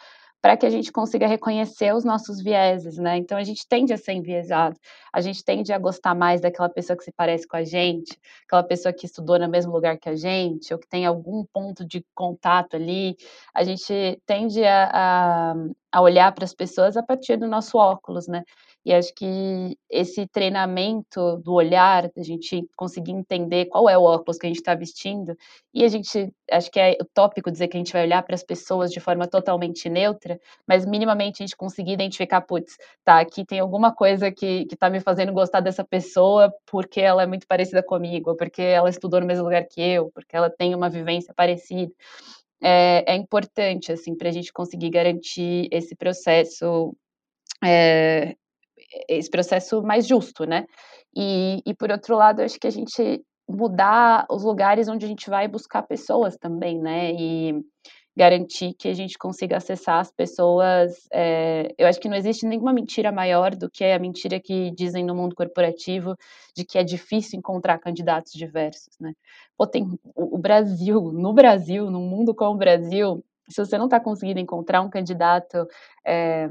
para 0.46 0.56
que 0.56 0.66
a 0.66 0.70
gente 0.70 0.92
consiga 0.92 1.26
reconhecer 1.26 1.92
os 1.92 2.04
nossos 2.04 2.40
vieses, 2.40 2.98
né? 2.98 3.16
Então 3.16 3.36
a 3.36 3.42
gente 3.42 3.66
tende 3.66 3.92
a 3.92 3.96
ser 3.96 4.12
enviesado, 4.12 4.78
a 5.12 5.20
gente 5.20 5.42
tende 5.44 5.72
a 5.72 5.78
gostar 5.78 6.14
mais 6.14 6.40
daquela 6.40 6.68
pessoa 6.68 6.96
que 6.96 7.02
se 7.02 7.10
parece 7.10 7.48
com 7.48 7.56
a 7.56 7.64
gente, 7.64 8.16
aquela 8.44 8.62
pessoa 8.62 8.92
que 8.92 9.06
estudou 9.06 9.38
no 9.38 9.48
mesmo 9.48 9.72
lugar 9.72 9.98
que 9.98 10.08
a 10.08 10.14
gente, 10.14 10.72
ou 10.72 10.78
que 10.78 10.86
tem 10.86 11.04
algum 11.04 11.44
ponto 11.52 11.84
de 11.84 12.04
contato 12.14 12.76
ali. 12.76 13.16
A 13.52 13.64
gente 13.64 14.22
tende 14.24 14.62
a, 14.64 14.90
a, 14.92 15.54
a 15.90 16.00
olhar 16.00 16.32
para 16.32 16.44
as 16.44 16.54
pessoas 16.54 16.96
a 16.96 17.02
partir 17.02 17.36
do 17.36 17.48
nosso 17.48 17.76
óculos, 17.76 18.28
né? 18.28 18.44
E 18.86 18.94
acho 18.94 19.12
que 19.16 19.76
esse 19.90 20.28
treinamento 20.28 21.38
do 21.38 21.54
olhar, 21.54 22.08
a 22.16 22.22
gente 22.22 22.64
conseguir 22.76 23.10
entender 23.10 23.66
qual 23.66 23.88
é 23.88 23.98
o 23.98 24.02
óculos 24.02 24.38
que 24.38 24.46
a 24.46 24.48
gente 24.48 24.60
está 24.60 24.76
vestindo, 24.76 25.36
e 25.74 25.82
a 25.82 25.88
gente, 25.88 26.32
acho 26.48 26.70
que 26.70 26.78
é 26.78 26.96
utópico 27.02 27.50
dizer 27.50 27.66
que 27.66 27.76
a 27.76 27.80
gente 27.80 27.92
vai 27.92 28.04
olhar 28.04 28.22
para 28.22 28.36
as 28.36 28.44
pessoas 28.44 28.92
de 28.92 29.00
forma 29.00 29.26
totalmente 29.26 29.88
neutra, 29.88 30.40
mas 30.68 30.86
minimamente 30.86 31.42
a 31.42 31.46
gente 31.46 31.56
conseguir 31.56 31.94
identificar, 31.94 32.40
putz, 32.42 32.76
tá, 33.04 33.18
aqui 33.18 33.44
tem 33.44 33.58
alguma 33.58 33.92
coisa 33.92 34.30
que, 34.30 34.66
que 34.66 34.76
tá 34.76 34.88
me 34.88 35.00
fazendo 35.00 35.32
gostar 35.32 35.58
dessa 35.58 35.82
pessoa 35.82 36.54
porque 36.64 37.00
ela 37.00 37.24
é 37.24 37.26
muito 37.26 37.44
parecida 37.48 37.82
comigo, 37.82 38.36
porque 38.36 38.62
ela 38.62 38.88
estudou 38.88 39.20
no 39.20 39.26
mesmo 39.26 39.42
lugar 39.42 39.64
que 39.64 39.80
eu, 39.80 40.12
porque 40.14 40.36
ela 40.36 40.48
tem 40.48 40.76
uma 40.76 40.88
vivência 40.88 41.34
parecida. 41.34 41.92
É, 42.62 43.14
é 43.14 43.16
importante, 43.16 43.90
assim, 43.90 44.14
para 44.14 44.28
a 44.28 44.32
gente 44.32 44.52
conseguir 44.52 44.90
garantir 44.90 45.68
esse 45.72 45.96
processo 45.96 46.96
é, 47.64 48.36
esse 49.08 49.30
processo 49.30 49.82
mais 49.82 50.06
justo, 50.06 50.44
né? 50.44 50.66
E, 51.14 51.62
e 51.66 51.74
por 51.74 51.90
outro 51.90 52.16
lado, 52.16 52.42
acho 52.42 52.58
que 52.58 52.66
a 52.66 52.70
gente 52.70 53.22
mudar 53.48 54.26
os 54.30 54.42
lugares 54.42 54.88
onde 54.88 55.04
a 55.04 55.08
gente 55.08 55.30
vai 55.30 55.46
buscar 55.46 55.82
pessoas 55.82 56.36
também, 56.36 56.78
né? 56.80 57.12
E 57.12 57.54
garantir 58.16 58.72
que 58.72 58.88
a 58.88 58.94
gente 58.94 59.18
consiga 59.18 59.58
acessar 59.58 60.00
as 60.00 60.10
pessoas. 60.10 61.06
É, 61.12 61.74
eu 61.76 61.86
acho 61.86 62.00
que 62.00 62.08
não 62.08 62.16
existe 62.16 62.46
nenhuma 62.46 62.72
mentira 62.72 63.12
maior 63.12 63.54
do 63.54 63.70
que 63.70 63.84
a 63.84 63.98
mentira 63.98 64.40
que 64.40 64.70
dizem 64.70 65.04
no 65.04 65.14
mundo 65.14 65.36
corporativo 65.36 66.16
de 66.56 66.64
que 66.64 66.78
é 66.78 66.82
difícil 66.82 67.38
encontrar 67.38 67.78
candidatos 67.78 68.32
diversos, 68.32 68.94
né? 68.98 69.12
Pô, 69.56 69.66
tem 69.66 69.86
o, 70.14 70.38
Brasil, 70.38 71.12
no 71.12 71.34
Brasil, 71.34 71.90
num 71.90 72.08
mundo 72.08 72.34
como 72.34 72.54
o 72.54 72.58
Brasil, 72.58 73.22
se 73.48 73.64
você 73.64 73.76
não 73.76 73.84
está 73.84 74.00
conseguindo 74.00 74.40
encontrar 74.40 74.80
um 74.80 74.88
candidato 74.88 75.68
é, 76.04 76.48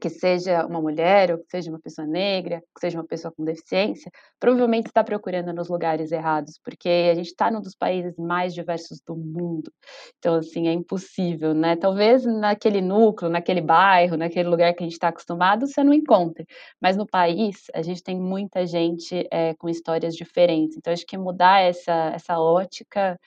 que 0.00 0.08
seja 0.08 0.66
uma 0.66 0.80
mulher, 0.80 1.30
ou 1.32 1.38
que 1.38 1.50
seja 1.50 1.70
uma 1.70 1.78
pessoa 1.78 2.06
negra, 2.06 2.60
que 2.74 2.80
seja 2.80 2.98
uma 2.98 3.06
pessoa 3.06 3.32
com 3.32 3.44
deficiência, 3.44 4.10
provavelmente 4.38 4.86
está 4.86 5.04
procurando 5.04 5.52
nos 5.52 5.68
lugares 5.68 6.10
errados, 6.10 6.58
porque 6.64 6.88
a 7.12 7.14
gente 7.14 7.26
está 7.26 7.50
num 7.50 7.60
dos 7.60 7.74
países 7.74 8.16
mais 8.16 8.54
diversos 8.54 9.00
do 9.00 9.14
mundo. 9.14 9.70
Então, 10.18 10.36
assim, 10.36 10.66
é 10.68 10.72
impossível, 10.72 11.54
né? 11.54 11.76
Talvez 11.76 12.24
naquele 12.24 12.80
núcleo, 12.80 13.30
naquele 13.30 13.60
bairro, 13.60 14.16
naquele 14.16 14.48
lugar 14.48 14.72
que 14.74 14.82
a 14.82 14.86
gente 14.86 14.94
está 14.94 15.08
acostumado, 15.08 15.66
você 15.66 15.84
não 15.84 15.92
encontre. 15.92 16.46
Mas 16.80 16.96
no 16.96 17.06
país, 17.06 17.66
a 17.74 17.82
gente 17.82 18.02
tem 18.02 18.18
muita 18.18 18.66
gente 18.66 19.28
é, 19.30 19.54
com 19.54 19.68
histórias 19.68 20.14
diferentes. 20.14 20.76
Então, 20.76 20.92
acho 20.92 21.06
que 21.06 21.18
mudar 21.18 21.60
essa, 21.60 22.12
essa 22.14 22.40
ótica 22.40 23.18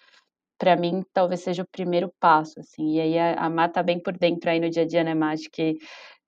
para 0.63 0.77
mim, 0.77 1.03
talvez 1.11 1.41
seja 1.41 1.61
o 1.61 1.67
primeiro 1.67 2.09
passo, 2.21 2.57
assim, 2.61 2.95
e 2.95 3.01
aí 3.01 3.19
a, 3.19 3.33
a 3.33 3.49
Má 3.49 3.67
tá 3.67 3.83
bem 3.83 3.99
por 3.99 4.17
dentro 4.17 4.49
aí 4.49 4.61
no 4.61 4.69
dia 4.69 4.83
a 4.83 4.87
dia, 4.87 5.03
né, 5.03 5.13
Má, 5.13 5.33
que 5.51 5.77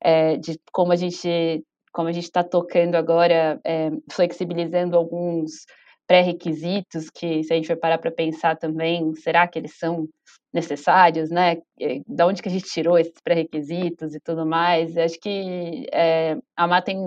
é, 0.02 0.36
de 0.36 0.60
como 0.74 0.92
a 0.92 0.96
gente 0.98 1.64
como 1.94 2.10
a 2.10 2.12
gente 2.12 2.26
está 2.26 2.44
tocando 2.44 2.96
agora, 2.96 3.58
é, 3.64 3.90
flexibilizando 4.12 4.98
alguns 4.98 5.66
pré-requisitos 6.06 7.10
que, 7.10 7.42
se 7.46 7.54
a 7.54 7.56
gente 7.56 7.68
for 7.68 7.78
parar 7.78 7.98
para 7.98 8.12
pensar 8.12 8.58
também, 8.58 9.16
será 9.16 9.48
que 9.48 9.58
eles 9.58 9.78
são 9.78 10.06
necessários, 10.54 11.30
né? 11.30 11.58
Da 12.06 12.28
onde 12.28 12.42
que 12.42 12.50
a 12.50 12.52
gente 12.52 12.66
tirou 12.66 13.00
esses 13.00 13.22
pré-requisitos 13.24 14.14
e 14.14 14.20
tudo 14.20 14.46
mais? 14.46 14.98
acho 14.98 15.18
que 15.22 15.88
é, 15.94 16.38
a 16.58 16.68
Má 16.68 16.82
tem, 16.82 17.00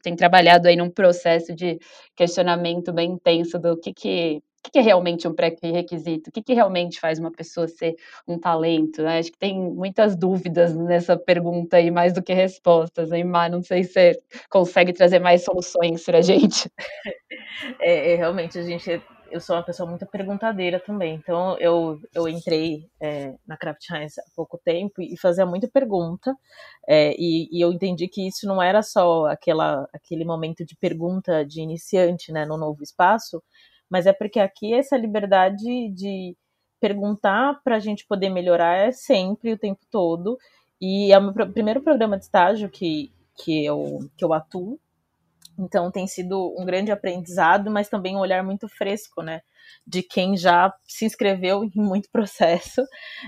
tem 0.00 0.14
trabalhado 0.14 0.68
aí 0.68 0.76
num 0.76 0.90
processo 0.90 1.52
de 1.52 1.76
questionamento 2.14 2.92
bem 2.92 3.10
intenso 3.10 3.58
do 3.58 3.76
que 3.76 3.92
que 3.92 4.40
o 4.66 4.70
que 4.70 4.78
é 4.78 4.82
realmente 4.82 5.26
um 5.26 5.34
pré-requisito? 5.34 6.30
O 6.30 6.32
que, 6.32 6.42
que 6.42 6.54
realmente 6.54 7.00
faz 7.00 7.18
uma 7.18 7.30
pessoa 7.30 7.68
ser 7.68 7.96
um 8.26 8.38
talento? 8.38 9.02
Né? 9.02 9.18
Acho 9.18 9.32
que 9.32 9.38
tem 9.38 9.58
muitas 9.58 10.16
dúvidas 10.16 10.74
nessa 10.74 11.16
pergunta 11.16 11.76
aí, 11.76 11.90
mais 11.90 12.12
do 12.12 12.22
que 12.22 12.32
respostas, 12.32 13.12
hein, 13.12 13.24
Má? 13.24 13.48
Não 13.48 13.62
sei 13.62 13.84
se 13.84 13.92
você 13.92 14.22
consegue 14.50 14.92
trazer 14.92 15.20
mais 15.20 15.44
soluções 15.44 16.04
para 16.04 16.18
a 16.18 16.22
gente. 16.22 16.70
É, 17.80 18.12
é, 18.12 18.14
realmente, 18.14 18.56
a 18.56 18.62
gente 18.62 19.02
eu 19.30 19.40
sou 19.40 19.56
uma 19.56 19.62
pessoa 19.62 19.88
muito 19.88 20.06
perguntadeira 20.06 20.80
também. 20.80 21.14
Então, 21.14 21.56
eu, 21.58 22.00
eu 22.14 22.28
entrei 22.28 22.88
é, 23.00 23.34
na 23.46 23.56
Craft 23.56 23.82
Science 23.84 24.20
há 24.20 24.24
pouco 24.34 24.58
tempo 24.58 25.02
e 25.02 25.16
fazia 25.18 25.44
muita 25.46 25.68
pergunta. 25.68 26.34
É, 26.88 27.14
e, 27.18 27.48
e, 27.52 27.60
eu 27.60 27.72
entendi 27.72 28.08
que 28.08 28.26
isso 28.26 28.46
não 28.46 28.62
era 28.62 28.82
só 28.82 29.26
aquela, 29.26 29.88
aquele 29.92 30.24
momento 30.24 30.64
de 30.64 30.76
pergunta 30.76 31.44
de 31.44 31.60
iniciante 31.60 32.32
né, 32.32 32.44
no 32.46 32.56
novo 32.56 32.82
espaço, 32.82 33.42
mas 33.90 34.06
é 34.06 34.12
porque 34.12 34.40
aqui 34.40 34.74
essa 34.74 34.96
liberdade 34.96 35.90
de 35.90 36.36
perguntar 36.80 37.60
para 37.62 37.76
a 37.76 37.80
gente 37.80 38.06
poder 38.06 38.30
melhorar 38.30 38.76
é 38.76 38.92
sempre, 38.92 39.52
o 39.52 39.58
tempo 39.58 39.80
todo. 39.90 40.38
E 40.80 41.12
é 41.12 41.18
o 41.18 41.22
meu 41.22 41.52
primeiro 41.52 41.82
programa 41.82 42.16
de 42.16 42.24
estágio 42.24 42.70
que, 42.70 43.12
que, 43.36 43.64
eu, 43.64 43.98
que 44.16 44.24
eu 44.24 44.32
atuo. 44.32 44.78
Então 45.58 45.90
tem 45.90 46.06
sido 46.06 46.54
um 46.56 46.64
grande 46.64 46.92
aprendizado, 46.92 47.68
mas 47.68 47.88
também 47.88 48.14
um 48.14 48.20
olhar 48.20 48.44
muito 48.44 48.68
fresco, 48.68 49.22
né? 49.22 49.40
De 49.84 50.02
quem 50.02 50.36
já 50.36 50.72
se 50.86 51.04
inscreveu 51.04 51.64
em 51.64 51.72
muito 51.74 52.08
processo 52.10 52.80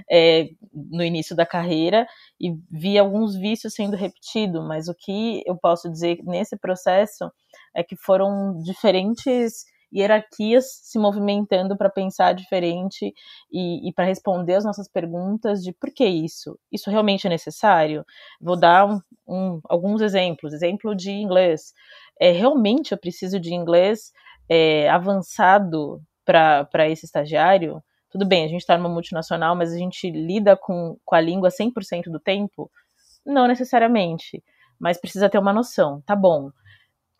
é, 0.08 0.48
no 0.72 1.02
início 1.02 1.34
da 1.34 1.44
carreira 1.44 2.06
e 2.40 2.54
vi 2.70 2.96
alguns 2.96 3.34
vícios 3.34 3.74
sendo 3.74 3.96
repetidos, 3.96 4.64
mas 4.64 4.88
o 4.88 4.94
que 4.94 5.42
eu 5.44 5.56
posso 5.56 5.90
dizer 5.90 6.20
nesse 6.22 6.56
processo 6.56 7.30
é 7.74 7.82
que 7.82 7.96
foram 7.96 8.62
diferentes 8.62 9.64
hierarquias 9.92 10.66
se 10.82 10.98
movimentando 10.98 11.76
para 11.76 11.90
pensar 11.90 12.32
diferente 12.32 13.12
e, 13.50 13.88
e 13.88 13.92
para 13.92 14.04
responder 14.04 14.54
as 14.54 14.64
nossas 14.64 14.88
perguntas 14.88 15.62
de 15.62 15.72
por 15.72 15.90
que 15.92 16.04
isso? 16.06 16.58
Isso 16.70 16.90
realmente 16.90 17.26
é 17.26 17.30
necessário? 17.30 18.04
Vou 18.40 18.58
dar 18.58 18.86
um, 18.86 19.00
um, 19.26 19.60
alguns 19.68 20.00
exemplos. 20.00 20.52
Exemplo 20.52 20.94
de 20.94 21.10
inglês. 21.10 21.72
É, 22.20 22.30
realmente 22.30 22.92
eu 22.92 22.98
preciso 22.98 23.40
de 23.40 23.54
inglês 23.54 24.12
é, 24.48 24.88
avançado 24.88 26.00
para 26.24 26.88
esse 26.88 27.06
estagiário? 27.06 27.82
Tudo 28.10 28.26
bem, 28.26 28.44
a 28.44 28.48
gente 28.48 28.60
está 28.60 28.76
numa 28.76 28.88
multinacional, 28.88 29.54
mas 29.54 29.72
a 29.72 29.78
gente 29.78 30.10
lida 30.10 30.56
com, 30.56 30.96
com 31.04 31.14
a 31.14 31.20
língua 31.20 31.48
100% 31.48 32.10
do 32.10 32.18
tempo? 32.18 32.70
Não 33.24 33.46
necessariamente, 33.46 34.42
mas 34.78 35.00
precisa 35.00 35.28
ter 35.28 35.38
uma 35.38 35.52
noção. 35.52 36.02
Tá 36.04 36.16
bom, 36.16 36.50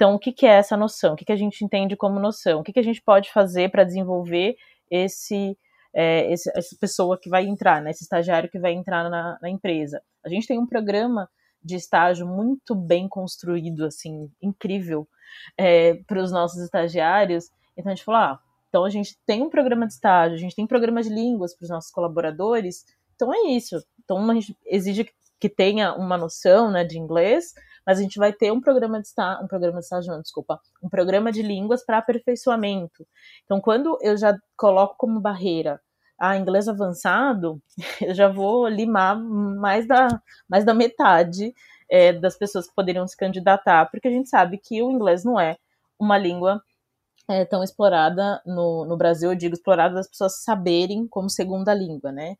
então, 0.00 0.14
o 0.14 0.18
que, 0.18 0.32
que 0.32 0.46
é 0.46 0.52
essa 0.52 0.78
noção? 0.78 1.12
O 1.12 1.16
que, 1.16 1.26
que 1.26 1.32
a 1.32 1.36
gente 1.36 1.62
entende 1.62 1.94
como 1.94 2.18
noção? 2.18 2.60
O 2.60 2.62
que, 2.62 2.72
que 2.72 2.78
a 2.78 2.82
gente 2.82 3.02
pode 3.02 3.30
fazer 3.30 3.70
para 3.70 3.84
desenvolver 3.84 4.56
esse, 4.90 5.58
é, 5.92 6.32
esse, 6.32 6.50
essa 6.56 6.74
pessoa 6.80 7.20
que 7.20 7.28
vai 7.28 7.44
entrar, 7.44 7.82
né, 7.82 7.90
esse 7.90 8.04
estagiário 8.04 8.48
que 8.48 8.58
vai 8.58 8.72
entrar 8.72 9.10
na, 9.10 9.38
na 9.42 9.50
empresa? 9.50 10.02
A 10.24 10.30
gente 10.30 10.46
tem 10.46 10.58
um 10.58 10.66
programa 10.66 11.28
de 11.62 11.76
estágio 11.76 12.26
muito 12.26 12.74
bem 12.74 13.06
construído, 13.10 13.84
assim, 13.84 14.32
incrível 14.40 15.06
é, 15.54 15.92
para 16.06 16.22
os 16.22 16.32
nossos 16.32 16.62
estagiários. 16.62 17.50
Então 17.76 17.92
a 17.92 17.94
gente 17.94 18.04
falou, 18.06 18.22
ah, 18.22 18.40
então 18.70 18.86
a 18.86 18.88
gente 18.88 19.18
tem 19.26 19.42
um 19.42 19.50
programa 19.50 19.86
de 19.86 19.92
estágio, 19.92 20.34
a 20.34 20.40
gente 20.40 20.56
tem 20.56 20.66
programa 20.66 21.02
de 21.02 21.10
línguas 21.10 21.54
para 21.54 21.64
os 21.64 21.68
nossos 21.68 21.90
colaboradores. 21.90 22.86
Então 23.16 23.34
é 23.34 23.50
isso. 23.50 23.76
Então 24.02 24.30
a 24.30 24.32
gente 24.32 24.56
exige 24.64 25.10
que 25.38 25.50
tenha 25.50 25.92
uma 25.92 26.16
noção, 26.16 26.70
né, 26.70 26.84
de 26.84 26.98
inglês, 26.98 27.52
mas 27.86 27.98
a 27.98 28.02
gente 28.02 28.18
vai 28.18 28.32
ter 28.32 28.52
um 28.52 28.60
programa 28.60 29.00
de 29.00 29.08
estágio, 29.08 29.44
um 29.44 29.48
programa 29.48 29.78
de 29.78 29.84
estágio, 29.84 30.12
não, 30.12 30.20
desculpa, 30.20 30.60
um 30.82 30.88
programa 30.88 31.32
de 31.32 31.42
línguas 31.42 31.84
para 31.84 31.98
aperfeiçoamento. 31.98 33.06
Então, 33.44 33.60
quando 33.60 33.98
eu 34.02 34.16
já 34.16 34.36
coloco 34.56 34.96
como 34.98 35.20
barreira 35.20 35.80
ah, 36.18 36.36
inglês 36.36 36.68
avançado, 36.68 37.62
eu 38.00 38.14
já 38.14 38.28
vou 38.28 38.68
limar 38.68 39.18
mais 39.18 39.88
da, 39.88 40.20
mais 40.48 40.64
da 40.64 40.74
metade 40.74 41.54
é, 41.90 42.12
das 42.12 42.36
pessoas 42.36 42.68
que 42.68 42.74
poderiam 42.74 43.06
se 43.08 43.16
candidatar, 43.16 43.90
porque 43.90 44.08
a 44.08 44.10
gente 44.10 44.28
sabe 44.28 44.58
que 44.58 44.82
o 44.82 44.90
inglês 44.90 45.24
não 45.24 45.40
é 45.40 45.56
uma 45.98 46.18
língua 46.18 46.62
é, 47.28 47.44
tão 47.44 47.62
explorada 47.62 48.40
no, 48.44 48.84
no 48.84 48.96
Brasil, 48.96 49.30
eu 49.30 49.36
digo 49.36 49.54
explorada 49.54 49.94
das 49.94 50.08
pessoas 50.08 50.42
saberem 50.42 51.06
como 51.08 51.30
segunda 51.30 51.72
língua, 51.72 52.12
né? 52.12 52.36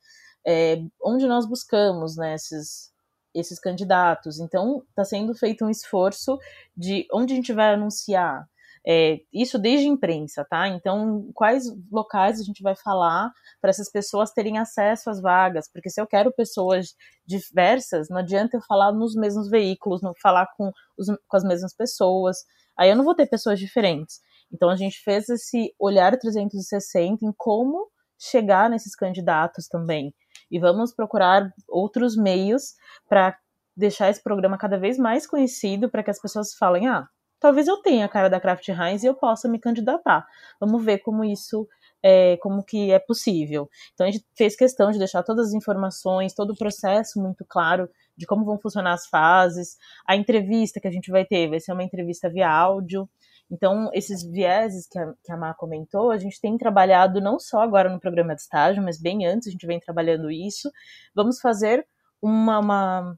É, 0.46 0.83
onde 1.03 1.26
nós 1.26 1.46
buscamos 1.46 2.16
né, 2.16 2.35
esses, 2.35 2.90
esses 3.34 3.58
candidatos. 3.58 4.40
Então, 4.40 4.82
está 4.88 5.04
sendo 5.04 5.34
feito 5.34 5.64
um 5.64 5.70
esforço 5.70 6.38
de 6.76 7.06
onde 7.12 7.32
a 7.32 7.36
gente 7.36 7.52
vai 7.52 7.74
anunciar. 7.74 8.48
É, 8.86 9.20
isso 9.30 9.58
desde 9.58 9.86
imprensa, 9.86 10.44
tá? 10.48 10.66
Então, 10.68 11.30
quais 11.34 11.64
locais 11.92 12.40
a 12.40 12.42
gente 12.42 12.62
vai 12.62 12.74
falar 12.74 13.30
para 13.60 13.68
essas 13.68 13.90
pessoas 13.90 14.32
terem 14.32 14.58
acesso 14.58 15.10
às 15.10 15.20
vagas? 15.20 15.70
Porque 15.70 15.90
se 15.90 16.00
eu 16.00 16.06
quero 16.06 16.32
pessoas 16.32 16.94
diversas, 17.26 18.08
não 18.08 18.16
adianta 18.16 18.56
eu 18.56 18.62
falar 18.62 18.92
nos 18.92 19.14
mesmos 19.14 19.50
veículos, 19.50 20.00
não 20.00 20.14
falar 20.22 20.46
com, 20.56 20.72
os, 20.98 21.08
com 21.28 21.36
as 21.36 21.44
mesmas 21.44 21.74
pessoas. 21.74 22.38
Aí 22.78 22.88
eu 22.88 22.96
não 22.96 23.04
vou 23.04 23.14
ter 23.14 23.26
pessoas 23.26 23.58
diferentes. 23.58 24.20
Então, 24.52 24.70
a 24.70 24.76
gente 24.76 24.98
fez 25.04 25.28
esse 25.28 25.74
olhar 25.78 26.16
360 26.18 27.24
em 27.24 27.32
como 27.36 27.86
chegar 28.18 28.70
nesses 28.70 28.96
candidatos 28.96 29.68
também 29.68 30.14
e 30.50 30.58
vamos 30.58 30.92
procurar 30.92 31.52
outros 31.68 32.16
meios 32.16 32.74
para 33.08 33.38
deixar 33.76 34.10
esse 34.10 34.22
programa 34.22 34.58
cada 34.58 34.78
vez 34.78 34.98
mais 34.98 35.26
conhecido 35.26 35.88
para 35.88 36.02
que 36.02 36.10
as 36.10 36.20
pessoas 36.20 36.54
falem: 36.54 36.88
ah, 36.88 37.08
talvez 37.38 37.68
eu 37.68 37.78
tenha 37.78 38.04
a 38.04 38.08
cara 38.08 38.28
da 38.28 38.40
Kraft 38.40 38.68
Heinz 38.68 39.02
e 39.02 39.06
eu 39.06 39.14
possa 39.14 39.48
me 39.48 39.58
candidatar. 39.58 40.26
Vamos 40.60 40.84
ver 40.84 40.98
como 40.98 41.24
isso 41.24 41.66
é, 42.02 42.36
como 42.38 42.62
que 42.64 42.90
é 42.90 42.98
possível. 42.98 43.68
Então 43.94 44.06
a 44.06 44.10
gente 44.10 44.24
fez 44.36 44.56
questão 44.56 44.90
de 44.90 44.98
deixar 44.98 45.22
todas 45.22 45.48
as 45.48 45.54
informações, 45.54 46.34
todo 46.34 46.50
o 46.50 46.56
processo 46.56 47.20
muito 47.20 47.44
claro 47.44 47.88
de 48.16 48.26
como 48.26 48.44
vão 48.44 48.58
funcionar 48.58 48.92
as 48.92 49.06
fases. 49.06 49.76
A 50.06 50.14
entrevista 50.14 50.80
que 50.80 50.88
a 50.88 50.90
gente 50.90 51.10
vai 51.10 51.24
ter 51.24 51.48
vai 51.48 51.60
ser 51.60 51.72
uma 51.72 51.82
entrevista 51.82 52.28
via 52.28 52.50
áudio. 52.50 53.08
Então, 53.50 53.90
esses 53.92 54.22
vieses 54.22 54.86
que 54.86 54.98
a, 54.98 55.12
que 55.24 55.32
a 55.32 55.36
Má 55.36 55.52
comentou, 55.54 56.10
a 56.10 56.18
gente 56.18 56.40
tem 56.40 56.56
trabalhado 56.56 57.20
não 57.20 57.38
só 57.38 57.60
agora 57.62 57.90
no 57.90 57.98
programa 57.98 58.34
de 58.34 58.42
estágio, 58.42 58.82
mas 58.82 59.00
bem 59.00 59.26
antes 59.26 59.48
a 59.48 59.50
gente 59.50 59.66
vem 59.66 59.80
trabalhando 59.80 60.30
isso. 60.30 60.70
Vamos 61.14 61.40
fazer 61.40 61.86
uma, 62.22 62.58
uma 62.60 63.16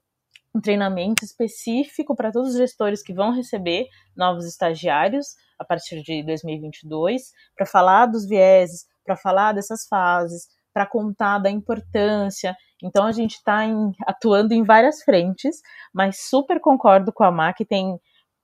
um 0.55 0.61
treinamento 0.61 1.25
específico 1.25 2.15
para 2.15 2.31
todos 2.31 2.51
os 2.51 2.57
gestores 2.57 3.01
que 3.01 3.13
vão 3.13 3.31
receber 3.31 3.87
novos 4.15 4.45
estagiários 4.45 5.35
a 5.57 5.65
partir 5.65 6.01
de 6.03 6.23
2022, 6.23 7.31
para 7.55 7.65
falar 7.65 8.05
dos 8.05 8.27
vieses, 8.27 8.85
para 9.03 9.15
falar 9.17 9.53
dessas 9.53 9.87
fases, 9.87 10.47
para 10.73 10.85
contar 10.85 11.39
da 11.39 11.49
importância. 11.49 12.55
Então 12.83 13.05
a 13.05 13.11
gente 13.11 13.35
está 13.35 13.61
atuando 14.05 14.53
em 14.53 14.63
várias 14.63 15.01
frentes, 15.03 15.61
mas 15.93 16.21
super 16.29 16.59
concordo 16.59 17.11
com 17.11 17.23
a 17.23 17.31
Má 17.31 17.53
que 17.53 17.65
tem 17.65 17.99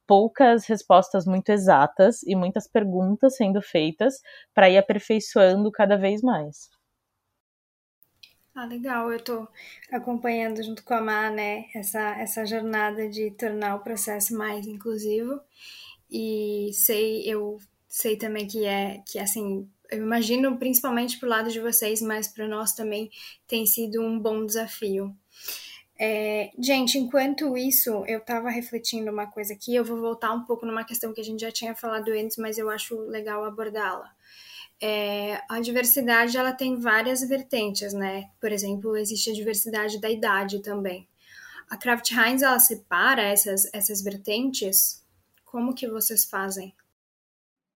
poucas 0.09 0.65
respostas 0.65 1.27
muito 1.27 1.49
exatas 1.49 2.23
e 2.23 2.35
muitas 2.35 2.67
perguntas 2.67 3.35
sendo 3.35 3.61
feitas 3.61 4.15
para 4.55 4.67
ir 4.67 4.79
aperfeiçoando 4.79 5.71
cada 5.71 5.95
vez 5.95 6.23
mais. 6.23 6.67
Ah, 8.55 8.65
legal, 8.65 9.11
eu 9.11 9.19
estou 9.19 9.47
acompanhando 9.91 10.63
junto 10.63 10.83
com 10.83 10.95
a 10.95 10.99
Má, 10.99 11.29
né, 11.29 11.65
essa, 11.75 12.19
essa 12.19 12.43
jornada 12.43 13.07
de 13.07 13.29
tornar 13.29 13.75
o 13.75 13.83
processo 13.83 14.35
mais 14.35 14.65
inclusivo 14.65 15.39
e 16.09 16.71
sei, 16.73 17.21
eu 17.31 17.59
sei 17.87 18.17
também 18.17 18.47
que 18.47 18.65
é, 18.65 19.03
que 19.05 19.19
assim, 19.19 19.69
eu 19.91 19.99
imagino 19.99 20.57
principalmente 20.57 21.19
para 21.19 21.27
o 21.27 21.29
lado 21.29 21.51
de 21.51 21.59
vocês, 21.59 22.01
mas 22.01 22.27
para 22.27 22.47
nós 22.47 22.73
também 22.73 23.11
tem 23.47 23.63
sido 23.67 24.01
um 24.01 24.19
bom 24.19 24.43
desafio. 24.43 25.15
É, 26.01 26.51
gente, 26.57 26.97
enquanto 26.97 27.57
isso, 27.57 28.05
eu 28.07 28.19
estava 28.19 28.49
refletindo 28.49 29.11
uma 29.11 29.27
coisa 29.27 29.53
aqui, 29.53 29.75
eu 29.75 29.83
vou 29.83 29.99
voltar 29.99 30.31
um 30.31 30.45
pouco 30.45 30.65
numa 30.65 30.85
questão 30.85 31.13
que 31.13 31.19
a 31.19 31.23
gente 31.23 31.41
já 31.41 31.51
tinha 31.51 31.75
falado 31.75 32.09
antes, 32.11 32.37
mas 32.37 32.57
eu 32.57 32.69
acho 32.69 32.97
legal 33.01 33.43
abordá-la. 33.43 34.09
É, 34.81 35.41
a 35.49 35.59
diversidade 35.59 36.37
ela 36.37 36.53
tem 36.53 36.79
várias 36.79 37.19
vertentes, 37.27 37.91
né? 37.91 38.29
Por 38.39 38.49
exemplo, 38.49 38.95
existe 38.95 39.29
a 39.29 39.33
diversidade 39.33 39.99
da 39.99 40.09
idade 40.09 40.61
também. 40.61 41.05
A 41.69 41.75
Kraft 41.75 42.11
Heinz 42.11 42.41
ela 42.41 42.59
separa 42.59 43.21
essas 43.21 43.69
essas 43.73 44.01
vertentes. 44.01 45.05
Como 45.43 45.75
que 45.75 45.85
vocês 45.85 46.23
fazem? 46.23 46.73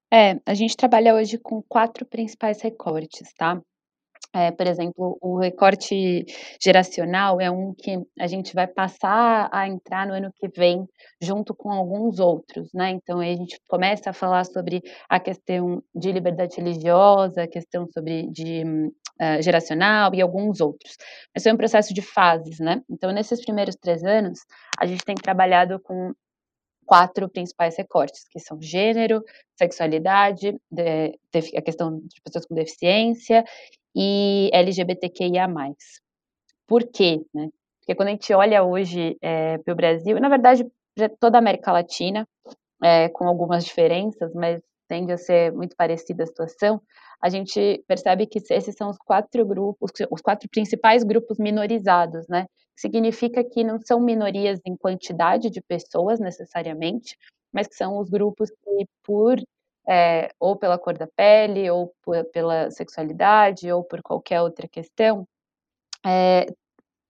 É, 0.10 0.40
a 0.46 0.54
gente 0.54 0.78
trabalha 0.78 1.14
hoje 1.14 1.38
com 1.38 1.62
quatro 1.62 2.06
principais 2.06 2.62
recortes, 2.62 3.34
tá? 3.34 3.62
É, 4.36 4.50
por 4.50 4.66
exemplo, 4.66 5.16
o 5.22 5.38
recorte 5.38 6.26
geracional 6.60 7.40
é 7.40 7.52
um 7.52 7.72
que 7.72 8.00
a 8.20 8.26
gente 8.26 8.56
vai 8.56 8.66
passar 8.66 9.48
a 9.52 9.68
entrar 9.68 10.08
no 10.08 10.14
ano 10.14 10.34
que 10.36 10.48
vem, 10.48 10.88
junto 11.22 11.54
com 11.54 11.72
alguns 11.72 12.20
outros, 12.20 12.70
né? 12.74 12.90
Então, 12.90 13.20
a 13.20 13.26
gente 13.26 13.60
começa 13.68 14.10
a 14.10 14.14
falar 14.14 14.44
sobre 14.46 14.82
a 15.08 15.20
questão 15.20 15.84
de 15.94 16.12
liberdade 16.12 16.58
religiosa, 16.58 17.44
a 17.44 17.48
questão 17.48 17.88
sobre 17.94 18.28
de 18.32 18.64
uh, 19.22 19.42
geracional 19.42 20.14
e 20.16 20.22
alguns 20.22 20.60
outros. 20.62 20.98
Mas 21.36 21.46
é 21.46 21.54
um 21.54 21.58
processo 21.58 21.94
de 21.94 22.02
fases, 22.02 22.60
né? 22.60 22.82
Então, 22.90 23.12
nesses 23.12 23.40
primeiros 23.40 23.76
três 23.76 24.04
anos, 24.04 24.40
a 24.80 24.88
gente 24.88 25.06
tem 25.06 25.16
trabalhado 25.16 25.80
com 25.80 26.12
quatro 26.88 27.30
principais 27.30 27.78
recortes, 27.78 28.24
que 28.30 28.40
são 28.40 28.60
gênero, 28.60 29.24
sexualidade, 29.58 30.58
de, 30.72 31.20
de, 31.32 31.58
a 31.58 31.62
questão 31.62 32.00
de 32.00 32.22
pessoas 32.24 32.46
com 32.48 32.56
deficiência 32.56 33.44
e 33.96 34.50
LGBTQIA+. 34.54 35.48
Por 36.68 36.84
quê? 36.88 37.22
Né? 37.34 37.50
Porque 37.80 37.96
quando 37.96 38.10
a 38.10 38.12
gente 38.12 38.34
olha 38.34 38.64
hoje 38.64 39.18
é, 39.22 39.58
para 39.58 39.74
o 39.74 39.76
Brasil, 39.76 40.20
na 40.20 40.30
verdade, 40.30 40.66
toda 41.20 41.38
a 41.38 41.40
América 41.40 41.72
Latina, 41.72 42.28
é, 42.82 43.10
com 43.10 43.28
algumas 43.28 43.66
diferenças, 43.66 44.34
mas 44.34 44.62
tende 44.88 45.12
a 45.12 45.18
ser 45.18 45.52
muito 45.52 45.76
parecida 45.76 46.24
a 46.24 46.28
situação, 46.28 46.82
a 47.22 47.30
gente 47.30 47.84
percebe 47.88 48.28
que 48.28 48.40
esses 48.50 48.76
são 48.76 48.90
os 48.90 48.98
quatro 48.98 49.46
grupos, 49.46 49.92
os 50.12 50.22
quatro 50.22 50.50
principais 50.50 51.04
grupos 51.04 51.38
minorizados, 51.38 52.28
né? 52.28 52.46
Significa 52.76 53.44
que 53.44 53.64
não 53.64 53.80
são 53.80 54.00
minorias 54.00 54.60
em 54.66 54.76
quantidade 54.76 55.50
de 55.50 55.62
pessoas 55.62 56.20
necessariamente, 56.20 57.18
mas 57.52 57.68
que 57.68 57.76
são 57.76 57.98
os 57.98 58.10
grupos 58.10 58.50
que, 58.50 58.86
por 59.04 59.42
é, 59.88 60.30
ou 60.40 60.56
pela 60.56 60.78
cor 60.78 60.98
da 60.98 61.08
pele, 61.08 61.70
ou 61.70 61.94
por, 62.02 62.24
pela 62.32 62.72
sexualidade, 62.72 63.72
ou 63.72 63.84
por 63.84 64.02
qualquer 64.02 64.42
outra 64.42 64.68
questão, 64.68 65.28
é, 66.06 66.46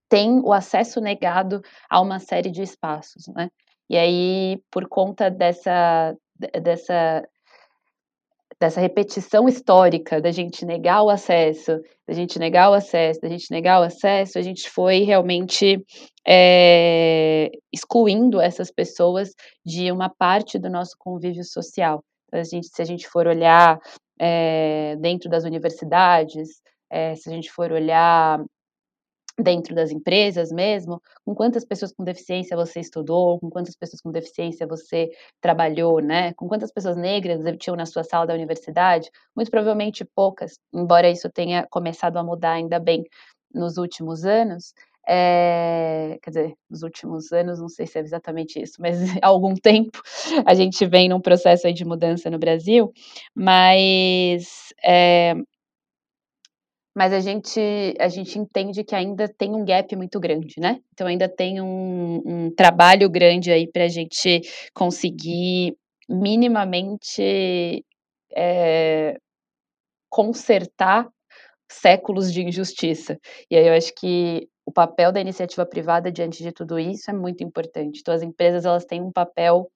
tem 0.08 0.40
o 0.40 0.52
acesso 0.52 1.00
negado 1.00 1.62
a 1.88 2.00
uma 2.00 2.18
série 2.18 2.50
de 2.50 2.62
espaços, 2.62 3.26
né? 3.28 3.48
E 3.88 3.96
aí, 3.96 4.62
por 4.70 4.88
conta 4.88 5.30
dessa, 5.30 6.16
dessa, 6.62 7.28
dessa 8.58 8.80
repetição 8.80 9.48
histórica 9.48 10.20
da 10.20 10.30
gente 10.30 10.64
negar 10.64 11.02
o 11.02 11.10
acesso, 11.10 11.80
da 12.06 12.14
gente 12.14 12.38
negar 12.38 12.70
o 12.70 12.74
acesso, 12.74 13.20
da 13.20 13.28
gente 13.28 13.50
negar 13.50 13.80
o 13.80 13.84
acesso, 13.84 14.38
a 14.38 14.42
gente 14.42 14.70
foi 14.70 15.00
realmente 15.00 15.84
é, 16.26 17.50
excluindo 17.72 18.40
essas 18.40 18.70
pessoas 18.70 19.30
de 19.64 19.92
uma 19.92 20.08
parte 20.08 20.58
do 20.58 20.70
nosso 20.70 20.96
convívio 20.98 21.44
social 21.44 22.02
a 22.40 22.44
gente, 22.44 22.68
se 22.68 22.82
a 22.82 22.84
gente 22.84 23.08
for 23.08 23.26
olhar 23.26 23.78
é, 24.18 24.96
dentro 24.96 25.28
das 25.30 25.44
universidades, 25.44 26.60
é, 26.90 27.14
se 27.14 27.28
a 27.28 27.32
gente 27.32 27.50
for 27.50 27.72
olhar 27.72 28.44
dentro 29.38 29.74
das 29.74 29.90
empresas 29.90 30.52
mesmo, 30.52 31.02
com 31.24 31.34
quantas 31.34 31.64
pessoas 31.64 31.92
com 31.92 32.04
deficiência 32.04 32.56
você 32.56 32.80
estudou, 32.80 33.40
com 33.40 33.50
quantas 33.50 33.76
pessoas 33.76 34.00
com 34.00 34.12
deficiência 34.12 34.66
você 34.66 35.10
trabalhou, 35.40 36.00
né? 36.00 36.32
Com 36.34 36.46
quantas 36.48 36.72
pessoas 36.72 36.96
negras 36.96 37.40
tinham 37.58 37.76
na 37.76 37.86
sua 37.86 38.04
sala 38.04 38.26
da 38.26 38.34
universidade? 38.34 39.10
Muito 39.34 39.50
provavelmente 39.50 40.04
poucas, 40.04 40.58
embora 40.72 41.10
isso 41.10 41.28
tenha 41.30 41.66
começado 41.68 42.16
a 42.16 42.22
mudar 42.22 42.52
ainda 42.52 42.78
bem 42.78 43.04
nos 43.52 43.76
últimos 43.76 44.24
anos. 44.24 44.72
É, 45.06 46.18
quer 46.22 46.30
dizer, 46.30 46.54
nos 46.70 46.82
últimos 46.82 47.32
anos, 47.32 47.60
não 47.60 47.68
sei 47.68 47.86
se 47.86 47.98
é 47.98 48.00
exatamente 48.00 48.60
isso, 48.60 48.80
mas 48.80 48.98
há 49.22 49.26
algum 49.26 49.54
tempo 49.54 50.00
a 50.46 50.54
gente 50.54 50.86
vem 50.86 51.08
num 51.08 51.20
processo 51.20 51.70
de 51.72 51.84
mudança 51.84 52.30
no 52.30 52.38
Brasil, 52.38 52.92
mas 53.34 54.72
é, 54.84 55.34
mas 56.94 57.12
a 57.12 57.18
gente, 57.18 57.60
a 57.98 58.08
gente 58.08 58.38
entende 58.38 58.84
que 58.84 58.94
ainda 58.94 59.28
tem 59.28 59.52
um 59.52 59.64
gap 59.64 59.96
muito 59.96 60.20
grande, 60.20 60.60
né? 60.60 60.80
Então 60.92 61.08
ainda 61.08 61.28
tem 61.28 61.60
um, 61.60 62.22
um 62.24 62.50
trabalho 62.54 63.10
grande 63.10 63.50
aí 63.50 63.66
para 63.66 63.84
a 63.84 63.88
gente 63.88 64.40
conseguir 64.72 65.76
minimamente 66.08 67.84
é, 68.36 69.16
consertar 70.08 71.08
séculos 71.68 72.32
de 72.32 72.42
injustiça. 72.42 73.18
E 73.50 73.56
aí 73.56 73.66
eu 73.66 73.74
acho 73.74 73.92
que 73.94 74.48
o 74.66 74.72
papel 74.72 75.12
da 75.12 75.20
iniciativa 75.20 75.66
privada 75.66 76.10
diante 76.10 76.42
de 76.42 76.52
tudo 76.52 76.78
isso 76.78 77.10
é 77.10 77.14
muito 77.14 77.44
importante. 77.44 78.00
Então, 78.00 78.14
as 78.14 78.22
empresas 78.22 78.64
elas 78.64 78.84
têm 78.84 79.02
um 79.02 79.12
papel 79.12 79.70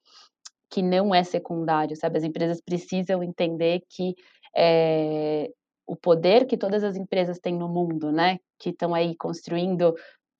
que 0.70 0.82
não 0.82 1.14
é 1.14 1.22
secundário, 1.24 1.96
sabe? 1.96 2.18
As 2.18 2.24
empresas 2.24 2.60
precisam 2.60 3.22
entender 3.22 3.82
que 3.88 4.14
é, 4.56 5.50
o 5.86 5.96
poder 5.96 6.46
que 6.46 6.56
todas 6.56 6.84
as 6.84 6.96
empresas 6.96 7.38
têm 7.38 7.56
no 7.56 7.68
mundo, 7.68 8.12
né? 8.12 8.38
Que 8.58 8.70
estão 8.70 8.94
aí 8.94 9.14
construindo 9.16 9.94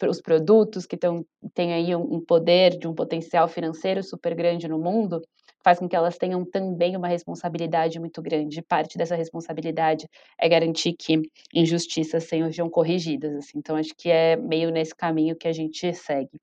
os 0.06 0.20
produtos, 0.20 0.86
que 0.86 0.96
tão, 0.96 1.24
têm 1.54 1.72
aí 1.72 1.94
um, 1.96 2.24
poder 2.24 2.78
de 2.78 2.86
um 2.86 2.94
potencial 2.94 3.48
financeiro 3.48 4.02
super 4.02 4.34
grande 4.34 4.68
no 4.68 4.78
mundo, 4.78 5.20
faz 5.62 5.78
com 5.78 5.88
que 5.88 5.96
elas 5.96 6.16
tenham 6.16 6.44
também 6.44 6.96
uma 6.96 7.08
responsabilidade 7.08 7.98
muito 7.98 8.22
grande. 8.22 8.62
Parte 8.62 8.96
dessa 8.96 9.16
responsabilidade 9.16 10.08
é 10.38 10.48
garantir 10.48 10.94
que 10.94 11.20
injustiças 11.54 12.24
sejam 12.24 12.70
corrigidas. 12.70 13.36
Assim. 13.36 13.58
Então, 13.58 13.76
acho 13.76 13.94
que 13.96 14.10
é 14.10 14.36
meio 14.36 14.70
nesse 14.70 14.94
caminho 14.94 15.36
que 15.36 15.48
a 15.48 15.52
gente 15.52 15.92
segue. 15.94 16.40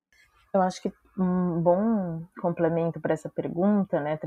Eu 0.54 0.62
acho 0.62 0.82
que 0.82 0.92
um 1.18 1.62
bom 1.62 2.26
complemento 2.42 3.00
para 3.00 3.14
essa 3.14 3.30
pergunta, 3.30 4.02
né, 4.02 4.20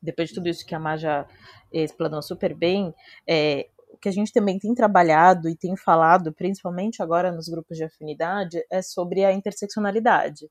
depois 0.00 0.28
de 0.28 0.34
tudo 0.34 0.48
isso 0.48 0.64
que 0.64 0.74
a 0.74 0.78
Má 0.78 0.96
já 0.96 1.26
explanou 1.72 2.22
super 2.22 2.54
bem, 2.54 2.94
é, 3.28 3.68
o 3.90 3.98
que 3.98 4.08
a 4.08 4.12
gente 4.12 4.32
também 4.32 4.58
tem 4.58 4.74
trabalhado 4.74 5.48
e 5.48 5.56
tem 5.56 5.76
falado, 5.76 6.32
principalmente 6.32 7.02
agora 7.02 7.32
nos 7.32 7.48
grupos 7.48 7.76
de 7.76 7.84
afinidade, 7.84 8.64
é 8.70 8.80
sobre 8.82 9.24
a 9.24 9.32
interseccionalidade. 9.32 10.48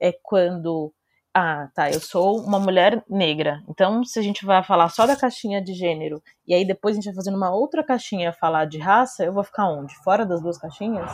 É 0.00 0.12
quando, 0.22 0.92
ah, 1.34 1.68
tá, 1.74 1.90
eu 1.90 2.00
sou 2.00 2.40
uma 2.40 2.58
mulher 2.58 3.02
negra, 3.08 3.62
então 3.66 4.04
se 4.04 4.18
a 4.18 4.22
gente 4.22 4.44
vai 4.44 4.62
falar 4.62 4.90
só 4.90 5.06
da 5.06 5.16
caixinha 5.16 5.62
de 5.62 5.72
gênero, 5.72 6.22
e 6.46 6.54
aí 6.54 6.62
depois 6.64 6.94
a 6.94 6.96
gente 6.96 7.06
vai 7.06 7.14
fazendo 7.14 7.36
uma 7.36 7.50
outra 7.50 7.82
caixinha 7.82 8.32
falar 8.34 8.66
de 8.66 8.78
raça, 8.78 9.24
eu 9.24 9.32
vou 9.32 9.42
ficar 9.42 9.68
onde? 9.70 9.94
Fora 10.02 10.26
das 10.26 10.42
duas 10.42 10.58
caixinhas? 10.58 11.10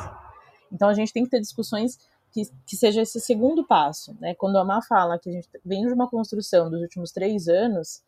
Então 0.73 0.89
a 0.89 0.95
gente 0.95 1.13
tem 1.13 1.23
que 1.23 1.31
ter 1.31 1.41
discussões 1.41 1.99
que, 2.33 2.43
que 2.67 2.77
seja 2.77 3.03
esse 3.03 3.21
segundo 3.21 3.65
passo, 3.67 4.17
né? 4.21 4.35
Quando 4.35 4.59
a 4.59 4.65
Má 4.65 4.83
fala 4.83 5.19
que 5.19 5.31
a 5.31 5.33
gente 5.33 5.49
vem 5.65 5.87
de 5.87 5.93
uma 5.93 6.11
construção 6.11 6.69
dos 6.69 6.81
últimos 6.81 7.13
três 7.13 7.47
anos, 7.47 8.03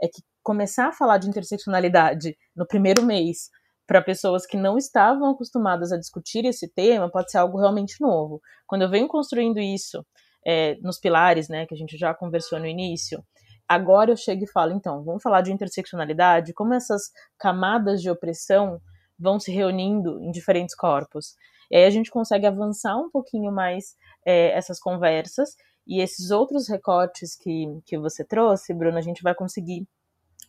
é 0.00 0.08
que 0.08 0.22
começar 0.42 0.88
a 0.88 0.92
falar 0.92 1.18
de 1.18 1.28
interseccionalidade 1.28 2.36
no 2.54 2.66
primeiro 2.66 3.02
mês 3.02 3.50
para 3.86 4.02
pessoas 4.02 4.44
que 4.44 4.56
não 4.56 4.76
estavam 4.76 5.30
acostumadas 5.30 5.90
a 5.92 5.96
discutir 5.96 6.44
esse 6.44 6.68
tema 6.68 7.10
pode 7.10 7.30
ser 7.30 7.38
algo 7.38 7.58
realmente 7.58 8.00
novo. 8.00 8.42
Quando 8.66 8.82
eu 8.82 8.90
venho 8.90 9.08
construindo 9.08 9.58
isso 9.58 10.04
é, 10.46 10.76
nos 10.80 10.96
pilares, 10.96 11.48
né, 11.48 11.66
que 11.66 11.74
a 11.74 11.76
gente 11.76 11.98
já 11.98 12.14
conversou 12.14 12.60
no 12.60 12.66
início, 12.66 13.20
agora 13.66 14.12
eu 14.12 14.16
chego 14.16 14.44
e 14.44 14.52
falo, 14.52 14.72
então, 14.72 15.02
vamos 15.02 15.20
falar 15.20 15.40
de 15.40 15.52
interseccionalidade, 15.52 16.54
como 16.54 16.72
essas 16.72 17.10
camadas 17.36 18.00
de 18.00 18.08
opressão 18.08 18.80
vão 19.18 19.40
se 19.40 19.50
reunindo 19.50 20.22
em 20.22 20.30
diferentes 20.30 20.76
corpos. 20.76 21.34
E 21.68 21.76
aí 21.76 21.84
a 21.84 21.90
gente 21.90 22.12
consegue 22.12 22.46
avançar 22.46 22.96
um 22.96 23.10
pouquinho 23.10 23.50
mais 23.50 23.96
é, 24.24 24.52
essas 24.52 24.78
conversas 24.78 25.56
e 25.84 26.00
esses 26.00 26.30
outros 26.30 26.68
recortes 26.68 27.34
que, 27.34 27.66
que 27.84 27.98
você 27.98 28.24
trouxe, 28.24 28.72
Bruno, 28.72 28.98
a 28.98 29.02
gente 29.02 29.22
vai 29.22 29.34
conseguir 29.34 29.84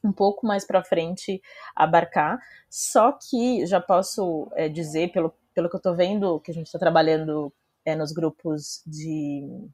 um 0.03 0.11
pouco 0.11 0.45
mais 0.45 0.63
para 0.63 0.83
frente 0.83 1.41
abarcar. 1.75 2.37
Só 2.69 3.13
que 3.13 3.65
já 3.65 3.81
posso 3.81 4.47
é, 4.55 4.69
dizer, 4.69 5.11
pelo, 5.11 5.33
pelo 5.55 5.69
que 5.69 5.75
eu 5.75 5.79
estou 5.79 5.95
vendo, 5.95 6.39
que 6.41 6.51
a 6.51 6.53
gente 6.53 6.67
está 6.67 6.77
trabalhando 6.77 7.51
é, 7.83 7.95
nos 7.95 8.11
grupos 8.11 8.83
de 8.85 9.69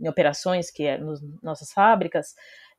em 0.00 0.08
operações, 0.08 0.70
que 0.70 0.84
é 0.84 0.98
nas 0.98 1.20
nossas 1.42 1.72
fábricas, 1.72 2.34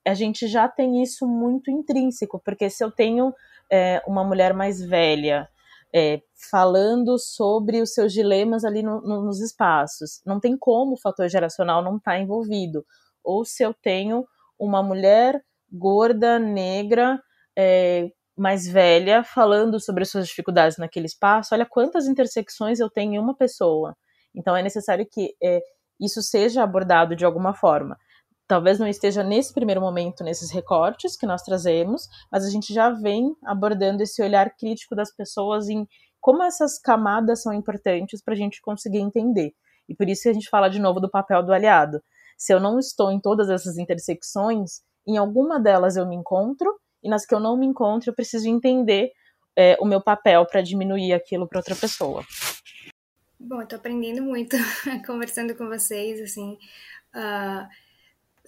a 0.05 0.13
gente 0.13 0.47
já 0.47 0.67
tem 0.67 1.01
isso 1.03 1.27
muito 1.27 1.69
intrínseco, 1.69 2.39
porque 2.43 2.69
se 2.69 2.83
eu 2.83 2.91
tenho 2.91 3.33
é, 3.71 4.01
uma 4.07 4.23
mulher 4.23 4.53
mais 4.53 4.81
velha 4.81 5.49
é, 5.93 6.21
falando 6.51 7.17
sobre 7.17 7.81
os 7.81 7.93
seus 7.93 8.13
dilemas 8.13 8.63
ali 8.63 8.83
no, 8.83 9.01
no, 9.01 9.23
nos 9.23 9.39
espaços. 9.39 10.21
Não 10.25 10.39
tem 10.39 10.57
como 10.57 10.93
o 10.93 10.99
fator 10.99 11.29
geracional 11.29 11.81
não 11.83 11.97
estar 11.97 12.11
tá 12.11 12.19
envolvido. 12.19 12.85
Ou 13.23 13.45
se 13.45 13.63
eu 13.63 13.73
tenho 13.73 14.25
uma 14.59 14.83
mulher 14.83 15.41
gorda, 15.71 16.39
negra, 16.39 17.21
é, 17.57 18.09
mais 18.37 18.67
velha, 18.67 19.23
falando 19.23 19.79
sobre 19.79 20.03
as 20.03 20.09
suas 20.09 20.27
dificuldades 20.27 20.77
naquele 20.77 21.07
espaço, 21.07 21.55
olha 21.55 21.65
quantas 21.65 22.07
intersecções 22.07 22.79
eu 22.79 22.89
tenho 22.89 23.15
em 23.15 23.19
uma 23.19 23.35
pessoa. 23.35 23.95
Então 24.35 24.55
é 24.55 24.61
necessário 24.61 25.07
que 25.11 25.35
é, 25.43 25.59
isso 25.99 26.21
seja 26.21 26.63
abordado 26.63 27.15
de 27.15 27.25
alguma 27.25 27.53
forma 27.53 27.97
talvez 28.47 28.79
não 28.79 28.87
esteja 28.87 29.23
nesse 29.23 29.53
primeiro 29.53 29.81
momento 29.81 30.23
nesses 30.23 30.49
recortes 30.49 31.17
que 31.17 31.25
nós 31.25 31.43
trazemos, 31.43 32.07
mas 32.31 32.45
a 32.45 32.49
gente 32.49 32.73
já 32.73 32.89
vem 32.89 33.35
abordando 33.43 34.01
esse 34.01 34.23
olhar 34.23 34.55
crítico 34.55 34.95
das 34.95 35.13
pessoas 35.13 35.67
em 35.67 35.85
como 36.19 36.43
essas 36.43 36.79
camadas 36.79 37.41
são 37.41 37.53
importantes 37.53 38.23
para 38.23 38.33
a 38.33 38.37
gente 38.37 38.61
conseguir 38.61 38.99
entender. 38.99 39.53
E 39.87 39.95
por 39.95 40.09
isso 40.09 40.23
que 40.23 40.29
a 40.29 40.33
gente 40.33 40.49
fala 40.49 40.69
de 40.69 40.79
novo 40.79 40.99
do 40.99 41.09
papel 41.09 41.43
do 41.43 41.53
aliado. 41.53 42.01
Se 42.37 42.53
eu 42.53 42.59
não 42.59 42.79
estou 42.79 43.11
em 43.11 43.19
todas 43.19 43.49
essas 43.49 43.77
intersecções, 43.77 44.81
em 45.07 45.17
alguma 45.17 45.59
delas 45.59 45.95
eu 45.95 46.07
me 46.07 46.15
encontro, 46.15 46.73
e 47.03 47.09
nas 47.09 47.25
que 47.25 47.33
eu 47.33 47.39
não 47.39 47.55
me 47.55 47.65
encontro, 47.65 48.09
eu 48.09 48.15
preciso 48.15 48.47
entender 48.47 49.11
é, 49.55 49.77
o 49.79 49.85
meu 49.85 50.01
papel 50.01 50.45
para 50.45 50.61
diminuir 50.61 51.13
aquilo 51.13 51.47
para 51.47 51.59
outra 51.59 51.75
pessoa. 51.75 52.23
Bom, 53.39 53.65
tô 53.65 53.75
aprendendo 53.75 54.21
muito 54.21 54.55
conversando 55.05 55.55
com 55.55 55.67
vocês, 55.67 56.21
assim. 56.21 56.57
Uh 57.13 57.87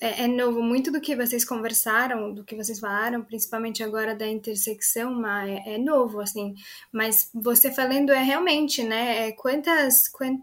é, 0.01 0.23
é, 0.23 0.27
novo 0.27 0.61
muito 0.61 0.91
do 0.91 1.01
que 1.01 1.15
vocês 1.15 1.43
conversaram, 1.43 2.33
do 2.33 2.43
que 2.43 2.55
vocês 2.55 2.79
falaram, 2.79 3.21
principalmente 3.21 3.83
agora 3.83 4.15
da 4.15 4.25
intersecção, 4.25 5.13
mas 5.13 5.49
é, 5.49 5.75
é 5.75 5.77
novo, 5.77 6.21
assim. 6.21 6.55
Mas 6.91 7.29
você 7.33 7.69
falando 7.71 8.11
é 8.11 8.23
realmente, 8.23 8.81
né? 8.81 9.27
É 9.27 9.31
quantas. 9.33 10.07
quant, 10.07 10.39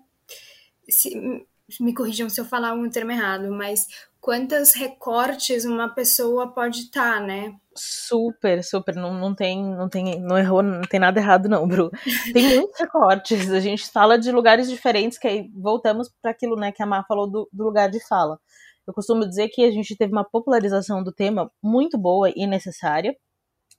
se, 0.88 1.46
me 1.80 1.94
corrijam 1.94 2.28
se 2.28 2.40
eu 2.40 2.44
falar 2.44 2.74
um 2.74 2.88
termo 2.90 3.10
errado, 3.12 3.50
mas 3.50 3.86
quantas 4.26 4.74
recortes 4.74 5.64
uma 5.64 5.88
pessoa 5.88 6.52
pode 6.52 6.80
estar, 6.80 7.20
tá, 7.20 7.20
né? 7.20 7.54
Super, 7.76 8.64
super, 8.64 8.96
não, 8.96 9.14
não 9.14 9.32
tem, 9.32 9.64
não 9.64 9.88
tem, 9.88 10.20
não 10.20 10.36
errou, 10.36 10.64
não 10.64 10.80
tem 10.80 10.98
nada 10.98 11.20
errado 11.20 11.48
não, 11.48 11.64
Bru. 11.64 11.92
Tem 12.34 12.56
muitos 12.56 12.80
recortes, 12.80 13.52
a 13.52 13.60
gente 13.60 13.88
fala 13.88 14.18
de 14.18 14.32
lugares 14.32 14.68
diferentes, 14.68 15.16
que 15.16 15.28
aí 15.28 15.48
voltamos 15.54 16.10
para 16.20 16.32
aquilo, 16.32 16.56
né, 16.56 16.72
que 16.72 16.82
a 16.82 16.86
Mar 16.86 17.06
falou 17.06 17.30
do, 17.30 17.48
do 17.52 17.62
lugar 17.62 17.88
de 17.88 18.04
fala. 18.04 18.36
Eu 18.84 18.92
costumo 18.92 19.24
dizer 19.24 19.48
que 19.48 19.64
a 19.64 19.70
gente 19.70 19.96
teve 19.96 20.10
uma 20.10 20.24
popularização 20.24 21.04
do 21.04 21.12
tema 21.12 21.48
muito 21.62 21.96
boa 21.96 22.28
e 22.34 22.48
necessária, 22.48 23.16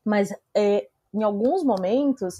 mas 0.05 0.29
é, 0.55 0.87
em 1.13 1.23
alguns 1.23 1.61
momentos 1.61 2.35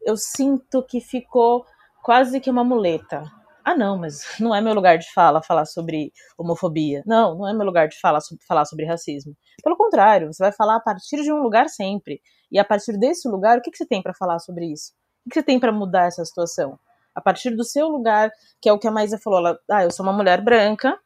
eu 0.00 0.16
sinto 0.16 0.82
que 0.82 1.02
ficou 1.02 1.66
quase 2.02 2.40
que 2.40 2.48
uma 2.48 2.64
muleta. 2.64 3.30
Ah, 3.64 3.76
não, 3.76 3.98
mas 3.98 4.22
não 4.40 4.54
é 4.54 4.60
meu 4.60 4.74
lugar 4.74 4.98
de 4.98 5.10
fala 5.12 5.42
falar 5.42 5.64
sobre 5.66 6.12
homofobia. 6.36 7.02
Não, 7.06 7.36
não 7.36 7.48
é 7.48 7.52
meu 7.52 7.64
lugar 7.64 7.88
de 7.88 7.98
fala 8.00 8.18
falar 8.46 8.64
sobre 8.64 8.86
racismo. 8.86 9.36
Pelo 9.62 9.76
contrário, 9.76 10.32
você 10.32 10.42
vai 10.42 10.52
falar 10.52 10.76
a 10.76 10.80
partir 10.80 11.22
de 11.22 11.32
um 11.32 11.42
lugar 11.42 11.68
sempre. 11.68 12.20
E 12.50 12.58
a 12.58 12.64
partir 12.64 12.98
desse 12.98 13.28
lugar, 13.28 13.58
o 13.58 13.62
que, 13.62 13.70
que 13.70 13.78
você 13.78 13.86
tem 13.86 14.02
para 14.02 14.14
falar 14.14 14.38
sobre 14.38 14.66
isso? 14.66 14.92
O 15.26 15.30
que 15.30 15.34
você 15.34 15.42
tem 15.42 15.60
para 15.60 15.72
mudar 15.72 16.06
essa 16.06 16.24
situação? 16.24 16.78
A 17.14 17.20
partir 17.20 17.50
do 17.50 17.64
seu 17.64 17.88
lugar, 17.88 18.30
que 18.60 18.68
é 18.68 18.72
o 18.72 18.78
que 18.78 18.88
a 18.88 18.90
Maísa 18.90 19.18
falou, 19.18 19.38
ela, 19.38 19.58
ah, 19.70 19.84
eu 19.84 19.90
sou 19.90 20.04
uma 20.04 20.12
mulher 20.12 20.42
branca, 20.42 20.98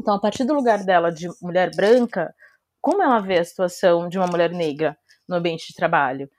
então, 0.00 0.14
a 0.14 0.20
partir 0.20 0.44
do 0.44 0.54
lugar 0.54 0.84
dela 0.84 1.10
de 1.10 1.28
mulher 1.40 1.74
branca, 1.74 2.34
como 2.80 3.02
ela 3.02 3.18
vê 3.18 3.38
a 3.38 3.44
situação 3.44 4.08
de 4.08 4.18
uma 4.18 4.26
mulher 4.26 4.50
negra 4.50 4.96
no 5.28 5.36
ambiente 5.36 5.68
de 5.68 5.74
trabalho? 5.74 6.30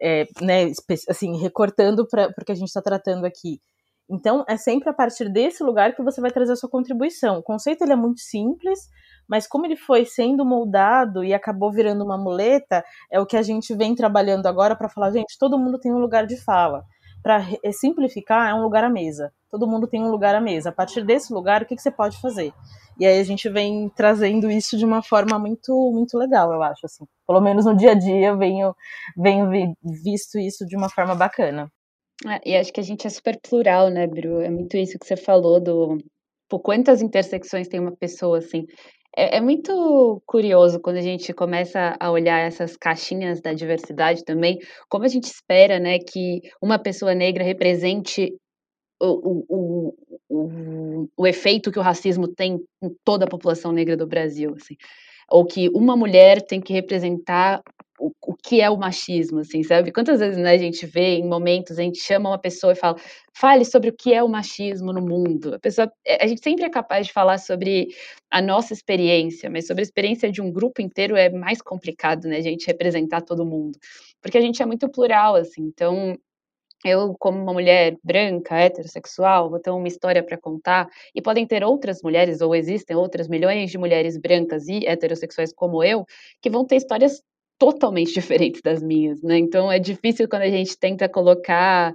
É, 0.00 0.26
né, 0.42 0.70
assim, 1.08 1.38
recortando 1.38 2.06
para 2.06 2.28
o 2.28 2.44
que 2.44 2.52
a 2.52 2.54
gente 2.54 2.68
está 2.68 2.82
tratando 2.82 3.24
aqui. 3.24 3.60
Então, 4.08 4.44
é 4.48 4.56
sempre 4.56 4.88
a 4.88 4.92
partir 4.92 5.28
desse 5.28 5.62
lugar 5.64 5.94
que 5.94 6.02
você 6.02 6.20
vai 6.20 6.30
trazer 6.30 6.52
a 6.52 6.56
sua 6.56 6.70
contribuição. 6.70 7.38
O 7.38 7.42
conceito 7.42 7.82
ele 7.82 7.92
é 7.92 7.96
muito 7.96 8.20
simples, 8.20 8.88
mas 9.28 9.46
como 9.46 9.66
ele 9.66 9.76
foi 9.76 10.04
sendo 10.04 10.44
moldado 10.44 11.24
e 11.24 11.34
acabou 11.34 11.72
virando 11.72 12.04
uma 12.04 12.16
muleta, 12.16 12.84
é 13.10 13.18
o 13.20 13.26
que 13.26 13.36
a 13.36 13.42
gente 13.42 13.74
vem 13.74 13.94
trabalhando 13.94 14.46
agora 14.46 14.76
para 14.76 14.88
falar, 14.88 15.10
gente, 15.10 15.36
todo 15.38 15.58
mundo 15.58 15.78
tem 15.78 15.92
um 15.92 15.98
lugar 15.98 16.26
de 16.26 16.36
fala. 16.36 16.84
Para 17.22 17.42
simplificar, 17.72 18.48
é 18.50 18.54
um 18.54 18.62
lugar 18.62 18.84
à 18.84 18.88
mesa. 18.88 19.32
Todo 19.50 19.66
mundo 19.66 19.88
tem 19.88 20.00
um 20.00 20.10
lugar 20.10 20.34
à 20.36 20.40
mesa. 20.40 20.68
A 20.68 20.72
partir 20.72 21.04
desse 21.04 21.32
lugar, 21.32 21.62
o 21.62 21.66
que, 21.66 21.74
que 21.74 21.82
você 21.82 21.90
pode 21.90 22.20
fazer? 22.20 22.52
E 22.98 23.04
aí 23.04 23.18
a 23.20 23.24
gente 23.24 23.48
vem 23.48 23.88
trazendo 23.90 24.50
isso 24.50 24.76
de 24.78 24.84
uma 24.84 25.02
forma 25.02 25.38
muito 25.38 25.72
muito 25.92 26.16
legal, 26.16 26.52
eu 26.52 26.62
acho 26.62 26.86
assim. 26.86 27.04
Pelo 27.26 27.40
menos 27.40 27.64
no 27.66 27.76
dia 27.76 27.90
a 27.92 27.94
dia 27.94 28.28
eu 28.28 28.38
venho 28.38 28.74
venho 29.16 29.50
visto 29.82 30.38
isso 30.38 30.64
de 30.66 30.76
uma 30.76 30.88
forma 30.88 31.14
bacana. 31.14 31.70
É, 32.24 32.50
e 32.50 32.56
acho 32.56 32.72
que 32.72 32.80
a 32.80 32.82
gente 32.82 33.06
é 33.06 33.10
super 33.10 33.38
plural, 33.40 33.90
né, 33.90 34.06
Bru? 34.06 34.40
É 34.40 34.48
muito 34.48 34.76
isso 34.76 34.98
que 34.98 35.06
você 35.06 35.16
falou 35.16 35.60
do 35.60 35.98
por 36.48 36.60
quantas 36.60 37.02
intersecções 37.02 37.68
tem 37.68 37.80
uma 37.80 37.96
pessoa 37.96 38.38
assim. 38.38 38.64
É, 39.16 39.38
é, 39.38 39.40
muito 39.40 40.22
curioso 40.26 40.78
quando 40.80 40.96
a 40.96 41.02
gente 41.02 41.32
começa 41.32 41.96
a 41.98 42.10
olhar 42.10 42.38
essas 42.40 42.76
caixinhas 42.76 43.40
da 43.40 43.52
diversidade 43.54 44.24
também, 44.24 44.58
como 44.88 45.04
a 45.04 45.08
gente 45.08 45.24
espera, 45.24 45.80
né, 45.80 45.98
que 45.98 46.40
uma 46.62 46.78
pessoa 46.78 47.14
negra 47.14 47.42
represente 47.42 48.34
o, 49.00 49.44
o, 49.48 49.94
o, 50.28 51.08
o, 51.16 51.26
efeito 51.26 51.72
que 51.72 51.78
o 51.78 51.82
racismo 51.82 52.28
tem 52.28 52.58
em 52.82 52.90
toda 53.04 53.24
a 53.24 53.28
população 53.28 53.72
negra 53.72 53.96
do 53.96 54.06
Brasil, 54.06 54.54
assim. 54.54 54.76
Ou 55.30 55.44
que 55.44 55.68
uma 55.70 55.96
mulher 55.96 56.42
tem 56.42 56.60
que 56.60 56.72
representar 56.72 57.62
o, 57.98 58.12
o 58.26 58.34
que 58.34 58.60
é 58.60 58.70
o 58.70 58.76
machismo, 58.76 59.40
assim, 59.40 59.62
sabe? 59.62 59.92
Quantas 59.92 60.20
vezes 60.20 60.38
né, 60.38 60.52
a 60.52 60.58
gente 60.58 60.86
vê 60.86 61.16
em 61.16 61.28
momentos, 61.28 61.78
a 61.78 61.82
gente 61.82 61.98
chama 61.98 62.30
uma 62.30 62.38
pessoa 62.38 62.72
e 62.72 62.76
fala, 62.76 62.96
fale 63.34 63.64
sobre 63.64 63.90
o 63.90 63.92
que 63.92 64.12
é 64.12 64.22
o 64.22 64.28
machismo 64.28 64.92
no 64.92 65.00
mundo. 65.00 65.54
A 65.54 65.58
pessoa, 65.58 65.90
é, 66.04 66.24
a 66.24 66.26
gente 66.26 66.42
sempre 66.42 66.64
é 66.64 66.70
capaz 66.70 67.06
de 67.06 67.12
falar 67.12 67.38
sobre 67.38 67.88
a 68.30 68.42
nossa 68.42 68.72
experiência, 68.72 69.50
mas 69.50 69.66
sobre 69.66 69.82
a 69.82 69.84
experiência 69.84 70.30
de 70.30 70.40
um 70.42 70.50
grupo 70.52 70.82
inteiro 70.82 71.16
é 71.16 71.30
mais 71.30 71.60
complicado, 71.62 72.28
né, 72.28 72.38
a 72.38 72.42
gente 72.42 72.66
representar 72.66 73.22
todo 73.22 73.46
mundo, 73.46 73.78
porque 74.20 74.38
a 74.38 74.40
gente 74.40 74.62
é 74.62 74.66
muito 74.66 74.88
plural, 74.88 75.36
assim, 75.36 75.62
então 75.62 76.16
eu, 76.84 77.16
como 77.18 77.42
uma 77.42 77.52
mulher 77.52 77.96
branca, 78.02 78.56
heterossexual, 78.56 79.50
vou 79.50 79.58
ter 79.58 79.70
uma 79.70 79.88
história 79.88 80.22
para 80.22 80.36
contar, 80.36 80.88
e 81.14 81.22
podem 81.22 81.46
ter 81.46 81.64
outras 81.64 82.02
mulheres, 82.02 82.40
ou 82.40 82.54
existem 82.54 82.96
outras 82.96 83.28
milhões 83.28 83.70
de 83.70 83.78
mulheres 83.78 84.16
brancas 84.16 84.68
e 84.68 84.86
heterossexuais 84.86 85.52
como 85.52 85.82
eu, 85.82 86.04
que 86.40 86.50
vão 86.50 86.64
ter 86.64 86.76
histórias 86.76 87.22
totalmente 87.58 88.12
diferentes 88.14 88.60
das 88.62 88.82
minhas, 88.82 89.22
né? 89.22 89.38
Então 89.38 89.70
é 89.70 89.78
difícil 89.78 90.28
quando 90.28 90.42
a 90.42 90.50
gente 90.50 90.78
tenta 90.78 91.08
colocar 91.08 91.94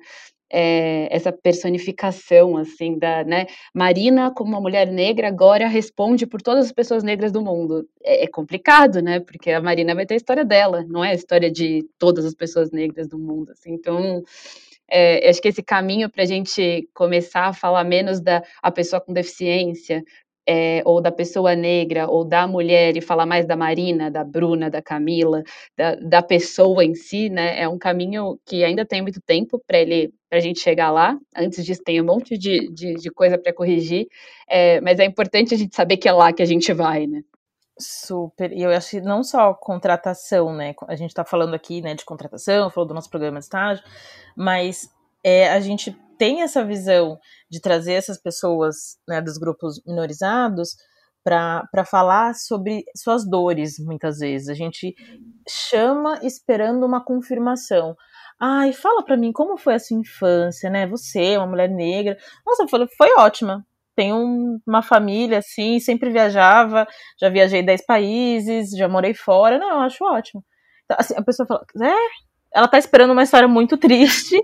é, 0.51 1.07
essa 1.09 1.31
personificação 1.31 2.57
assim 2.57 2.97
da, 2.99 3.23
né? 3.23 3.47
Marina 3.73 4.31
como 4.31 4.51
uma 4.51 4.61
mulher 4.61 4.87
negra 4.91 5.29
agora 5.29 5.67
responde 5.67 6.27
por 6.27 6.41
todas 6.41 6.65
as 6.65 6.71
pessoas 6.71 7.03
negras 7.03 7.31
do 7.31 7.41
mundo. 7.41 7.87
É, 8.03 8.25
é, 8.25 8.27
complicado, 8.27 9.01
né? 9.01 9.19
Porque 9.21 9.51
a 9.51 9.61
Marina 9.61 9.95
vai 9.95 10.05
ter 10.05 10.15
a 10.15 10.17
história 10.17 10.43
dela, 10.43 10.83
não 10.87 11.03
é 11.03 11.11
a 11.11 11.15
história 11.15 11.49
de 11.49 11.87
todas 11.97 12.25
as 12.25 12.33
pessoas 12.35 12.71
negras 12.71 13.07
do 13.07 13.17
mundo. 13.17 13.51
Assim. 13.51 13.71
Então 13.73 14.23
é, 14.89 15.29
acho 15.29 15.41
que 15.41 15.47
esse 15.47 15.63
caminho 15.63 16.09
para 16.09 16.23
a 16.23 16.27
gente 16.27 16.89
começar 16.93 17.47
a 17.47 17.53
falar 17.53 17.85
menos 17.85 18.19
da 18.19 18.43
a 18.61 18.69
pessoa 18.69 18.99
com 18.99 19.13
deficiência, 19.13 20.03
é, 20.51 20.81
ou 20.83 20.99
da 21.01 21.13
pessoa 21.13 21.55
negra, 21.55 22.09
ou 22.09 22.25
da 22.25 22.45
mulher, 22.45 22.97
e 22.97 23.01
falar 23.01 23.25
mais 23.25 23.45
da 23.45 23.55
Marina, 23.55 24.11
da 24.11 24.21
Bruna, 24.21 24.69
da 24.69 24.81
Camila, 24.81 25.43
da, 25.77 25.95
da 25.95 26.21
pessoa 26.21 26.83
em 26.83 26.93
si, 26.93 27.29
né? 27.29 27.57
É 27.61 27.69
um 27.69 27.77
caminho 27.77 28.37
que 28.45 28.61
ainda 28.61 28.85
tem 28.85 29.01
muito 29.01 29.21
tempo 29.21 29.61
para 29.65 29.79
ele 29.79 30.13
para 30.29 30.39
a 30.39 30.41
gente 30.41 30.59
chegar 30.59 30.91
lá. 30.91 31.17
Antes 31.35 31.65
disso, 31.65 31.81
tem 31.85 32.01
um 32.01 32.05
monte 32.05 32.37
de, 32.37 32.69
de, 32.73 32.95
de 32.95 33.09
coisa 33.11 33.37
para 33.37 33.53
corrigir, 33.53 34.07
é, 34.49 34.81
mas 34.81 34.99
é 34.99 35.05
importante 35.05 35.53
a 35.53 35.57
gente 35.57 35.73
saber 35.73 35.95
que 35.95 36.09
é 36.09 36.11
lá 36.11 36.33
que 36.33 36.43
a 36.43 36.45
gente 36.45 36.73
vai, 36.73 37.07
né? 37.07 37.21
Super. 37.79 38.51
E 38.51 38.61
eu 38.61 38.71
acho 38.71 38.89
que 38.91 39.01
não 39.01 39.23
só 39.23 39.53
contratação, 39.53 40.53
né? 40.53 40.75
A 40.87 40.95
gente 40.97 41.11
está 41.11 41.23
falando 41.23 41.53
aqui, 41.53 41.81
né, 41.81 41.95
de 41.95 42.03
contratação, 42.03 42.69
falou 42.69 42.87
do 42.87 42.93
nosso 42.93 43.09
programa 43.09 43.39
de 43.39 43.45
estágio, 43.45 43.83
mas 44.35 44.89
é, 45.23 45.49
a 45.49 45.59
gente 45.61 45.95
tem 46.21 46.43
essa 46.43 46.63
visão 46.63 47.19
de 47.49 47.59
trazer 47.59 47.93
essas 47.93 48.21
pessoas, 48.21 48.95
né, 49.07 49.19
dos 49.19 49.39
grupos 49.39 49.81
minorizados 49.87 50.75
para 51.23 51.83
falar 51.83 52.35
sobre 52.35 52.83
suas 52.95 53.27
dores, 53.27 53.79
muitas 53.79 54.19
vezes. 54.19 54.47
A 54.47 54.53
gente 54.53 54.93
chama 55.49 56.19
esperando 56.21 56.85
uma 56.85 57.03
confirmação. 57.03 57.95
Ai, 58.39 58.71
fala 58.71 59.03
para 59.03 59.17
mim 59.17 59.31
como 59.31 59.57
foi 59.57 59.73
a 59.73 59.79
sua 59.79 59.97
infância, 59.97 60.69
né? 60.69 60.85
Você, 60.85 61.37
uma 61.37 61.47
mulher 61.47 61.69
negra. 61.71 62.15
Nossa, 62.45 62.67
foi, 62.67 62.87
foi 62.95 63.11
ótima 63.17 63.65
tenho 63.93 64.59
uma 64.65 64.81
família 64.81 65.39
assim, 65.39 65.79
sempre 65.79 66.09
viajava, 66.09 66.87
já 67.19 67.29
viajei 67.29 67.61
10 67.61 67.85
países, 67.85 68.71
já 68.71 68.87
morei 68.87 69.13
fora. 69.13 69.59
Não, 69.59 69.69
eu 69.69 69.79
acho 69.81 70.03
ótimo. 70.03 70.43
Então, 70.85 70.97
assim, 70.99 71.13
a 71.15 71.21
pessoa 71.21 71.45
fala, 71.45 71.65
é, 71.83 71.95
ela 72.53 72.67
tá 72.67 72.77
esperando 72.77 73.11
uma 73.11 73.23
história 73.23 73.47
muito 73.47 73.77
triste 73.77 74.37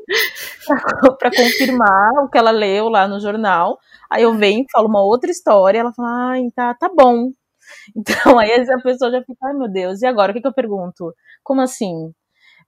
para 1.20 1.30
confirmar 1.30 2.24
o 2.24 2.30
que 2.30 2.38
ela 2.38 2.52
leu 2.52 2.90
lá 2.90 3.08
no 3.08 3.20
jornal. 3.20 3.78
Aí 4.10 4.24
eu 4.24 4.34
venho, 4.34 4.66
falo 4.72 4.88
uma 4.88 5.04
outra 5.04 5.30
história, 5.30 5.80
ela 5.80 5.94
fala, 5.94 6.32
ai, 6.32 6.44
tá, 6.56 6.74
tá 6.74 6.90
bom. 6.94 7.32
Então 7.96 8.40
aí 8.40 8.50
a 8.54 8.82
pessoa 8.82 9.12
já 9.12 9.20
fica, 9.22 9.48
ai 9.48 9.54
meu 9.54 9.70
Deus, 9.70 10.02
e 10.02 10.06
agora 10.06 10.32
o 10.32 10.34
que, 10.34 10.40
que 10.40 10.48
eu 10.48 10.54
pergunto? 10.54 11.14
Como 11.44 11.60
assim? 11.62 12.14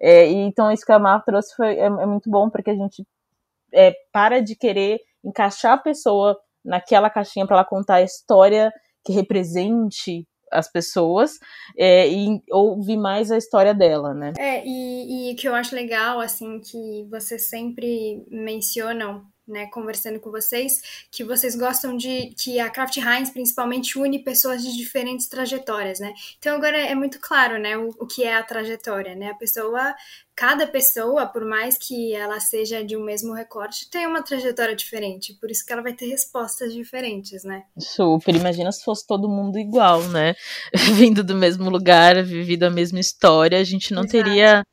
É, 0.02 0.25
então 0.28 0.71
isso 0.71 0.86
que 0.86 0.91
a 0.91 0.99
Mar 0.99 1.23
trouxe 1.23 1.56
foi, 1.56 1.78
é, 1.78 1.86
é 1.86 2.06
muito 2.06 2.30
bom, 2.30 2.49
porque 2.49 2.69
a 2.69 2.75
gente 2.75 3.06
é, 3.73 3.93
para 4.12 4.41
de 4.41 4.56
querer 4.56 4.99
encaixar 5.23 5.73
a 5.73 5.78
pessoa 5.78 6.38
naquela 6.63 7.10
caixinha 7.10 7.45
para 7.45 7.58
ela 7.58 7.65
contar 7.65 7.95
a 7.95 8.02
história 8.02 8.71
que 9.06 9.13
represente 9.13 10.28
as 10.51 10.71
pessoas 10.71 11.39
é, 11.77 12.07
e 12.07 12.41
ouvir 12.51 12.97
mais 12.97 13.31
a 13.31 13.38
história 13.38 13.73
dela, 13.73 14.13
né? 14.13 14.33
É, 14.38 14.63
e, 14.65 15.33
o 15.33 15.35
que 15.35 15.47
eu 15.47 15.55
acho 15.55 15.75
legal, 15.75 16.19
assim, 16.19 16.59
que 16.59 17.05
vocês 17.09 17.49
sempre 17.49 18.25
mencionam 18.29 19.25
né, 19.49 19.65
conversando 19.67 20.19
com 20.19 20.29
vocês, 20.29 21.07
que 21.12 21.23
vocês 21.23 21.55
gostam 21.55 21.97
de 21.97 22.33
que 22.38 22.59
a 22.59 22.69
Kraft 22.69 22.97
Heinz 22.97 23.31
principalmente 23.31 23.97
une 23.97 24.23
pessoas 24.23 24.62
de 24.63 24.77
diferentes 24.77 25.27
trajetórias, 25.27 25.99
né? 25.99 26.13
Então 26.38 26.55
agora 26.55 26.77
é 26.77 26.93
muito 26.93 27.19
claro, 27.19 27.57
né, 27.57 27.75
o, 27.75 27.89
o 27.99 28.05
que 28.05 28.23
é 28.23 28.35
a 28.35 28.43
trajetória, 28.43 29.15
né? 29.15 29.31
A 29.31 29.35
pessoa 29.35 29.95
cada 30.39 30.65
pessoa, 30.65 31.25
por 31.25 31.43
mais 31.43 31.78
que 31.78 32.15
ela 32.15 32.39
seja 32.39 32.82
de 32.82 32.95
um 32.95 33.04
mesmo 33.04 33.34
recorte, 33.34 33.89
tem 33.89 34.08
uma 34.08 34.23
trajetória 34.23 34.73
diferente, 34.73 35.34
por 35.34 35.52
isso 35.52 35.65
que 35.65 35.73
ela 35.73 35.82
vai 35.82 35.91
ter 35.91 36.06
respostas 36.06 36.73
diferentes, 36.73 37.43
né? 37.43 37.63
Super, 37.78 38.34
imagina 38.34 38.71
se 38.71 38.82
fosse 38.82 39.06
todo 39.06 39.28
mundo 39.28 39.60
igual, 39.60 40.02
né? 40.04 40.34
Vindo 40.95 41.25
do 41.25 41.36
mesmo 41.36 41.69
lugar, 41.69 42.23
vivido 42.23 42.63
a 42.63 42.69
mesma 42.69 43.02
história, 43.02 43.60
a 43.60 43.65
gente 43.65 43.93
não 43.93 44.06
Exato. 44.06 44.23
teria 44.23 44.63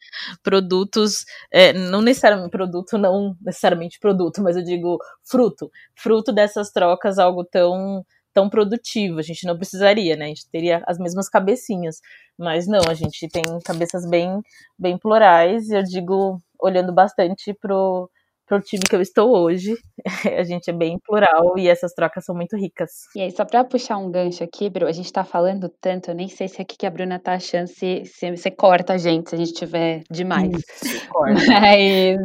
produtos, 0.41 1.25
é, 1.51 1.73
não 1.73 2.01
necessariamente 2.01 2.51
produto, 2.53 2.97
não 2.97 3.37
necessariamente 3.45 3.99
produto, 3.99 4.41
mas 4.41 4.55
eu 4.57 4.63
digo 4.63 4.99
fruto, 5.25 5.69
fruto 5.97 6.33
dessas 6.33 6.71
trocas, 6.71 7.19
algo 7.19 7.45
tão 7.45 8.07
tão 8.37 8.51
produtivo. 8.51 9.19
A 9.19 9.23
gente 9.23 9.47
não 9.47 9.57
precisaria, 9.57 10.15
né? 10.15 10.27
A 10.27 10.29
gente 10.29 10.51
teria 10.51 10.83
as 10.87 10.99
mesmas 10.99 11.27
cabecinhas. 11.27 12.03
Mas 12.39 12.67
não, 12.67 12.83
a 12.87 12.93
gente 12.93 13.27
tem 13.29 13.43
cabeças 13.65 14.07
bem, 14.07 14.43
bem 14.79 14.99
plurais. 14.99 15.71
E 15.71 15.75
eu 15.75 15.83
digo, 15.83 16.39
olhando 16.61 16.93
bastante 16.93 17.55
pro, 17.55 18.11
pro 18.47 18.61
time 18.61 18.83
que 18.83 18.95
eu 18.95 19.01
estou 19.01 19.35
hoje. 19.37 19.75
a 20.39 20.45
gente 20.45 20.71
é 20.71 20.73
bem 20.73 20.99
plural 20.99 21.59
e 21.59 21.67
essas 21.69 21.93
trocas 21.93 22.25
são 22.25 22.35
muito 22.35 22.57
ricas. 22.57 22.91
E 23.15 23.21
aí, 23.21 23.31
só 23.31 23.45
para 23.45 23.65
puxar 23.65 23.97
um 23.97 24.11
gancho 24.11 24.45
aqui, 24.45 24.71
Bru, 24.71 24.87
a 24.87 24.93
gente 24.93 25.13
tá 25.13 25.25
falando 25.25 25.69
tanto, 25.81 26.11
eu 26.11 26.15
nem 26.15 26.29
sei 26.29 26.47
se 26.47 26.61
aqui 26.63 26.77
que 26.77 26.87
a 26.87 26.91
Bruna 26.91 27.19
tá 27.19 27.33
achando 27.33 27.67
se, 27.67 28.05
se 28.05 28.31
você 28.31 28.51
corta 28.51 28.95
a 28.95 28.99
gente, 28.99 29.31
se 29.31 29.35
a 29.35 29.39
gente 29.39 29.53
tiver 29.53 30.03
demais. 30.11 30.53
Isso, 30.83 31.09
corta. 31.09 31.35
Mas, 31.49 32.19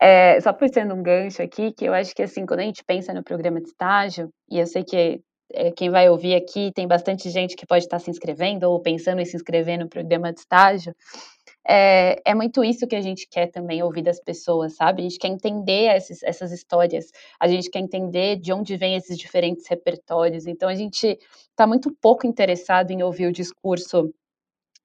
é, 0.00 0.40
só 0.40 0.52
puxando 0.52 0.92
um 0.94 1.02
gancho 1.02 1.42
aqui, 1.42 1.72
que 1.72 1.84
eu 1.84 1.94
acho 1.94 2.14
que 2.14 2.22
assim, 2.22 2.44
quando 2.44 2.60
a 2.60 2.64
gente 2.64 2.84
pensa 2.84 3.14
no 3.14 3.22
programa 3.22 3.60
de 3.60 3.68
estágio, 3.68 4.30
e 4.50 4.58
eu 4.58 4.66
sei 4.66 4.82
que 4.82 4.96
é, 4.96 5.18
quem 5.76 5.90
vai 5.90 6.08
ouvir 6.08 6.34
aqui, 6.34 6.70
tem 6.72 6.86
bastante 6.86 7.30
gente 7.30 7.56
que 7.56 7.66
pode 7.66 7.84
estar 7.84 7.98
se 7.98 8.10
inscrevendo 8.10 8.64
ou 8.70 8.80
pensando 8.80 9.20
em 9.20 9.24
se 9.24 9.36
inscrever 9.36 9.78
no 9.78 9.88
programa 9.88 10.32
de 10.32 10.40
estágio. 10.40 10.94
É, 11.66 12.20
é 12.24 12.34
muito 12.34 12.64
isso 12.64 12.86
que 12.86 12.96
a 12.96 13.00
gente 13.00 13.28
quer 13.30 13.48
também 13.48 13.82
ouvir 13.82 14.02
das 14.02 14.18
pessoas, 14.18 14.74
sabe? 14.74 15.02
A 15.02 15.04
gente 15.04 15.18
quer 15.18 15.28
entender 15.28 15.94
esses, 15.94 16.22
essas 16.22 16.50
histórias, 16.50 17.10
a 17.38 17.46
gente 17.46 17.70
quer 17.70 17.80
entender 17.80 18.36
de 18.36 18.52
onde 18.52 18.76
vêm 18.76 18.96
esses 18.96 19.18
diferentes 19.18 19.66
repertórios. 19.68 20.46
Então, 20.46 20.68
a 20.68 20.74
gente 20.74 21.18
está 21.50 21.66
muito 21.66 21.94
pouco 22.00 22.26
interessado 22.26 22.90
em 22.90 23.02
ouvir 23.02 23.26
o 23.26 23.32
discurso 23.32 24.10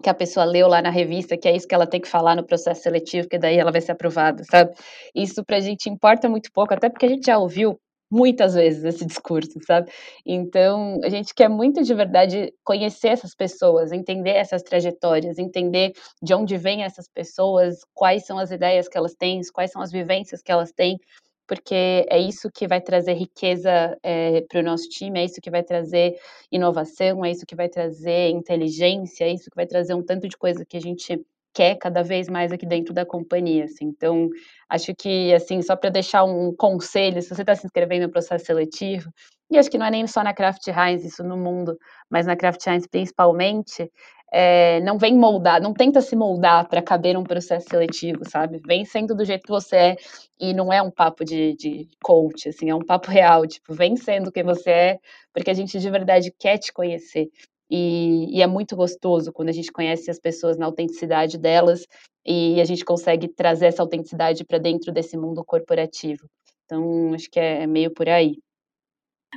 que 0.01 0.09
a 0.09 0.13
pessoa 0.13 0.45
leu 0.45 0.67
lá 0.67 0.81
na 0.81 0.89
revista, 0.89 1.37
que 1.37 1.47
é 1.47 1.55
isso 1.55 1.67
que 1.67 1.73
ela 1.73 1.87
tem 1.87 2.01
que 2.01 2.07
falar 2.07 2.35
no 2.35 2.45
processo 2.45 2.81
seletivo, 2.81 3.29
que 3.29 3.37
daí 3.37 3.57
ela 3.57 3.71
vai 3.71 3.79
ser 3.79 3.93
aprovada, 3.93 4.43
sabe? 4.43 4.73
Isso 5.15 5.43
para 5.45 5.57
a 5.57 5.61
gente 5.61 5.89
importa 5.89 6.27
muito 6.27 6.51
pouco, 6.51 6.73
até 6.73 6.89
porque 6.89 7.05
a 7.05 7.09
gente 7.09 7.27
já 7.27 7.37
ouviu 7.37 7.79
muitas 8.13 8.53
vezes 8.53 8.83
esse 8.83 9.05
discurso, 9.05 9.59
sabe? 9.65 9.91
Então, 10.23 10.99
a 11.03 11.09
gente 11.09 11.33
quer 11.33 11.49
muito 11.49 11.83
de 11.83 11.93
verdade 11.95 12.53
conhecer 12.63 13.07
essas 13.07 13.33
pessoas, 13.33 13.91
entender 13.91 14.31
essas 14.31 14.61
trajetórias, 14.61 15.39
entender 15.39 15.93
de 16.21 16.33
onde 16.35 16.55
vêm 16.55 16.83
essas 16.83 17.07
pessoas, 17.07 17.79
quais 17.91 18.23
são 18.23 18.37
as 18.37 18.51
ideias 18.51 18.87
que 18.87 18.97
elas 18.97 19.15
têm, 19.15 19.41
quais 19.51 19.71
são 19.71 19.81
as 19.81 19.91
vivências 19.91 20.43
que 20.43 20.51
elas 20.51 20.71
têm, 20.71 20.99
porque 21.47 22.05
é 22.07 22.19
isso 22.19 22.51
que 22.51 22.67
vai 22.67 22.79
trazer 22.79 23.13
riqueza 23.13 23.97
é, 24.03 24.41
para 24.41 24.59
o 24.59 24.63
nosso 24.63 24.87
time, 24.89 25.19
é 25.19 25.25
isso 25.25 25.41
que 25.41 25.49
vai 25.49 25.63
trazer 25.63 26.15
inovação, 26.51 27.25
é 27.25 27.31
isso 27.31 27.47
que 27.47 27.55
vai 27.55 27.67
trazer 27.67 28.29
inteligência, 28.29 29.25
é 29.25 29.33
isso 29.33 29.49
que 29.49 29.55
vai 29.55 29.65
trazer 29.65 29.95
um 29.95 30.03
tanto 30.03 30.27
de 30.29 30.37
coisa 30.37 30.63
que 30.63 30.77
a 30.77 30.81
gente 30.81 31.19
quer 31.53 31.75
cada 31.75 32.03
vez 32.03 32.27
mais 32.27 32.51
aqui 32.51 32.65
dentro 32.65 32.93
da 32.93 33.05
companhia. 33.05 33.65
Assim. 33.65 33.85
Então, 33.85 34.29
acho 34.69 34.93
que, 34.95 35.33
assim, 35.33 35.61
só 35.61 35.75
para 35.75 35.89
deixar 35.89 36.23
um 36.23 36.53
conselho, 36.55 37.21
se 37.21 37.29
você 37.29 37.41
está 37.41 37.55
se 37.55 37.65
inscrevendo 37.65 38.07
no 38.07 38.11
processo 38.11 38.45
seletivo, 38.45 39.11
e 39.51 39.57
acho 39.57 39.69
que 39.69 39.77
não 39.77 39.85
é 39.85 39.91
nem 39.91 40.07
só 40.07 40.23
na 40.23 40.33
Kraft 40.33 40.67
Heinz, 40.67 41.05
isso 41.05 41.23
no 41.23 41.37
mundo, 41.37 41.77
mas 42.09 42.25
na 42.25 42.35
Kraft 42.35 42.65
Heinz 42.65 42.87
principalmente, 42.87 43.89
é, 44.35 44.79
não 44.81 44.97
vem 44.97 45.15
moldar, 45.15 45.61
não 45.61 45.75
tenta 45.75 46.01
se 46.01 46.15
moldar 46.15 46.67
para 46.67 46.81
caber 46.81 47.15
um 47.15 47.23
processo 47.23 47.67
seletivo, 47.69 48.27
sabe? 48.27 48.59
Vem 48.65 48.83
sendo 48.83 49.13
do 49.13 49.23
jeito 49.23 49.43
que 49.43 49.51
você 49.51 49.75
é, 49.75 49.95
e 50.39 50.55
não 50.55 50.73
é 50.73 50.81
um 50.81 50.89
papo 50.89 51.23
de, 51.23 51.55
de 51.55 51.87
coach, 52.01 52.49
assim, 52.49 52.67
é 52.71 52.75
um 52.75 52.83
papo 52.83 53.11
real, 53.11 53.45
tipo, 53.45 53.75
vem 53.75 53.95
sendo 53.95 54.29
o 54.29 54.31
que 54.31 54.41
você 54.41 54.71
é, 54.71 54.99
porque 55.31 55.51
a 55.51 55.53
gente 55.53 55.79
de 55.79 55.89
verdade 55.89 56.33
quer 56.37 56.57
te 56.57 56.73
conhecer. 56.73 57.29
E, 57.75 58.37
e, 58.37 58.43
é 58.43 58.45
muito 58.45 58.75
gostoso 58.75 59.33
quando 59.33 59.49
a 59.49 59.51
gente 59.51 59.71
conhece 59.71 60.11
as 60.11 60.19
pessoas 60.19 60.59
na 60.59 60.67
autenticidade 60.67 61.39
delas 61.39 61.87
e 62.23 62.61
a 62.61 62.65
gente 62.65 62.85
consegue 62.85 63.27
trazer 63.27 63.65
essa 63.65 63.81
autenticidade 63.81 64.45
para 64.45 64.59
dentro 64.59 64.91
desse 64.91 65.17
mundo 65.17 65.43
corporativo. 65.43 66.29
Então, 66.65 67.15
acho 67.15 67.27
que 67.31 67.39
é 67.39 67.65
meio 67.65 67.91
por 67.91 68.07
aí. 68.07 68.37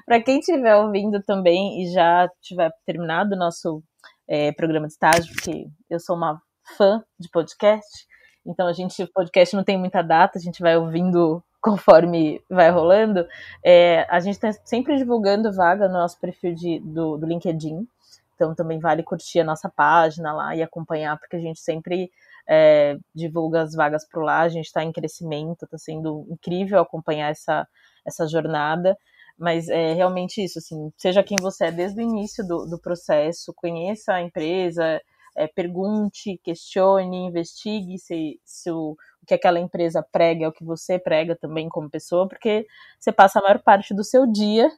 Para 0.04 0.22
quem 0.22 0.38
estiver 0.38 0.76
ouvindo 0.76 1.22
também 1.22 1.82
e 1.82 1.90
já 1.90 2.28
tiver 2.42 2.70
terminado 2.84 3.34
o 3.34 3.38
nosso 3.38 3.82
é, 4.28 4.52
programa 4.52 4.86
de 4.86 4.92
estágio, 4.92 5.32
porque 5.32 5.66
eu 5.88 5.98
sou 5.98 6.14
uma 6.14 6.38
fã 6.76 7.02
de 7.18 7.30
podcast. 7.30 8.06
Então 8.44 8.66
a 8.66 8.74
gente, 8.74 9.06
podcast 9.14 9.56
não 9.56 9.64
tem 9.64 9.78
muita 9.78 10.02
data, 10.02 10.38
a 10.38 10.42
gente 10.42 10.60
vai 10.60 10.76
ouvindo 10.76 11.42
conforme 11.62 12.42
vai 12.50 12.70
rolando. 12.70 13.26
É, 13.64 14.06
a 14.10 14.20
gente 14.20 14.34
está 14.34 14.52
sempre 14.52 14.98
divulgando 14.98 15.50
vaga 15.54 15.88
no 15.88 15.94
nosso 15.94 16.20
perfil 16.20 16.54
de, 16.54 16.80
do, 16.80 17.16
do 17.16 17.26
LinkedIn. 17.26 17.88
Então 18.36 18.54
também 18.54 18.78
vale 18.78 19.02
curtir 19.02 19.40
a 19.40 19.44
nossa 19.44 19.68
página 19.68 20.32
lá 20.32 20.54
e 20.54 20.62
acompanhar, 20.62 21.18
porque 21.18 21.36
a 21.36 21.40
gente 21.40 21.58
sempre 21.58 22.10
é, 22.48 22.96
divulga 23.14 23.62
as 23.62 23.74
vagas 23.74 24.06
por 24.08 24.22
lá, 24.22 24.42
a 24.42 24.48
gente 24.48 24.66
está 24.66 24.84
em 24.84 24.92
crescimento, 24.92 25.64
está 25.64 25.78
sendo 25.78 26.26
incrível 26.30 26.80
acompanhar 26.80 27.30
essa, 27.30 27.66
essa 28.06 28.28
jornada. 28.28 28.96
Mas 29.38 29.68
é 29.68 29.92
realmente 29.92 30.42
isso, 30.42 30.58
assim, 30.58 30.90
seja 30.96 31.22
quem 31.22 31.36
você 31.40 31.66
é 31.66 31.72
desde 31.72 32.00
o 32.00 32.02
início 32.02 32.46
do, 32.46 32.66
do 32.66 32.78
processo, 32.80 33.52
conheça 33.54 34.14
a 34.14 34.22
empresa, 34.22 35.00
é, 35.36 35.46
pergunte, 35.46 36.40
questione, 36.42 37.26
investigue 37.26 37.98
se, 37.98 38.40
se 38.44 38.70
o, 38.70 38.92
o 38.92 39.26
que 39.26 39.34
aquela 39.34 39.60
empresa 39.60 40.02
prega 40.10 40.46
é 40.46 40.48
o 40.48 40.52
que 40.52 40.64
você 40.64 40.98
prega 40.98 41.36
também 41.36 41.68
como 41.68 41.90
pessoa, 41.90 42.26
porque 42.26 42.66
você 42.98 43.12
passa 43.12 43.38
a 43.38 43.42
maior 43.42 43.62
parte 43.62 43.94
do 43.94 44.02
seu 44.02 44.26
dia 44.26 44.70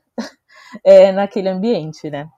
é, 0.85 1.13
naquele 1.13 1.49
ambiente, 1.49 2.11
né? 2.11 2.29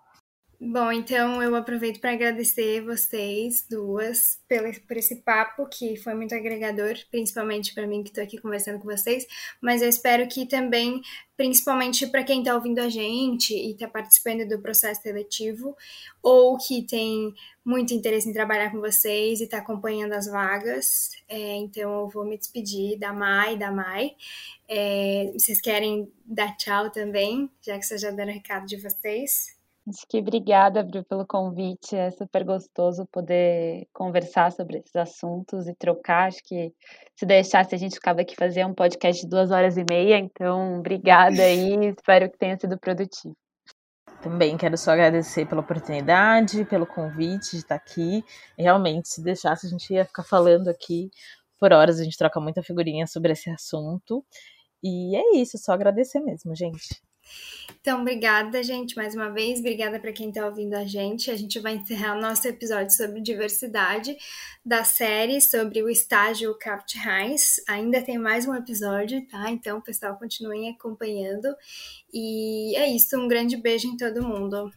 Bom, 0.62 0.92
então 0.92 1.42
eu 1.42 1.56
aproveito 1.56 2.00
para 2.02 2.12
agradecer 2.12 2.82
vocês 2.84 3.66
duas 3.66 4.38
pelo, 4.46 4.70
por 4.82 4.94
esse 4.94 5.16
papo 5.22 5.66
que 5.66 5.96
foi 5.96 6.12
muito 6.12 6.34
agregador, 6.34 6.96
principalmente 7.10 7.72
para 7.72 7.86
mim 7.86 8.02
que 8.02 8.10
estou 8.10 8.22
aqui 8.22 8.36
conversando 8.36 8.78
com 8.78 8.84
vocês, 8.84 9.26
mas 9.58 9.80
eu 9.80 9.88
espero 9.88 10.28
que 10.28 10.44
também, 10.44 11.00
principalmente 11.34 12.06
para 12.08 12.22
quem 12.22 12.40
está 12.40 12.54
ouvindo 12.54 12.78
a 12.78 12.90
gente 12.90 13.54
e 13.54 13.70
está 13.70 13.88
participando 13.88 14.46
do 14.46 14.60
processo 14.60 15.00
seletivo, 15.00 15.74
ou 16.22 16.58
que 16.58 16.82
tem 16.82 17.32
muito 17.64 17.94
interesse 17.94 18.28
em 18.28 18.32
trabalhar 18.34 18.70
com 18.70 18.80
vocês 18.80 19.40
e 19.40 19.44
está 19.44 19.58
acompanhando 19.58 20.12
as 20.12 20.26
vagas, 20.26 21.08
é, 21.26 21.56
então 21.56 22.02
eu 22.02 22.08
vou 22.10 22.26
me 22.26 22.36
despedir 22.36 22.98
da 22.98 23.14
Mai, 23.14 23.56
da 23.56 23.72
Mai. 23.72 24.10
É, 24.68 25.30
vocês 25.32 25.58
querem 25.58 26.12
dar 26.22 26.54
tchau 26.58 26.90
também, 26.90 27.50
já 27.62 27.78
que 27.78 27.86
vocês 27.86 28.02
já 28.02 28.10
deram 28.10 28.34
recado 28.34 28.66
de 28.66 28.76
vocês? 28.76 29.58
Acho 29.88 30.06
que 30.08 30.18
obrigada, 30.18 30.84
Bru, 30.84 31.04
pelo 31.04 31.26
convite. 31.26 31.96
É 31.96 32.10
super 32.10 32.44
gostoso 32.44 33.06
poder 33.10 33.86
conversar 33.92 34.52
sobre 34.52 34.78
esses 34.78 34.94
assuntos 34.94 35.66
e 35.66 35.74
trocar. 35.74 36.28
Acho 36.28 36.42
que 36.44 36.72
se 37.16 37.26
deixasse, 37.26 37.74
a 37.74 37.78
gente 37.78 37.94
ficava 37.94 38.20
aqui 38.20 38.36
fazer 38.36 38.64
um 38.64 38.74
podcast 38.74 39.22
de 39.22 39.28
duas 39.28 39.50
horas 39.50 39.76
e 39.76 39.84
meia. 39.88 40.18
Então, 40.18 40.78
obrigada 40.78 41.42
aí. 41.42 41.86
Espero 41.86 42.30
que 42.30 42.38
tenha 42.38 42.58
sido 42.58 42.78
produtivo. 42.78 43.34
Também 44.22 44.56
quero 44.58 44.76
só 44.76 44.90
agradecer 44.90 45.46
pela 45.48 45.62
oportunidade, 45.62 46.66
pelo 46.66 46.86
convite 46.86 47.52
de 47.52 47.56
estar 47.56 47.76
aqui. 47.76 48.22
Realmente, 48.58 49.08
se 49.08 49.22
deixasse, 49.22 49.66
a 49.66 49.70
gente 49.70 49.92
ia 49.94 50.04
ficar 50.04 50.24
falando 50.24 50.68
aqui 50.68 51.10
por 51.58 51.72
horas. 51.72 51.98
A 51.98 52.04
gente 52.04 52.18
troca 52.18 52.38
muita 52.38 52.62
figurinha 52.62 53.06
sobre 53.06 53.32
esse 53.32 53.48
assunto. 53.50 54.22
E 54.82 55.16
é 55.16 55.36
isso, 55.36 55.56
só 55.58 55.72
agradecer 55.72 56.20
mesmo, 56.20 56.54
gente. 56.54 57.00
Então, 57.80 58.00
obrigada, 58.02 58.62
gente, 58.62 58.94
mais 58.96 59.14
uma 59.14 59.30
vez. 59.30 59.58
Obrigada 59.60 59.98
para 59.98 60.12
quem 60.12 60.28
está 60.28 60.46
ouvindo 60.46 60.74
a 60.74 60.84
gente. 60.84 61.30
A 61.30 61.36
gente 61.36 61.58
vai 61.58 61.76
encerrar 61.76 62.16
o 62.16 62.20
nosso 62.20 62.46
episódio 62.46 62.94
sobre 62.94 63.20
diversidade 63.20 64.16
da 64.64 64.84
série 64.84 65.40
sobre 65.40 65.82
o 65.82 65.88
estágio 65.88 66.54
Capt 66.58 66.98
Heinz. 66.98 67.56
Ainda 67.68 68.02
tem 68.02 68.18
mais 68.18 68.46
um 68.46 68.54
episódio, 68.54 69.26
tá? 69.28 69.50
Então, 69.50 69.80
pessoal, 69.80 70.16
continuem 70.18 70.68
acompanhando. 70.70 71.48
E 72.12 72.76
é 72.76 72.86
isso. 72.88 73.18
Um 73.18 73.28
grande 73.28 73.56
beijo 73.56 73.88
em 73.88 73.96
todo 73.96 74.22
mundo. 74.22 74.70